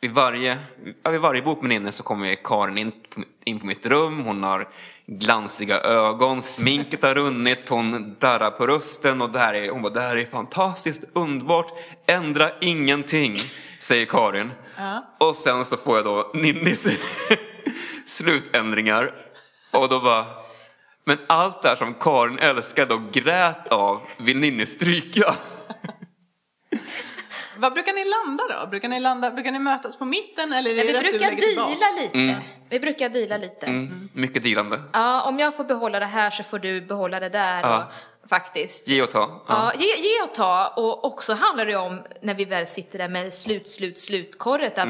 vid 0.00 0.10
varje, 0.10 0.58
ja, 1.02 1.10
vid 1.10 1.20
varje 1.20 1.42
bok 1.42 1.62
med 1.62 1.76
inne 1.76 1.92
så 1.92 2.02
kommer 2.02 2.34
Karin 2.34 2.78
in 2.78 2.90
på, 2.90 3.22
in 3.44 3.60
på 3.60 3.66
mitt 3.66 3.86
rum. 3.86 4.20
Hon 4.24 4.42
har 4.42 4.68
glansiga 5.06 5.80
ögon, 5.80 6.42
sminket 6.42 7.02
har 7.02 7.14
runnit, 7.14 7.68
hon 7.68 8.16
darrar 8.18 8.50
på 8.50 8.66
rösten 8.66 9.22
och 9.22 9.32
det 9.32 9.38
här 9.38 9.54
är, 9.54 9.70
hon 9.70 9.82
bara, 9.82 9.92
det 9.92 10.00
här 10.00 10.16
är 10.16 10.24
fantastiskt, 10.24 11.04
underbart, 11.12 11.72
ändra 12.06 12.50
ingenting, 12.60 13.36
säger 13.80 14.06
Karin. 14.06 14.52
Ja. 14.76 15.16
Och 15.20 15.36
sen 15.36 15.64
så 15.64 15.76
får 15.76 15.96
jag 15.96 16.04
då 16.04 16.30
Ninnis 16.34 16.88
slutändringar 18.06 19.10
och 19.70 19.88
då 19.88 20.00
bara, 20.00 20.26
men 21.04 21.18
allt 21.26 21.62
det 21.62 21.68
här 21.68 21.76
som 21.76 21.94
Karin 21.94 22.38
älskade 22.38 22.94
och 22.94 23.12
grät 23.12 23.68
av 23.68 24.00
vill 24.16 24.38
Ninni 24.38 24.66
stryka. 24.66 25.34
Vad 27.58 27.72
brukar 27.72 27.92
ni 27.92 28.04
landa 28.04 28.60
då? 28.60 28.66
Brukar 28.66 28.88
ni, 28.88 29.00
landa, 29.00 29.30
brukar 29.30 29.52
ni 29.52 29.58
mötas 29.58 29.96
på 29.96 30.04
mitten 30.04 30.52
eller 30.52 30.70
är 30.70 30.74
det 30.74 30.92
Men 30.92 31.02
vi 31.02 31.10
brukar 31.10 31.30
deala 31.30 31.86
lite. 32.00 32.42
Vi 32.68 32.80
brukar 32.80 33.08
deala 33.08 33.36
lite. 33.36 33.66
Mm, 33.66 34.08
mycket 34.12 34.42
dealande. 34.42 34.82
Ja, 34.92 35.22
om 35.22 35.38
jag 35.38 35.56
får 35.56 35.64
behålla 35.64 36.00
det 36.00 36.06
här 36.06 36.30
så 36.30 36.42
får 36.42 36.58
du 36.58 36.80
behålla 36.80 37.20
det 37.20 37.28
där. 37.28 37.60
Ja. 37.60 37.90
Och, 38.22 38.28
faktiskt. 38.28 38.88
Ge 38.88 39.02
och 39.02 39.10
ta. 39.10 39.44
Ja, 39.48 39.72
ge, 39.78 39.86
ge 39.86 40.22
och 40.22 40.34
ta. 40.34 40.66
Och 40.76 41.04
också 41.04 41.34
handlar 41.34 41.66
det 41.66 41.76
om, 41.76 42.02
när 42.22 42.34
vi 42.34 42.44
väl 42.44 42.66
sitter 42.66 42.98
där 42.98 43.08
med 43.08 43.34
slut, 43.34 43.68
slut, 43.68 43.98
slutkorret, 43.98 44.78
att 44.78 44.88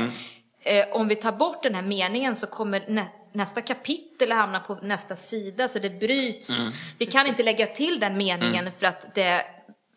eh, 0.63 0.87
om 0.93 1.09
vi 1.09 1.17
tar 1.17 1.33
bort 1.33 1.63
den 1.63 1.75
här 1.75 1.83
meningen 1.83 2.37
så 2.37 2.47
kommer 2.47 2.85
nä, 2.89 3.07
nästa 3.33 3.61
kapitel 3.61 4.33
hamna 4.33 4.61
på 4.61 4.75
nästa 4.75 5.17
sida, 5.17 5.69
så 5.69 5.79
det 5.79 5.91
bryts. 5.91 6.69
Vi 6.99 7.07
kan 7.07 7.27
inte 7.27 7.43
lägga 7.43 7.67
till 7.67 8.01
den 8.01 8.17
meningen 8.17 8.73
för 8.73 8.87
att 8.87 9.15
det, 9.15 9.45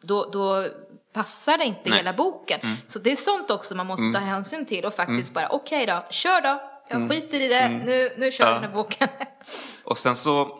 då, 0.01 0.29
då 0.33 0.65
passar 1.13 1.57
det 1.57 1.65
inte 1.65 1.89
Nej. 1.89 1.97
hela 1.97 2.13
boken. 2.13 2.59
Så 2.87 2.99
det 2.99 3.11
är 3.11 3.15
sånt 3.15 3.51
också 3.51 3.75
man 3.75 3.87
måste 3.87 4.13
ta 4.13 4.19
hänsyn 4.19 4.65
till 4.65 4.85
och 4.85 4.93
faktiskt 4.93 5.33
bara, 5.33 5.49
okej 5.49 5.85
då, 5.85 6.05
kör 6.09 6.41
då. 6.41 6.61
Jag 6.89 7.09
skiter 7.11 7.41
i 7.41 7.47
det, 7.47 7.69
nu, 7.69 8.13
nu 8.17 8.31
kör 8.31 8.45
vi 8.47 8.53
den 8.53 8.63
här 8.63 8.71
boken. 8.71 9.07
Och 9.83 9.97
sen 9.97 10.15
så 10.15 10.59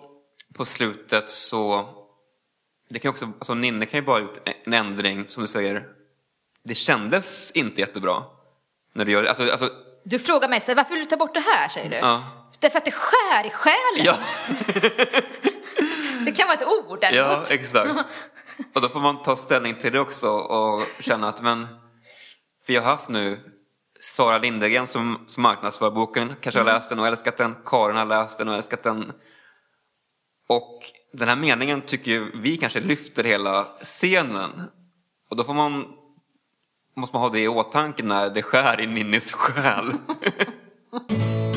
på 0.56 0.66
slutet 0.66 1.30
så, 1.30 1.90
det 2.90 3.00
kan 3.00 3.10
också, 3.10 3.26
alltså 3.26 3.54
Ninne 3.54 3.86
kan 3.86 4.00
ju 4.00 4.06
bara 4.06 4.16
ha 4.16 4.22
gjort 4.22 4.50
en 4.66 4.74
ändring 4.74 5.28
som 5.28 5.44
du 5.44 5.48
säger, 5.48 5.84
det 6.64 6.76
kändes 6.76 7.52
inte 7.52 7.82
jättebra 7.82 8.24
när 8.94 9.06
du 9.06 9.12
gör 9.12 9.24
det. 9.24 9.30
Alltså, 9.30 9.44
alltså, 9.44 9.70
Du 10.04 10.20
frågar 10.20 10.50
mig, 10.50 10.62
så 10.62 10.72
här, 10.72 10.76
varför 10.76 10.94
vill 10.94 11.04
du 11.04 11.10
ta 11.10 11.18
bort 11.18 11.34
det 11.34 11.40
här, 11.40 11.70
säger 11.70 11.90
du? 11.90 11.96
ja. 11.96 12.24
Därför 12.60 12.78
att 12.78 12.86
det 12.86 12.92
skär 12.92 13.46
i 13.46 13.50
själen. 13.50 14.06
Ja, 14.06 14.18
Det 16.26 16.32
kan 16.32 16.48
vara 16.48 16.58
ett 16.58 16.68
ord 16.68 17.02
däremot. 17.02 17.48
ja, 17.50 17.56
exakt. 17.56 17.90
Och 18.76 18.82
då 18.82 18.90
får 18.90 19.00
man 19.00 19.22
ta 19.22 19.36
ställning 19.36 19.76
till 19.76 19.92
det 19.92 20.00
också 20.00 20.28
och 20.30 20.84
känna 21.00 21.28
att 21.28 21.42
men, 21.42 21.68
för 22.66 22.74
jag 22.74 22.82
har 22.82 22.92
haft 22.92 23.10
nu 23.10 23.40
Sara 24.00 24.38
Lindegren 24.38 24.88
som, 24.88 25.24
som 25.28 25.44
marknadsför 25.44 25.92
boken, 25.92 26.36
kanske 26.42 26.60
har 26.60 26.66
läst 26.66 26.90
den 26.90 27.00
och 27.00 27.08
älskat 27.08 27.38
den. 27.38 27.56
Karin 27.66 27.96
har 27.96 28.06
läst 28.06 28.38
den 28.38 28.48
och 28.48 28.56
älskat 28.56 28.84
den. 28.84 29.12
Och 30.50 30.80
den 31.14 31.28
här 31.28 31.36
meningen 31.36 31.82
tycker 31.82 32.12
ju 32.12 32.32
vi 32.36 32.58
kanske 32.58 32.80
lyfter 32.80 33.24
hela 33.24 33.64
scenen. 33.64 34.52
Och 35.30 35.36
då 35.36 35.44
får 35.44 35.54
man, 35.54 35.86
måste 36.96 37.16
man 37.16 37.24
ha 37.24 37.30
det 37.30 37.40
i 37.40 37.48
åtanke 37.48 38.04
när 38.04 38.30
det 38.30 38.44
skär 38.44 38.82
i 38.82 38.88
Ninnis 38.88 39.32
själ. 39.32 39.94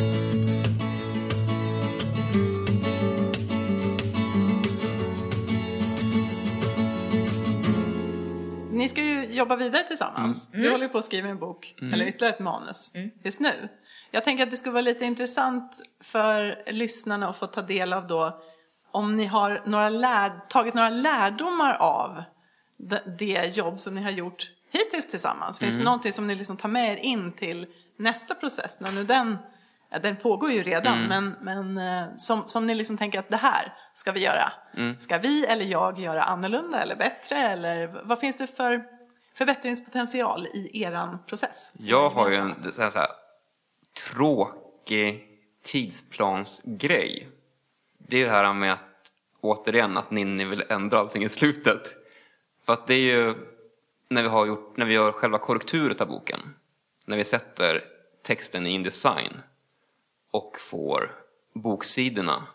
Ni 8.82 8.88
ska 8.88 9.00
ju 9.02 9.24
jobba 9.34 9.56
vidare 9.56 9.82
tillsammans. 9.84 10.48
Mm. 10.52 10.62
Du 10.62 10.70
håller 10.70 10.84
ju 10.84 10.88
på 10.88 10.98
att 10.98 11.04
skriva 11.04 11.28
en 11.28 11.38
bok, 11.38 11.74
eller 11.80 12.04
ytterligare 12.06 12.34
ett 12.34 12.40
manus, 12.40 12.92
just 13.24 13.40
nu. 13.40 13.68
Jag 14.10 14.24
tänker 14.24 14.44
att 14.44 14.50
det 14.50 14.56
skulle 14.56 14.72
vara 14.72 14.82
lite 14.82 15.04
intressant 15.04 15.80
för 16.02 16.62
lyssnarna 16.72 17.28
att 17.28 17.36
få 17.36 17.46
ta 17.46 17.62
del 17.62 17.92
av 17.92 18.06
då 18.06 18.42
om 18.92 19.16
ni 19.16 19.26
har 19.26 19.62
några 19.66 19.88
lär, 19.88 20.38
tagit 20.48 20.74
några 20.74 20.88
lärdomar 20.90 21.74
av 21.80 22.22
det, 22.78 23.02
det 23.18 23.56
jobb 23.56 23.80
som 23.80 23.94
ni 23.94 24.02
har 24.02 24.10
gjort 24.10 24.50
hittills 24.72 25.08
tillsammans. 25.08 25.58
Finns 25.58 25.70
Mm. 25.72 25.80
det 25.80 25.84
någonting 25.84 26.12
som 26.12 26.26
ni 26.26 26.34
liksom 26.34 26.56
tar 26.56 26.68
med 26.68 26.92
er 26.92 26.96
in 26.96 27.32
till 27.32 27.66
nästa 27.98 28.34
process? 28.34 28.76
När 28.80 28.92
nu 28.92 29.04
den, 29.04 29.38
ja, 29.93 29.99
den 29.99 30.16
pågår 30.16 30.51
ju 30.53 30.62
redan, 30.62 31.05
Mm. 31.05 31.34
men, 31.40 31.74
men 31.74 31.99
eh, 32.03 32.14
som, 32.16 32.43
som 32.47 32.66
ni 32.66 32.74
liksom 32.74 32.97
tänker 32.97 33.18
att 33.18 33.28
det 33.28 33.36
här 33.36 33.74
ska 33.95 34.12
vi 34.12 34.20
göra. 34.20 34.53
Mm. 34.76 35.01
Ska 35.01 35.18
vi 35.18 35.47
eller 35.47 35.64
jag 35.64 35.99
göra 35.99 36.22
annorlunda 36.22 36.82
eller 36.82 36.97
bättre? 36.97 37.36
Eller 37.36 38.03
vad 38.05 38.18
finns 38.18 38.36
det 38.36 38.47
för 38.47 38.84
förbättringspotential 39.34 40.47
i 40.47 40.82
eran 40.82 41.18
process? 41.26 41.72
Jag 41.78 42.11
har 42.11 42.30
ju 42.30 42.36
en 42.36 42.55
så 42.72 42.82
här, 42.82 42.90
så 42.90 42.99
här, 42.99 43.09
tråkig 44.12 45.28
tidsplansgrej. 45.62 47.28
Det 47.99 48.22
är 48.22 48.24
det 48.24 48.30
här 48.30 48.53
med 48.53 48.72
att, 48.72 48.80
återigen, 49.40 49.97
att 49.97 50.11
Ninni 50.11 50.45
vill 50.45 50.64
ändra 50.68 50.99
allting 50.99 51.22
i 51.24 51.28
slutet. 51.28 51.95
För 52.66 52.72
att 52.72 52.86
det 52.86 52.95
är 52.95 53.16
ju 53.16 53.34
när 54.11 54.22
vi, 54.22 54.28
har 54.28 54.47
gjort, 54.47 54.76
när 54.76 54.86
vi 54.86 54.95
gör 54.95 55.12
själva 55.12 55.38
korrekturet 55.38 56.01
av 56.01 56.09
boken, 56.09 56.38
när 57.07 57.16
vi 57.16 57.24
sätter 57.24 57.84
texten 58.22 58.66
i 58.66 58.70
InDesign 58.70 59.40
och 60.32 60.56
får 60.60 61.14
boksidorna 61.54 62.46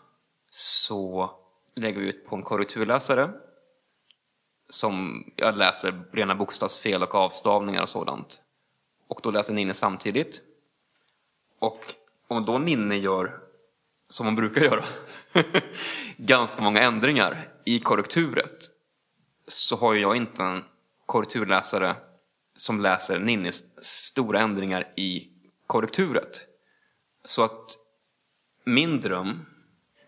så 0.50 1.30
lägger 1.74 2.00
vi 2.00 2.08
ut 2.08 2.26
på 2.26 2.36
en 2.36 2.42
korrekturläsare 2.42 3.30
som 4.68 5.24
jag 5.36 5.56
läser 5.56 6.04
rena 6.12 6.34
bokstavsfel 6.34 7.02
och 7.02 7.14
avstavningar 7.14 7.82
och 7.82 7.88
sådant. 7.88 8.42
Och 9.08 9.20
då 9.22 9.30
läser 9.30 9.54
Ninni 9.54 9.74
samtidigt. 9.74 10.42
Och 11.58 11.94
om 12.28 12.44
då 12.44 12.58
Ninni 12.58 12.98
gör 12.98 13.40
som 14.08 14.26
hon 14.26 14.34
brukar 14.34 14.60
göra, 14.60 14.84
ganska 16.16 16.62
många 16.62 16.80
ändringar 16.80 17.52
i 17.64 17.80
korrekturet, 17.80 18.70
så 19.46 19.76
har 19.76 19.94
ju 19.94 20.00
jag 20.00 20.16
inte 20.16 20.42
en 20.42 20.64
korrekturläsare 21.06 21.96
som 22.54 22.80
läser 22.80 23.18
Ninnis 23.18 23.64
stora 23.82 24.40
ändringar 24.40 24.92
i 24.96 25.28
korrekturet. 25.66 26.47
Så 27.28 27.42
att 27.44 27.76
min 28.64 29.00
dröm, 29.00 29.46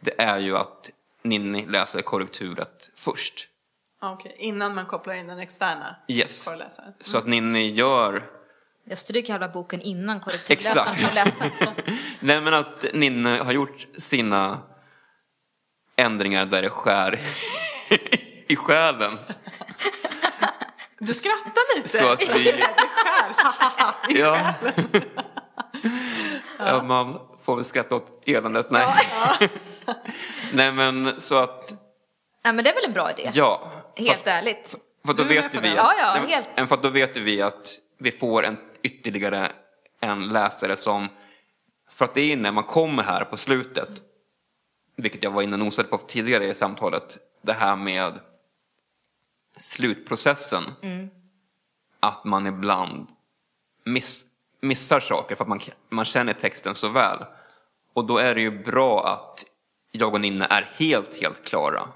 det 0.01 0.23
är 0.23 0.39
ju 0.39 0.57
att 0.57 0.91
Ninni 1.23 1.67
läser 1.67 2.03
korrekturet 2.03 2.91
först. 2.97 3.47
Okej, 4.03 4.37
innan 4.39 4.75
man 4.75 4.87
kopplar 4.87 5.15
in 5.15 5.27
den 5.27 5.39
externa 5.39 5.97
Yes. 6.09 6.45
föreläsaren. 6.45 6.93
Så 7.01 7.19
att 7.19 7.27
Ninni 7.27 7.71
gör 7.75 8.25
Jag 8.85 8.99
stryker 8.99 9.33
halva 9.33 9.49
boken 9.49 9.81
innan 9.81 10.21
korrekturläsaren 10.21 10.89
Exakt. 10.89 11.07
får 11.09 11.15
läsa. 11.15 11.45
Nej 12.21 12.41
men 12.41 12.55
att 12.55 12.85
Ninne 12.95 13.29
har 13.39 13.53
gjort 13.53 13.87
sina 13.99 14.63
ändringar 15.97 16.45
där 16.45 16.63
det 16.63 16.71
skär 16.71 17.21
i 18.49 18.57
själen. 18.57 19.19
Du 20.99 21.15
skrattar 21.15 21.77
lite! 21.77 21.89
Så 21.89 22.13
att 22.13 22.21
vi- 22.21 22.45
Det 22.45 22.63
skär, 22.63 24.11
i 24.17 24.21
Ja. 24.21 24.55
själen. 24.61 25.03
Ja. 26.67 26.83
Man 26.83 27.19
får 27.39 27.57
väl 27.57 27.65
skratta 27.65 27.97
åt 27.97 28.23
eländet. 28.27 28.71
Nej. 28.71 28.95
Nej 30.53 30.73
men 30.73 31.21
så 31.21 31.37
att, 31.37 31.75
Nej, 32.45 32.53
men 32.53 32.65
det 32.65 32.71
är 32.71 32.75
väl 32.75 32.85
en 32.85 32.93
bra 32.93 33.11
idé? 33.11 33.31
ja. 33.35 33.73
Helt 33.97 34.27
ärligt. 34.27 34.77
För 35.07 35.13
då 35.15 35.23
Du 35.25 35.37
är 35.37 35.43
med 35.43 35.53
vet 35.53 35.65
vi 35.65 35.69
att, 35.69 35.75
Ja, 35.77 35.95
ja, 35.99 36.27
helt. 36.27 36.69
För 36.69 36.77
då 36.83 36.89
vet 36.89 37.17
vi 37.17 37.43
att 37.43 37.79
vi 37.99 38.11
får 38.11 38.45
en 38.45 38.57
ytterligare 38.83 39.49
en 40.01 40.29
läsare 40.29 40.77
som, 40.77 41.09
för 41.91 42.05
att 42.05 42.15
det 42.15 42.33
är 42.33 42.37
när 42.37 42.53
man 42.53 42.65
kommer 42.65 43.03
här 43.03 43.25
på 43.25 43.37
slutet, 43.37 43.89
vilket 44.97 45.23
jag 45.25 45.31
var 45.31 45.43
inne 45.43 45.53
och 45.53 45.59
nosade 45.59 45.89
på 45.89 45.99
tidigare 45.99 46.45
i 46.45 46.55
samtalet, 46.55 47.19
det 47.43 47.53
här 47.53 47.77
med 47.77 48.21
slutprocessen. 49.57 50.63
Att 52.01 52.25
man 52.25 52.47
ibland 52.47 53.07
miss, 53.85 54.25
missar 54.63 55.01
saker 55.01 55.37
för 55.37 55.45
att 55.45 55.49
man, 55.49 55.61
man 55.89 56.05
känner 56.05 56.33
texten 56.33 56.75
så 56.75 56.89
väl. 56.89 57.25
Och 57.95 58.07
då 58.07 58.19
är 58.19 58.35
det 58.35 58.41
ju 58.41 58.63
bra 58.65 59.07
att 59.07 59.45
jag 59.93 60.15
och 60.15 60.21
Ninne 60.21 60.47
är 60.51 60.71
helt, 60.79 61.21
helt 61.23 61.45
klara. 61.45 61.89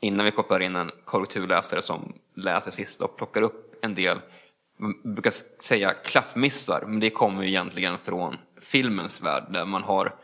Innan 0.00 0.24
vi 0.24 0.30
kopplar 0.30 0.60
in 0.60 0.76
en 0.76 0.90
korrekturläsare 1.04 1.82
som 1.82 2.12
läser 2.36 2.70
sista 2.70 3.04
och 3.04 3.16
plockar 3.16 3.42
upp 3.42 3.74
en 3.84 3.94
del, 3.94 4.18
man 4.78 5.14
brukar 5.14 5.32
säga 5.62 5.92
klaffmissar, 5.92 6.84
men 6.86 7.00
det 7.00 7.10
kommer 7.10 7.42
ju 7.42 7.48
egentligen 7.48 7.98
från 7.98 8.36
filmens 8.60 9.22
värld 9.22 9.44
där 9.50 9.64
man 9.64 9.82
har 9.82 10.14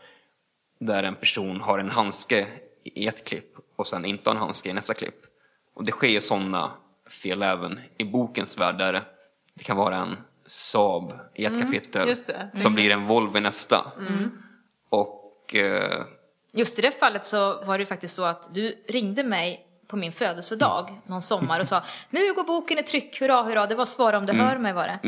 där 0.79 1.03
en 1.03 1.15
person 1.15 1.61
har 1.61 1.79
en 1.79 1.89
handske 1.89 2.47
i 2.83 3.07
ett 3.07 3.27
klipp 3.27 3.55
och 3.75 3.87
sen 3.87 4.05
inte 4.05 4.29
har 4.29 4.35
en 4.35 4.41
handske 4.41 4.69
i 4.69 4.73
nästa 4.73 4.93
klipp. 4.93 5.15
Och 5.75 5.85
det 5.85 5.91
sker 5.91 6.07
ju 6.07 6.21
sådana 6.21 6.71
fel 7.23 7.43
även 7.43 7.79
i 7.97 8.05
bokens 8.05 8.57
värld 8.57 8.77
där 8.77 9.03
det 9.53 9.63
kan 9.63 9.77
vara 9.77 9.95
en 9.95 10.17
Saab 10.49 11.13
i 11.35 11.45
ett 11.45 11.61
kapitel 11.61 12.07
just 12.09 12.27
det. 12.27 12.49
som 12.55 12.73
blir 12.73 12.91
en 12.91 13.05
Volvo 13.07 13.37
i 13.37 13.41
nästa. 13.41 13.91
Och 14.89 15.55
eh, 15.55 16.05
Just 16.53 16.79
i 16.79 16.81
det 16.81 16.91
fallet 16.99 17.25
så 17.25 17.63
var 17.63 17.77
det 17.77 17.81
ju 17.81 17.85
faktiskt 17.85 18.15
så 18.15 18.23
att 18.23 18.53
du 18.53 18.83
ringde 18.87 19.23
mig 19.23 19.65
på 19.87 19.97
min 19.97 20.11
födelsedag 20.11 21.01
någon 21.05 21.21
sommar 21.21 21.59
och 21.59 21.67
sa 21.67 21.83
nu 22.09 22.33
går 22.33 22.43
boken 22.43 22.79
i 22.79 22.83
tryck, 22.83 23.21
hurra 23.21 23.43
hurra, 23.43 23.65
det 23.65 23.75
var 23.75 23.85
svara 23.85 24.17
om 24.17 24.25
du 24.25 24.33
hör 24.33 24.57
mig 24.57 24.73
var 24.73 24.87
det. 24.87 24.99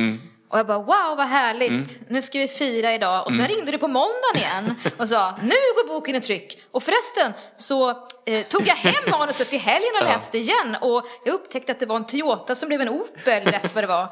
Och 0.51 0.59
jag 0.59 0.67
bara 0.67 0.77
wow 0.77 1.17
vad 1.17 1.27
härligt, 1.27 2.01
nu 2.07 2.21
ska 2.21 2.39
vi 2.39 2.47
fira 2.47 2.93
idag. 2.93 3.25
Och 3.25 3.33
sen 3.33 3.47
ringde 3.47 3.71
du 3.71 3.77
på 3.77 3.87
måndagen 3.87 4.35
igen 4.35 4.75
och 4.97 5.09
sa 5.09 5.35
nu 5.41 5.49
går 5.49 5.87
boken 5.87 6.15
i 6.15 6.21
tryck. 6.21 6.61
Och 6.71 6.83
förresten 6.83 7.33
så 7.55 7.89
eh, 8.25 8.45
tog 8.49 8.67
jag 8.67 8.75
hem 8.75 9.11
manuset 9.11 9.53
i 9.53 9.57
helgen 9.57 9.91
och 10.01 10.07
läste 10.07 10.37
igen 10.37 10.77
och 10.81 11.05
jag 11.25 11.33
upptäckte 11.33 11.71
att 11.71 11.79
det 11.79 11.85
var 11.85 11.95
en 11.95 12.05
Toyota 12.05 12.55
som 12.55 12.69
blev 12.69 12.81
en 12.81 12.89
Opel, 12.89 13.43
rätt 13.43 13.75
vad 13.75 13.83
det 13.83 13.87
var. 13.87 14.07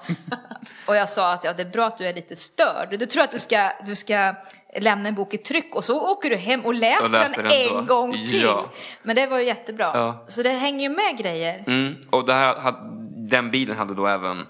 Och 0.85 0.95
jag 0.95 1.09
sa 1.09 1.33
att 1.33 1.43
ja, 1.43 1.53
det 1.53 1.63
är 1.63 1.69
bra 1.69 1.87
att 1.87 1.97
du 1.97 2.07
är 2.07 2.13
lite 2.13 2.35
störd. 2.35 2.99
Du 2.99 3.05
tror 3.05 3.23
att 3.23 3.31
du 3.31 3.39
ska, 3.39 3.71
du 3.85 3.95
ska 3.95 4.35
lämna 4.79 5.09
en 5.09 5.15
bok 5.15 5.33
i 5.33 5.37
tryck 5.37 5.75
och 5.75 5.85
så 5.85 6.11
åker 6.11 6.29
du 6.29 6.35
hem 6.35 6.65
och 6.65 6.73
läser, 6.73 7.05
Och 7.05 7.11
läser 7.11 7.43
den, 7.43 7.77
en 7.77 7.85
gång 7.85 8.13
till. 8.13 8.41
Ja. 8.41 8.65
Men 9.03 9.15
det 9.15 9.27
var 9.27 9.37
ju 9.37 9.45
jättebra. 9.45 9.91
Ja. 9.93 10.25
Så 10.27 10.43
det 10.43 10.49
hänger 10.49 10.89
ju 10.89 10.95
med 10.95 11.17
grejer. 11.17 11.63
Mm. 11.67 11.95
Och 12.09 12.29
här, 12.29 12.73
den 13.29 13.51
bilen 13.51 13.77
hade 13.77 13.93
då 13.93 14.07
även, 14.07 14.45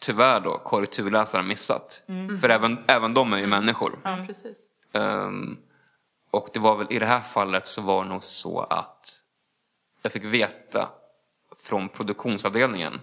tyvärr 0.00 0.40
då, 0.40 0.58
korrekturläsaren 0.58 1.48
missat. 1.48 2.02
För 2.40 2.48
även, 2.48 2.84
även 2.88 3.14
de 3.14 3.32
är 3.32 3.38
ju 3.38 3.46
människor. 3.46 3.98
Ja, 4.04 4.24
precis. 4.26 4.58
Ehm, 4.92 5.56
och 6.30 6.48
det 6.52 6.58
var 6.58 6.76
väl 6.76 6.86
i 6.90 6.98
det 6.98 7.06
här 7.06 7.20
fallet 7.20 7.66
så 7.66 7.82
var 7.82 8.04
det 8.04 8.08
nog 8.10 8.22
så 8.22 8.60
att 8.60 9.22
jag 10.02 10.12
fick 10.12 10.24
veta 10.24 10.88
från 11.62 11.88
produktionsavdelningen 11.88 13.00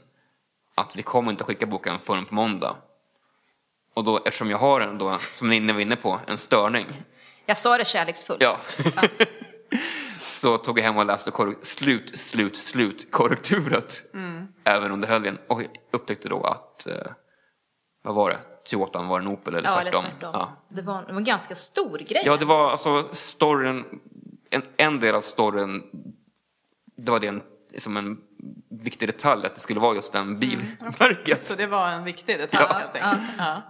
att 0.76 0.96
vi 0.96 1.04
kommer 1.04 1.32
inte 1.32 1.44
skicka 1.44 1.66
boken 1.66 2.00
förrän 2.00 2.26
på 2.26 2.36
måndag. 2.36 2.76
Och 3.94 4.04
då, 4.04 4.18
eftersom 4.26 4.50
jag 4.50 4.58
har 4.58 4.82
en 4.82 4.98
då, 4.98 5.18
som 5.32 5.50
ni 5.50 5.74
var 5.74 5.80
inne 5.80 5.96
på, 5.96 6.20
en 6.28 6.38
störning. 6.38 7.04
Jag 7.46 7.58
sa 7.58 7.78
det 7.78 7.86
kärleksfullt. 7.86 8.44
Ja. 8.44 8.58
så 10.26 10.58
tog 10.58 10.80
jag 10.80 10.84
hem 10.84 10.98
och 10.98 11.06
läste 11.06 11.32
slut, 11.62 12.18
slut, 12.20 12.58
slut 12.58 13.12
korrekturet. 13.12 13.94
Även 14.64 14.92
under 14.92 15.08
helgen. 15.08 15.38
Och 15.48 15.62
upptäckte 15.94 16.30
då 16.30 16.44
att, 16.44 16.88
eh, 16.88 16.94
vad 18.04 18.16
var 18.16 18.30
det? 18.30 18.38
Toyotan 18.70 19.08
var 19.08 19.20
en 19.20 19.28
Opel 19.28 19.56
eller 19.56 19.70
Ja, 19.70 19.82
eller 19.82 19.92
tvärtom. 19.92 20.06
tvärtom. 20.12 20.32
Ja. 20.34 20.66
Det, 20.70 20.82
var, 20.82 21.02
det 21.06 21.12
var 21.12 21.18
en 21.20 21.24
ganska 21.24 21.56
stor 21.56 21.98
grej. 21.98 22.24
Ja, 22.26 22.38
det 22.38 22.46
var 22.46 22.72
alltså 22.72 23.04
storyn, 23.12 23.84
en, 24.50 24.62
en 24.78 25.00
del 25.00 25.16
av 25.16 25.22
storyn, 25.22 25.84
det 26.98 27.12
var 27.12 27.20
det 27.20 27.28
en, 27.28 27.42
som 27.78 27.98
en 27.98 28.18
viktig 28.84 29.10
detalj, 29.10 29.46
att 29.46 29.56
det 29.56 29.62
skulle 29.62 29.80
vara 29.80 29.96
just 29.96 30.14
den 30.14 30.40
bilmärket. 30.40 31.44
Så 31.44 31.56
det 31.56 31.68
var 31.68 31.88
en 31.90 32.04
viktig 32.04 32.38
detalj 32.40 32.66
Ja. 32.70 32.78
helt 32.78 32.96
enkelt. 32.96 33.32
Ja. 33.38 33.62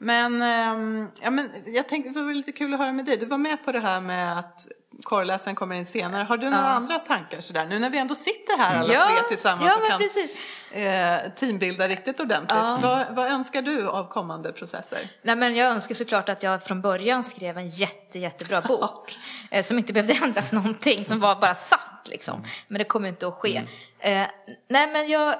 Men, 0.00 0.42
ehm, 0.42 1.08
ja, 1.22 1.30
men 1.30 1.50
jag 1.66 1.88
tänkte 1.88 2.10
det 2.20 2.22
var 2.26 2.32
lite 2.32 2.52
kul 2.52 2.74
att 2.74 2.80
höra 2.80 2.92
med 2.92 3.04
dig. 3.04 3.16
Du 3.16 3.26
var 3.26 3.38
med 3.38 3.64
på 3.64 3.72
det 3.72 3.80
här 3.80 4.00
med 4.00 4.38
att 4.38 4.66
korrläsaren 5.02 5.54
kommer 5.54 5.74
in 5.76 5.86
senare. 5.86 6.22
Har 6.22 6.36
du 6.36 6.50
några 6.50 6.68
andra 6.68 6.98
tankar 6.98 7.40
sådär? 7.40 7.66
Nu 7.66 7.78
när 7.78 7.90
vi 7.90 7.98
ändå 7.98 8.14
sitter 8.14 8.58
här 8.58 8.78
alla 8.78 8.94
Ja, 8.94 9.02
tre 9.06 9.28
tillsammans 9.28 9.72
ja, 9.76 9.82
och 9.82 9.88
kan 9.88 9.98
precis. 9.98 10.30
eh, 10.72 11.32
teambilda 11.34 11.88
riktigt 11.88 12.20
ordentligt. 12.20 12.60
Vad, 12.82 13.06
vad 13.14 13.26
önskar 13.30 13.62
du 13.62 13.88
av 13.88 14.08
kommande 14.08 14.52
processer? 14.52 15.08
Nej, 15.22 15.36
men 15.36 15.56
jag 15.56 15.70
önskar 15.72 15.94
såklart 15.94 16.28
att 16.28 16.42
jag 16.42 16.62
från 16.62 16.80
början 16.80 17.24
skrev 17.24 17.58
en 17.58 17.68
jätte, 17.68 18.18
jättebra 18.18 18.60
bok. 18.68 19.18
eh, 19.50 19.62
som 19.62 19.78
inte 19.78 19.92
behövde 19.92 20.14
ändras 20.24 20.52
någonting, 20.58 21.04
som 21.04 21.20
var 21.20 21.36
bara 21.40 21.54
satt 21.54 22.00
liksom. 22.04 22.42
Men 22.68 22.78
det 22.78 22.84
kommer 22.84 23.08
inte 23.08 23.28
att 23.28 23.34
ske. 23.34 23.56
Eh, 23.98 24.26
nej 24.68 24.92
men 24.92 25.08
jag, 25.08 25.34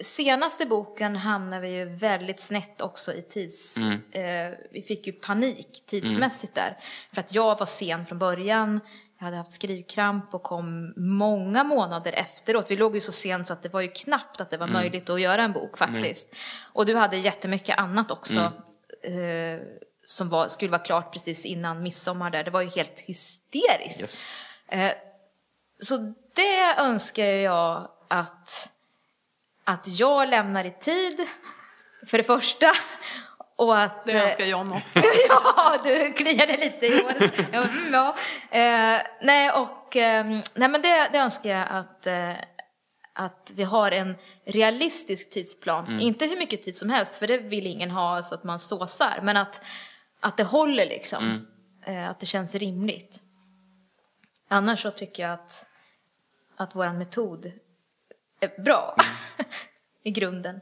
senaste 0.00 0.66
boken 0.66 1.16
hamnade 1.16 1.62
vi 1.62 1.68
ju 1.68 1.84
väldigt 1.84 2.40
snett 2.40 2.80
också 2.80 3.12
i 3.12 3.22
tids... 3.22 3.76
Eh, 4.12 4.52
vi 4.72 4.82
fick 4.82 5.06
ju 5.06 5.12
panik 5.12 5.82
tidsmässigt 5.86 6.54
där. 6.54 6.78
För 7.12 7.20
att 7.20 7.34
jag 7.34 7.58
var 7.58 7.66
sen 7.66 8.06
från 8.06 8.18
början. 8.18 8.80
Jag 9.18 9.24
hade 9.24 9.36
haft 9.36 9.52
skrivkramp 9.52 10.34
och 10.34 10.42
kom 10.42 10.94
många 10.96 11.64
månader 11.64 12.12
efteråt. 12.12 12.70
Vi 12.70 12.76
låg 12.76 12.94
ju 12.94 13.00
så 13.00 13.12
sent 13.12 13.46
så 13.46 13.52
att 13.52 13.62
det 13.62 13.68
var 13.68 13.80
ju 13.80 13.88
knappt 13.88 14.40
att 14.40 14.50
det 14.50 14.56
var 14.56 14.66
möjligt 14.66 15.10
att 15.10 15.20
göra 15.20 15.42
en 15.42 15.52
bok 15.52 15.78
faktiskt. 15.78 16.34
Och 16.72 16.86
du 16.86 16.96
hade 16.96 17.16
jättemycket 17.16 17.78
annat 17.78 18.10
också. 18.10 18.52
Eh, 19.02 19.60
som 20.04 20.28
var, 20.28 20.48
skulle 20.48 20.70
vara 20.70 20.82
klart 20.82 21.12
precis 21.12 21.46
innan 21.46 21.82
midsommar 21.82 22.30
där. 22.30 22.44
Det 22.44 22.50
var 22.50 22.62
ju 22.62 22.68
helt 22.68 23.00
hysteriskt. 23.00 24.00
Yes. 24.00 24.28
Eh, 24.68 24.92
så 25.80 25.96
det 26.34 26.74
önskar 26.78 27.24
jag 27.24 27.88
att, 28.08 28.72
att 29.66 29.98
jag 29.98 30.28
lämnar 30.28 30.64
i 30.64 30.70
tid, 30.70 31.20
för 32.06 32.18
det 32.18 32.24
första. 32.24 32.66
Och 33.56 33.82
att, 33.82 34.04
Det 34.04 34.12
eh, 34.12 34.24
önskar 34.24 34.44
John 34.44 34.72
också. 34.72 34.98
ja, 35.28 35.78
du 35.84 36.12
kliade 36.12 36.56
lite 36.56 36.86
i 36.86 37.02
håret. 37.02 37.38
Mm, 37.52 37.92
ja. 37.92 38.16
Eh, 38.50 39.00
nej, 39.22 39.50
och, 39.50 39.96
eh, 39.96 40.26
nej, 40.54 40.68
men 40.68 40.82
det, 40.82 41.08
det 41.12 41.18
önskar 41.18 41.50
jag 41.50 41.68
att, 41.70 42.06
eh, 42.06 42.32
att 43.12 43.52
vi 43.54 43.62
har 43.62 43.90
en 43.90 44.14
realistisk 44.44 45.30
tidsplan. 45.30 46.00
Inte 46.00 46.26
hur 46.26 46.36
mycket 46.36 46.62
tid 46.62 46.76
som 46.76 46.90
helst, 46.90 47.16
för 47.16 47.26
det 47.26 47.38
vill 47.38 47.66
ingen 47.66 47.90
ha 47.90 48.22
så 48.22 48.34
att 48.34 48.44
man 48.44 48.58
såsar. 48.58 49.20
Men 49.22 49.36
att, 49.36 49.64
att 50.20 50.36
det 50.36 50.44
håller 50.44 50.86
liksom. 50.86 51.46
Eh, 51.86 52.10
att 52.10 52.20
det 52.20 52.26
känns 52.26 52.54
rimligt. 52.54 53.22
Annars 54.48 54.82
så 54.82 54.90
tycker 54.90 55.22
jag 55.22 55.32
att, 55.32 55.66
att 56.56 56.74
vår 56.74 56.92
metod 56.92 57.52
bra 58.58 58.96
i 60.02 60.10
grunden. 60.10 60.60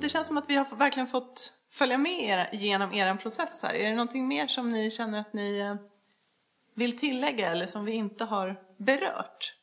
Det 0.00 0.08
känns 0.08 0.26
som 0.26 0.38
att 0.38 0.50
vi 0.50 0.56
har 0.56 0.76
verkligen 0.76 1.06
fått 1.06 1.52
följa 1.70 1.98
med 1.98 2.22
er 2.24 2.48
genom 2.52 2.92
er 2.92 3.14
process 3.14 3.62
här. 3.62 3.74
Är 3.74 3.88
det 3.88 3.96
någonting 3.96 4.28
mer 4.28 4.46
som 4.46 4.70
ni 4.70 4.90
känner 4.90 5.20
att 5.20 5.32
ni 5.32 5.58
eh, 5.58 5.74
vill 6.74 6.98
tillägga 6.98 7.50
eller 7.50 7.66
som 7.66 7.84
vi 7.84 7.92
inte 7.92 8.24
har 8.24 8.60
berört? 8.76 9.56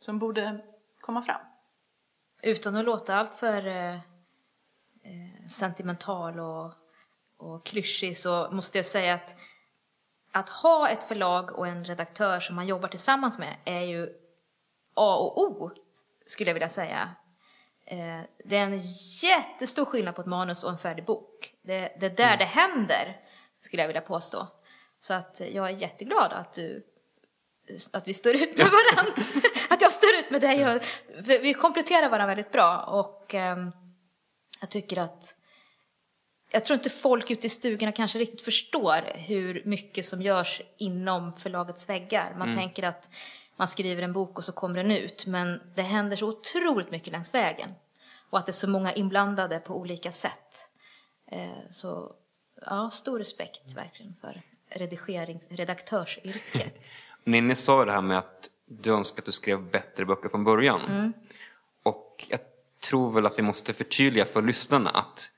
Som 0.00 0.18
borde 0.18 0.64
komma 1.00 1.22
fram? 1.22 1.40
Utan 2.42 2.76
att 2.76 2.84
låta 2.84 3.14
allt 3.14 3.34
för 3.34 3.66
eh, 3.66 3.94
eh, 3.94 5.46
sentimental 5.48 6.40
och, 6.40 6.72
och 7.38 7.66
klyschig 7.66 8.18
så 8.18 8.48
måste 8.52 8.78
jag 8.78 8.86
säga 8.86 9.14
att 9.14 9.36
att 10.32 10.48
ha 10.48 10.88
ett 10.88 11.04
förlag 11.04 11.58
och 11.58 11.66
en 11.66 11.84
redaktör 11.84 12.40
som 12.40 12.56
man 12.56 12.66
jobbar 12.66 12.88
tillsammans 12.88 13.38
med 13.38 13.56
är 13.64 13.80
ju 13.80 14.08
A 14.94 15.16
och 15.16 15.42
O, 15.42 15.70
skulle 16.26 16.50
jag 16.50 16.54
vilja 16.54 16.68
säga. 16.68 17.10
Eh, 17.84 18.20
det 18.44 18.56
är 18.56 18.64
en 18.64 18.80
jättestor 19.22 19.84
skillnad 19.84 20.14
på 20.14 20.20
ett 20.20 20.26
manus 20.26 20.64
och 20.64 20.70
en 20.70 20.78
färdig 20.78 21.04
bok. 21.04 21.54
Det, 21.62 21.96
det 22.00 22.06
är 22.06 22.10
där 22.10 22.36
det 22.36 22.44
händer, 22.44 23.20
skulle 23.60 23.82
jag 23.82 23.88
vilja 23.88 24.00
påstå. 24.00 24.46
Så 25.00 25.14
att 25.14 25.40
jag 25.52 25.66
är 25.66 25.76
jätteglad 25.76 26.32
att 26.32 26.52
du 26.52 26.86
att 27.92 28.08
vi 28.08 28.14
står 28.14 28.34
ut 28.34 28.56
med 28.56 28.66
varandra. 28.66 29.22
att 29.70 29.80
jag 29.80 29.92
står 29.92 30.14
ut 30.18 30.30
med 30.30 30.40
dig. 30.40 30.76
Och, 30.76 30.82
vi 31.26 31.54
kompletterar 31.54 32.08
varandra 32.08 32.34
väldigt 32.34 32.52
bra. 32.52 32.80
Och 32.80 33.34
ehm, 33.34 33.72
jag 34.60 34.70
tycker 34.70 35.00
att 35.00 35.36
jag 36.56 36.64
tror 36.64 36.74
inte 36.74 36.90
folk 36.90 37.30
ute 37.30 37.46
i 37.46 37.50
stugorna 37.50 37.92
kanske 37.92 38.18
riktigt 38.18 38.40
förstår 38.40 39.00
hur 39.14 39.62
mycket 39.64 40.06
som 40.06 40.22
görs 40.22 40.62
inom 40.78 41.32
förlagets 41.36 41.88
väggar. 41.88 42.34
Man 42.38 42.54
tänker 42.54 42.82
att 42.82 43.10
man 43.56 43.68
skriver 43.68 44.02
en 44.02 44.12
bok 44.12 44.38
och 44.38 44.44
så 44.44 44.52
kommer 44.52 44.76
den 44.76 44.90
ut. 44.90 45.26
Men 45.26 45.60
det 45.74 45.82
händer 45.82 46.16
så 46.16 46.28
otroligt 46.28 46.90
mycket 46.90 47.12
längs 47.12 47.34
vägen. 47.34 47.68
Och 48.30 48.38
att 48.38 48.46
det 48.46 48.50
är 48.50 48.54
så 48.54 48.70
många 48.70 48.92
inblandade 48.92 49.58
på 49.58 49.76
olika 49.76 50.12
sätt. 50.12 50.70
Eh, 51.30 51.70
så 51.70 52.12
ja, 52.66 52.90
stor 52.90 53.18
respekt 53.18 53.76
verkligen 53.76 54.14
för 54.20 54.42
redigerings, 54.70 55.48
redaktörsyrket. 55.50 56.76
Ninni 57.24 57.54
sa 57.54 57.84
det 57.84 57.92
här 57.92 58.02
med 58.02 58.18
att 58.18 58.50
du 58.66 58.92
önskar 58.92 59.22
att 59.22 59.26
du 59.26 59.32
skrev 59.32 59.70
bättre 59.70 60.04
böcker 60.04 60.28
från 60.28 60.44
början. 60.44 61.12
Och 61.82 62.24
jag 62.28 62.40
tror 62.88 63.12
väl 63.12 63.26
att 63.26 63.38
vi 63.38 63.42
måste 63.42 63.72
förtydliga 63.72 64.24
för 64.24 64.42
lyssnarna 64.42 64.90
att 64.90 65.32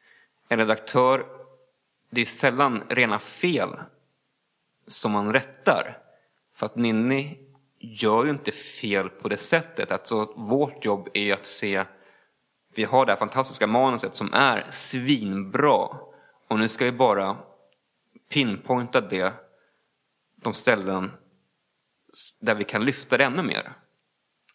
en 0.49 0.59
redaktör, 0.59 1.27
det 2.11 2.21
är 2.21 2.25
sällan 2.25 2.85
rena 2.89 3.19
fel 3.19 3.69
som 4.87 5.13
man 5.13 5.33
rättar. 5.33 5.99
För 6.55 6.67
att 6.67 6.77
Ninni 6.77 7.39
gör 7.79 8.25
ju 8.25 8.31
inte 8.31 8.53
fel 8.53 9.09
på 9.09 9.29
det 9.29 9.37
sättet. 9.37 9.93
Alltså, 9.93 10.35
vårt 10.37 10.85
jobb 10.85 11.09
är 11.15 11.35
att 11.35 11.47
se, 11.47 11.85
vi 12.75 12.85
har 12.85 13.07
det 13.07 13.13
här 13.13 13.19
fantastiska 13.19 13.67
manuset 13.67 14.15
som 14.15 14.33
är 14.33 14.67
svinbra. 14.71 15.89
Och 16.49 16.59
nu 16.59 16.69
ska 16.69 16.85
vi 16.85 16.93
bara 16.93 17.37
pinpointa 18.31 19.01
det, 19.01 19.33
de 20.37 20.55
ställen 20.55 21.11
där 22.41 22.55
vi 22.55 22.65
kan 22.65 22.85
lyfta 22.85 23.17
det 23.17 23.25
ännu 23.25 23.43
mer. 23.43 23.73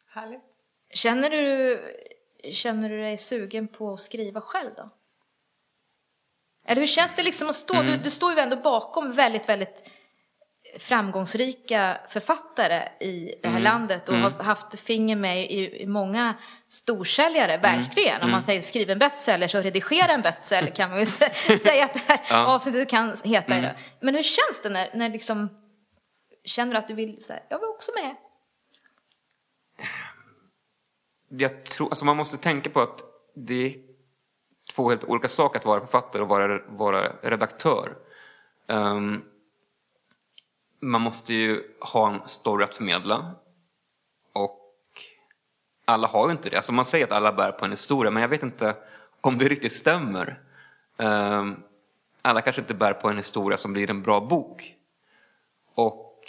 Härligt. 0.08 0.42
Känner 0.90 1.30
du, 1.30 1.80
känner 2.52 2.90
du 2.90 2.98
dig 2.98 3.18
sugen 3.18 3.68
på 3.68 3.94
att 3.94 4.00
skriva 4.00 4.42
själv 4.42 4.72
då? 4.76 4.90
Eller 6.66 6.80
hur 6.80 6.88
känns 6.88 7.16
det 7.16 7.24
liksom 7.24 7.50
att 7.50 7.56
stå, 7.56 7.82
du, 7.82 7.98
du 7.98 8.10
står 8.10 8.34
ju 8.34 8.40
ändå 8.40 8.56
bakom 8.56 9.12
väldigt, 9.12 9.50
väldigt 9.50 9.90
framgångsrika 10.80 11.98
författare 12.08 12.90
i 13.00 13.36
det 13.42 13.48
här 13.48 13.50
Mm. 13.58 13.64
landet 13.64 14.10
och 14.10 14.16
har 14.16 14.44
haft 14.44 14.80
finger 14.80 15.16
med 15.16 15.52
i, 15.52 15.82
i 15.82 15.86
många 15.88 16.34
storsäljare, 16.70 17.58
verkligen. 17.58 18.22
Om 18.22 18.32
man 18.32 18.44
säger 18.44 18.62
skriv 18.62 18.90
en 18.90 19.00
bestseller 19.00 19.48
så 19.48 19.62
redigera 19.62 20.12
en 20.12 20.22
bestseller 20.22 20.72
kan 20.72 20.90
man 20.90 21.00
ju 21.00 21.06
sä- 21.06 21.58
säga 21.64 21.86
att 21.86 21.94
det 21.94 22.02
här 22.08 22.20
Ja. 22.30 22.46
avsnittet 22.56 22.90
kan 22.90 23.16
heta. 23.24 23.58
idag. 23.58 23.72
Men 24.00 24.16
hur 24.16 24.24
känns 24.24 24.62
det 24.64 24.70
när, 24.70 24.90
när 24.94 25.10
liksom 25.10 25.50
känner 26.46 26.72
du 26.74 26.78
att 26.78 26.88
du 26.88 26.94
vill, 26.94 27.24
så 27.24 27.34
här, 27.34 27.44
jag 27.50 27.60
vill 27.60 27.70
också 27.70 27.92
med? 27.96 28.16
jag 31.30 31.66
tror, 31.66 31.90
alltså 31.90 32.06
man 32.06 32.18
måste 32.18 32.38
tänka 32.38 32.70
på 32.70 32.82
att 32.82 33.02
det 33.36 33.76
två 34.76 34.90
helt 34.90 35.04
olika 35.04 35.28
saker 35.28 35.60
att 35.60 35.66
vara 35.66 35.80
författare 35.80 36.22
och 36.22 36.30
vara, 36.30 36.60
vara 36.68 37.12
redaktör. 37.22 37.96
Um, 38.68 39.24
man 40.80 41.02
måste 41.02 41.34
ju 41.34 41.62
ha 41.80 42.14
en 42.14 42.28
story 42.28 42.64
att 42.64 42.76
förmedla. 42.76 43.36
Och 44.34 44.60
alla 45.86 46.08
har 46.08 46.28
ju 46.28 46.32
inte 46.32 46.50
det. 46.50 46.56
Alltså 46.56 46.72
man 46.72 46.86
säger 46.86 47.06
att 47.06 47.12
alla 47.12 47.34
bär 47.34 47.52
på 47.52 47.66
en 47.66 47.72
historia, 47.72 48.12
men 48.12 48.22
jag 48.22 48.30
vet 48.30 48.44
inte 48.44 48.76
om 49.22 49.38
det 49.38 49.48
riktigt 49.48 49.74
stämmer. 49.74 50.42
Um, 50.98 51.64
alla 52.22 52.42
kanske 52.42 52.62
inte 52.62 52.74
bär 52.74 52.94
på 52.94 53.10
en 53.10 53.18
historia 53.18 53.58
som 53.58 53.74
blir 53.74 53.90
en 53.90 54.02
bra 54.02 54.20
bok. 54.20 54.76
Och 55.76 56.20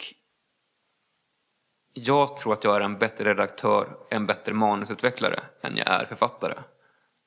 jag 1.92 2.36
tror 2.36 2.52
att 2.52 2.64
jag 2.64 2.76
är 2.76 2.80
en 2.80 2.98
bättre 2.98 3.30
redaktör, 3.30 3.96
en 4.10 4.26
bättre 4.26 4.54
manusutvecklare 4.54 5.40
än 5.62 5.76
jag 5.76 5.88
är 5.88 6.06
författare. 6.06 6.54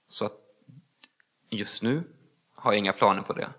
Så 0.08 0.26
att 0.26 0.47
just 1.50 1.84
nu 1.84 2.04
har 2.56 2.72
jag 2.72 2.80
inga 2.80 2.94
planer 2.94 3.22
på 3.22 3.34
det. 3.34 3.50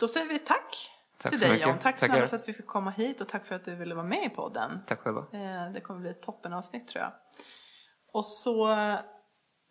Då 0.00 0.08
säger 0.08 0.26
vi 0.26 0.38
tack, 0.38 0.90
Tack 1.18 1.30
till 1.30 1.40
så 1.40 1.44
dig 1.46 1.52
mycket. 1.54 1.68
John. 1.68 1.78
Tack 1.78 1.98
snälla 1.98 2.26
för 2.26 2.36
att 2.36 2.48
vi 2.48 2.52
fick 2.52 2.66
komma 2.66 2.90
hit 2.90 3.20
och 3.20 3.28
tack 3.28 3.46
för 3.46 3.54
att 3.54 3.64
du 3.64 3.74
ville 3.74 3.94
vara 3.94 4.06
med 4.06 4.24
i 4.24 4.28
podden. 4.28 4.80
Tack 4.86 5.00
själva. 5.00 5.20
Eh, 5.20 5.72
Det 5.74 5.80
kommer 5.80 6.00
bli 6.00 6.10
ett 6.10 6.22
toppenavsnitt 6.22 6.88
tror 6.88 7.02
jag. 7.04 7.12
Och 8.12 8.24
så 8.24 8.70
eh, 8.72 8.98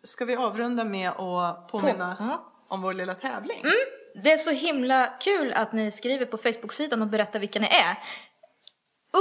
ska 0.02 0.24
vi 0.24 0.36
avrunda 0.36 0.84
med 0.84 1.10
att 1.10 1.68
påminna 1.68 2.16
På- 2.16 2.24
ja. 2.24 2.52
om 2.68 2.82
vår 2.82 2.92
lilla 2.94 3.14
tävling. 3.14 3.62
Det 4.22 4.32
är 4.32 4.38
så 4.38 4.50
himla 4.50 5.06
kul 5.20 5.52
att 5.52 5.72
ni 5.72 5.90
skriver 5.90 6.26
på 6.26 6.38
Facebook-sidan 6.38 7.02
och 7.02 7.08
berättar 7.08 7.40
vilka 7.40 7.60
ni 7.60 7.66
är. 7.66 7.98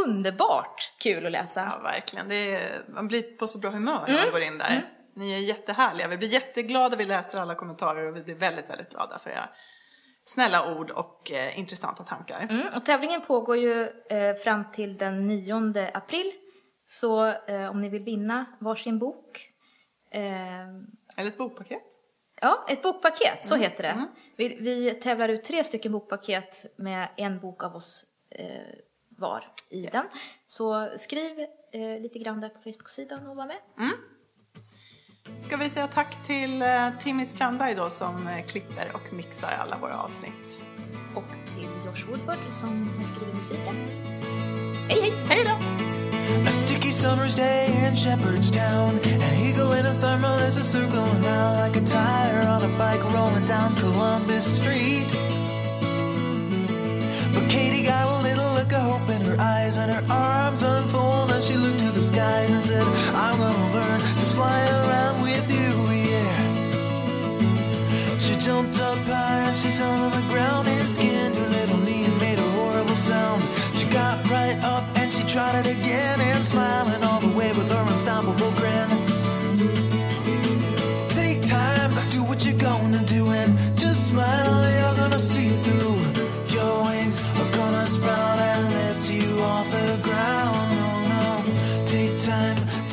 Underbart 0.06 0.94
kul 1.00 1.26
att 1.26 1.32
läsa. 1.32 1.62
Ja, 1.62 1.80
verkligen. 1.84 2.30
Det 2.30 2.56
är, 2.56 2.86
man 2.88 3.08
blir 3.08 3.22
på 3.38 3.48
så 3.48 3.60
bra 3.60 3.70
humör 3.70 4.00
när 4.00 4.10
Mm. 4.10 4.22
man 4.22 4.32
går 4.32 4.42
in 4.42 4.58
där. 4.58 4.90
Ni 5.16 5.32
är 5.34 5.38
jättehärliga. 5.38 6.08
Vi 6.08 6.18
blir 6.18 6.30
jätteglada, 6.30 6.96
vi 6.96 7.06
läser 7.06 7.40
alla 7.42 7.56
kommentarer 7.56 8.08
och 8.10 8.16
vi 8.16 8.22
blir 8.24 8.36
väldigt, 8.36 8.70
väldigt 8.70 8.90
glada 8.90 9.20
för 9.20 9.30
era 9.30 9.50
snälla 10.26 10.76
ord 10.76 10.92
och 10.92 11.32
eh, 11.32 11.60
intressanta 11.60 12.04
tankar. 12.04 12.48
Mm, 12.50 12.68
och 12.76 12.86
tävlingen 12.86 13.22
pågår 13.22 13.58
ju 13.58 13.88
eh, 14.10 14.36
fram 14.36 14.72
till 14.72 14.98
den 14.98 15.28
9 15.28 15.92
april. 15.94 16.32
Så 16.86 17.26
eh, 17.26 17.70
om 17.70 17.82
ni 17.82 17.90
vill 17.90 18.04
vinna 18.04 18.46
varsin 18.60 19.00
bok. 19.00 19.50
Eh, 20.12 20.22
Eller 21.18 21.28
ett 21.28 21.38
bokpaket. 21.38 21.84
ja, 22.42 22.66
ett 22.70 22.82
bokpaket, 22.82 23.46
så 23.46 23.56
heter 23.56 23.84
det. 23.84 24.06
Vi, 24.36 24.58
vi 24.62 24.92
tävlar 24.92 25.30
ut 25.30 25.44
tre 25.44 25.64
stycken 25.64 25.92
bokpaket 25.92 26.66
med 26.78 27.08
en 27.18 27.40
bok 27.40 27.64
av 27.64 27.76
oss 27.76 28.06
eh, 28.32 28.46
var 29.18 29.52
i 29.70 29.82
den. 29.86 30.06
Så 30.48 30.90
skriv 30.98 31.40
eh, 31.74 32.02
lite 32.02 32.20
grann 32.20 32.42
där 32.42 32.50
på 32.50 32.60
Facebook-sidan 32.62 33.28
och 33.28 33.36
var 33.36 33.46
med. 33.46 33.58
Ska 35.38 35.58
vi 35.58 35.70
säga 35.70 35.88
tack 35.88 36.24
till 36.24 36.62
eh, 36.62 36.90
Timmy 37.00 37.26
Strandberg 37.26 37.76
då 37.76 37.90
som 37.90 38.28
eh, 38.28 38.46
klipper 38.46 38.88
och 38.94 39.14
mixar 39.14 39.52
alla 39.62 39.78
våra 39.78 40.00
avsnitt. 40.00 40.62
Och 41.16 41.24
till 41.46 41.70
Josh 41.86 42.10
Woodward 42.10 42.38
som 42.50 42.90
har 42.98 43.04
skrivit 43.04 43.36
musiken. 43.36 43.76
Hej 44.90 45.02
hej! 45.02 45.14
Hej 45.30 45.44
då! 45.44 45.84
A 46.48 46.52
sticky 46.52 46.92
summer's 46.92 47.36
day 47.36 47.88
in 47.88 47.96
Shepherdstown. 47.96 49.00
An 49.28 49.34
eagle 49.46 49.80
in 49.80 49.86
a 49.86 49.94
thermal 50.02 50.40
is 50.40 50.58
a 50.58 50.64
circling 50.64 51.24
round 51.24 51.60
like 51.60 51.76
a 51.82 51.86
tire 51.86 52.48
on 52.48 52.64
a 52.64 52.78
bike 52.78 53.04
rolling 53.16 53.46
down 53.46 53.76
Columbus 53.76 54.46
Street. 54.58 55.08
But 57.34 57.50
Katie 57.50 57.84
got 57.84 58.08
a 58.08 58.22
little 58.24 58.52
look 58.54 58.72
of 58.74 58.82
hope 58.92 59.10
in 59.10 59.22
her 59.22 59.38
eyes 59.40 59.78
and 59.78 59.92
her 59.92 60.04
arms 60.14 60.64
unfold 60.64 61.32
and 61.32 61.44
she 61.44 61.56
looked 61.56 61.80
to 61.80 61.92
the 61.92 62.04
skies 62.04 62.52
and 62.52 62.62
said, 62.62 62.84
I'm 63.16 63.38
gonna 63.38 63.74
learn 63.74 64.00
to 64.00 64.23
fly 64.34 64.62
around 64.82 65.22
with 65.22 65.46
you, 65.52 65.72
yeah. 66.10 66.34
She 68.18 68.36
jumped 68.36 68.80
up 68.80 68.98
high 69.06 69.46
and 69.48 69.56
she 69.56 69.70
fell 69.78 70.10
to 70.10 70.16
the 70.18 70.26
ground 70.34 70.68
and 70.68 70.88
skinned 70.90 71.36
her 71.36 71.50
little 71.50 71.78
knee 71.86 72.06
and 72.06 72.20
made 72.20 72.40
a 72.40 72.50
horrible 72.58 72.96
sound. 72.96 73.44
She 73.76 73.86
got 73.88 74.28
right 74.30 74.58
up 74.64 74.86
and 74.98 75.14
she 75.14 75.24
tried 75.28 75.66
it 75.66 75.68
again 75.68 76.20
and 76.20 76.44
smiling 76.44 77.04
all 77.04 77.20
the 77.20 77.34
way 77.38 77.50
with 77.50 77.70
her 77.72 77.92
unstoppable 77.92 78.52
grin. 78.54 79.13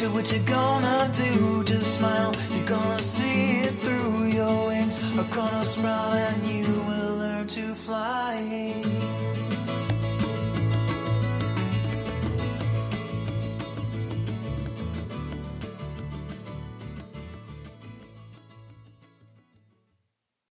Do 0.00 0.10
what 0.14 0.32
you're 0.32 0.42
gonna 0.46 1.10
do. 1.12 1.62
Just 1.62 1.96
smile, 1.96 2.32
you're 2.52 2.64
gonna 2.64 3.02
see 3.02 3.60
it 3.60 3.74
through. 3.82 4.24
Your 4.28 4.68
wings 4.68 4.96
are 5.18 5.24
gonna 5.24 5.62
sprout 5.62 6.14
and 6.14 6.42
you 6.50 6.64
will 6.88 7.16
learn 7.16 7.46
to 7.48 7.74
fly. 7.74 9.19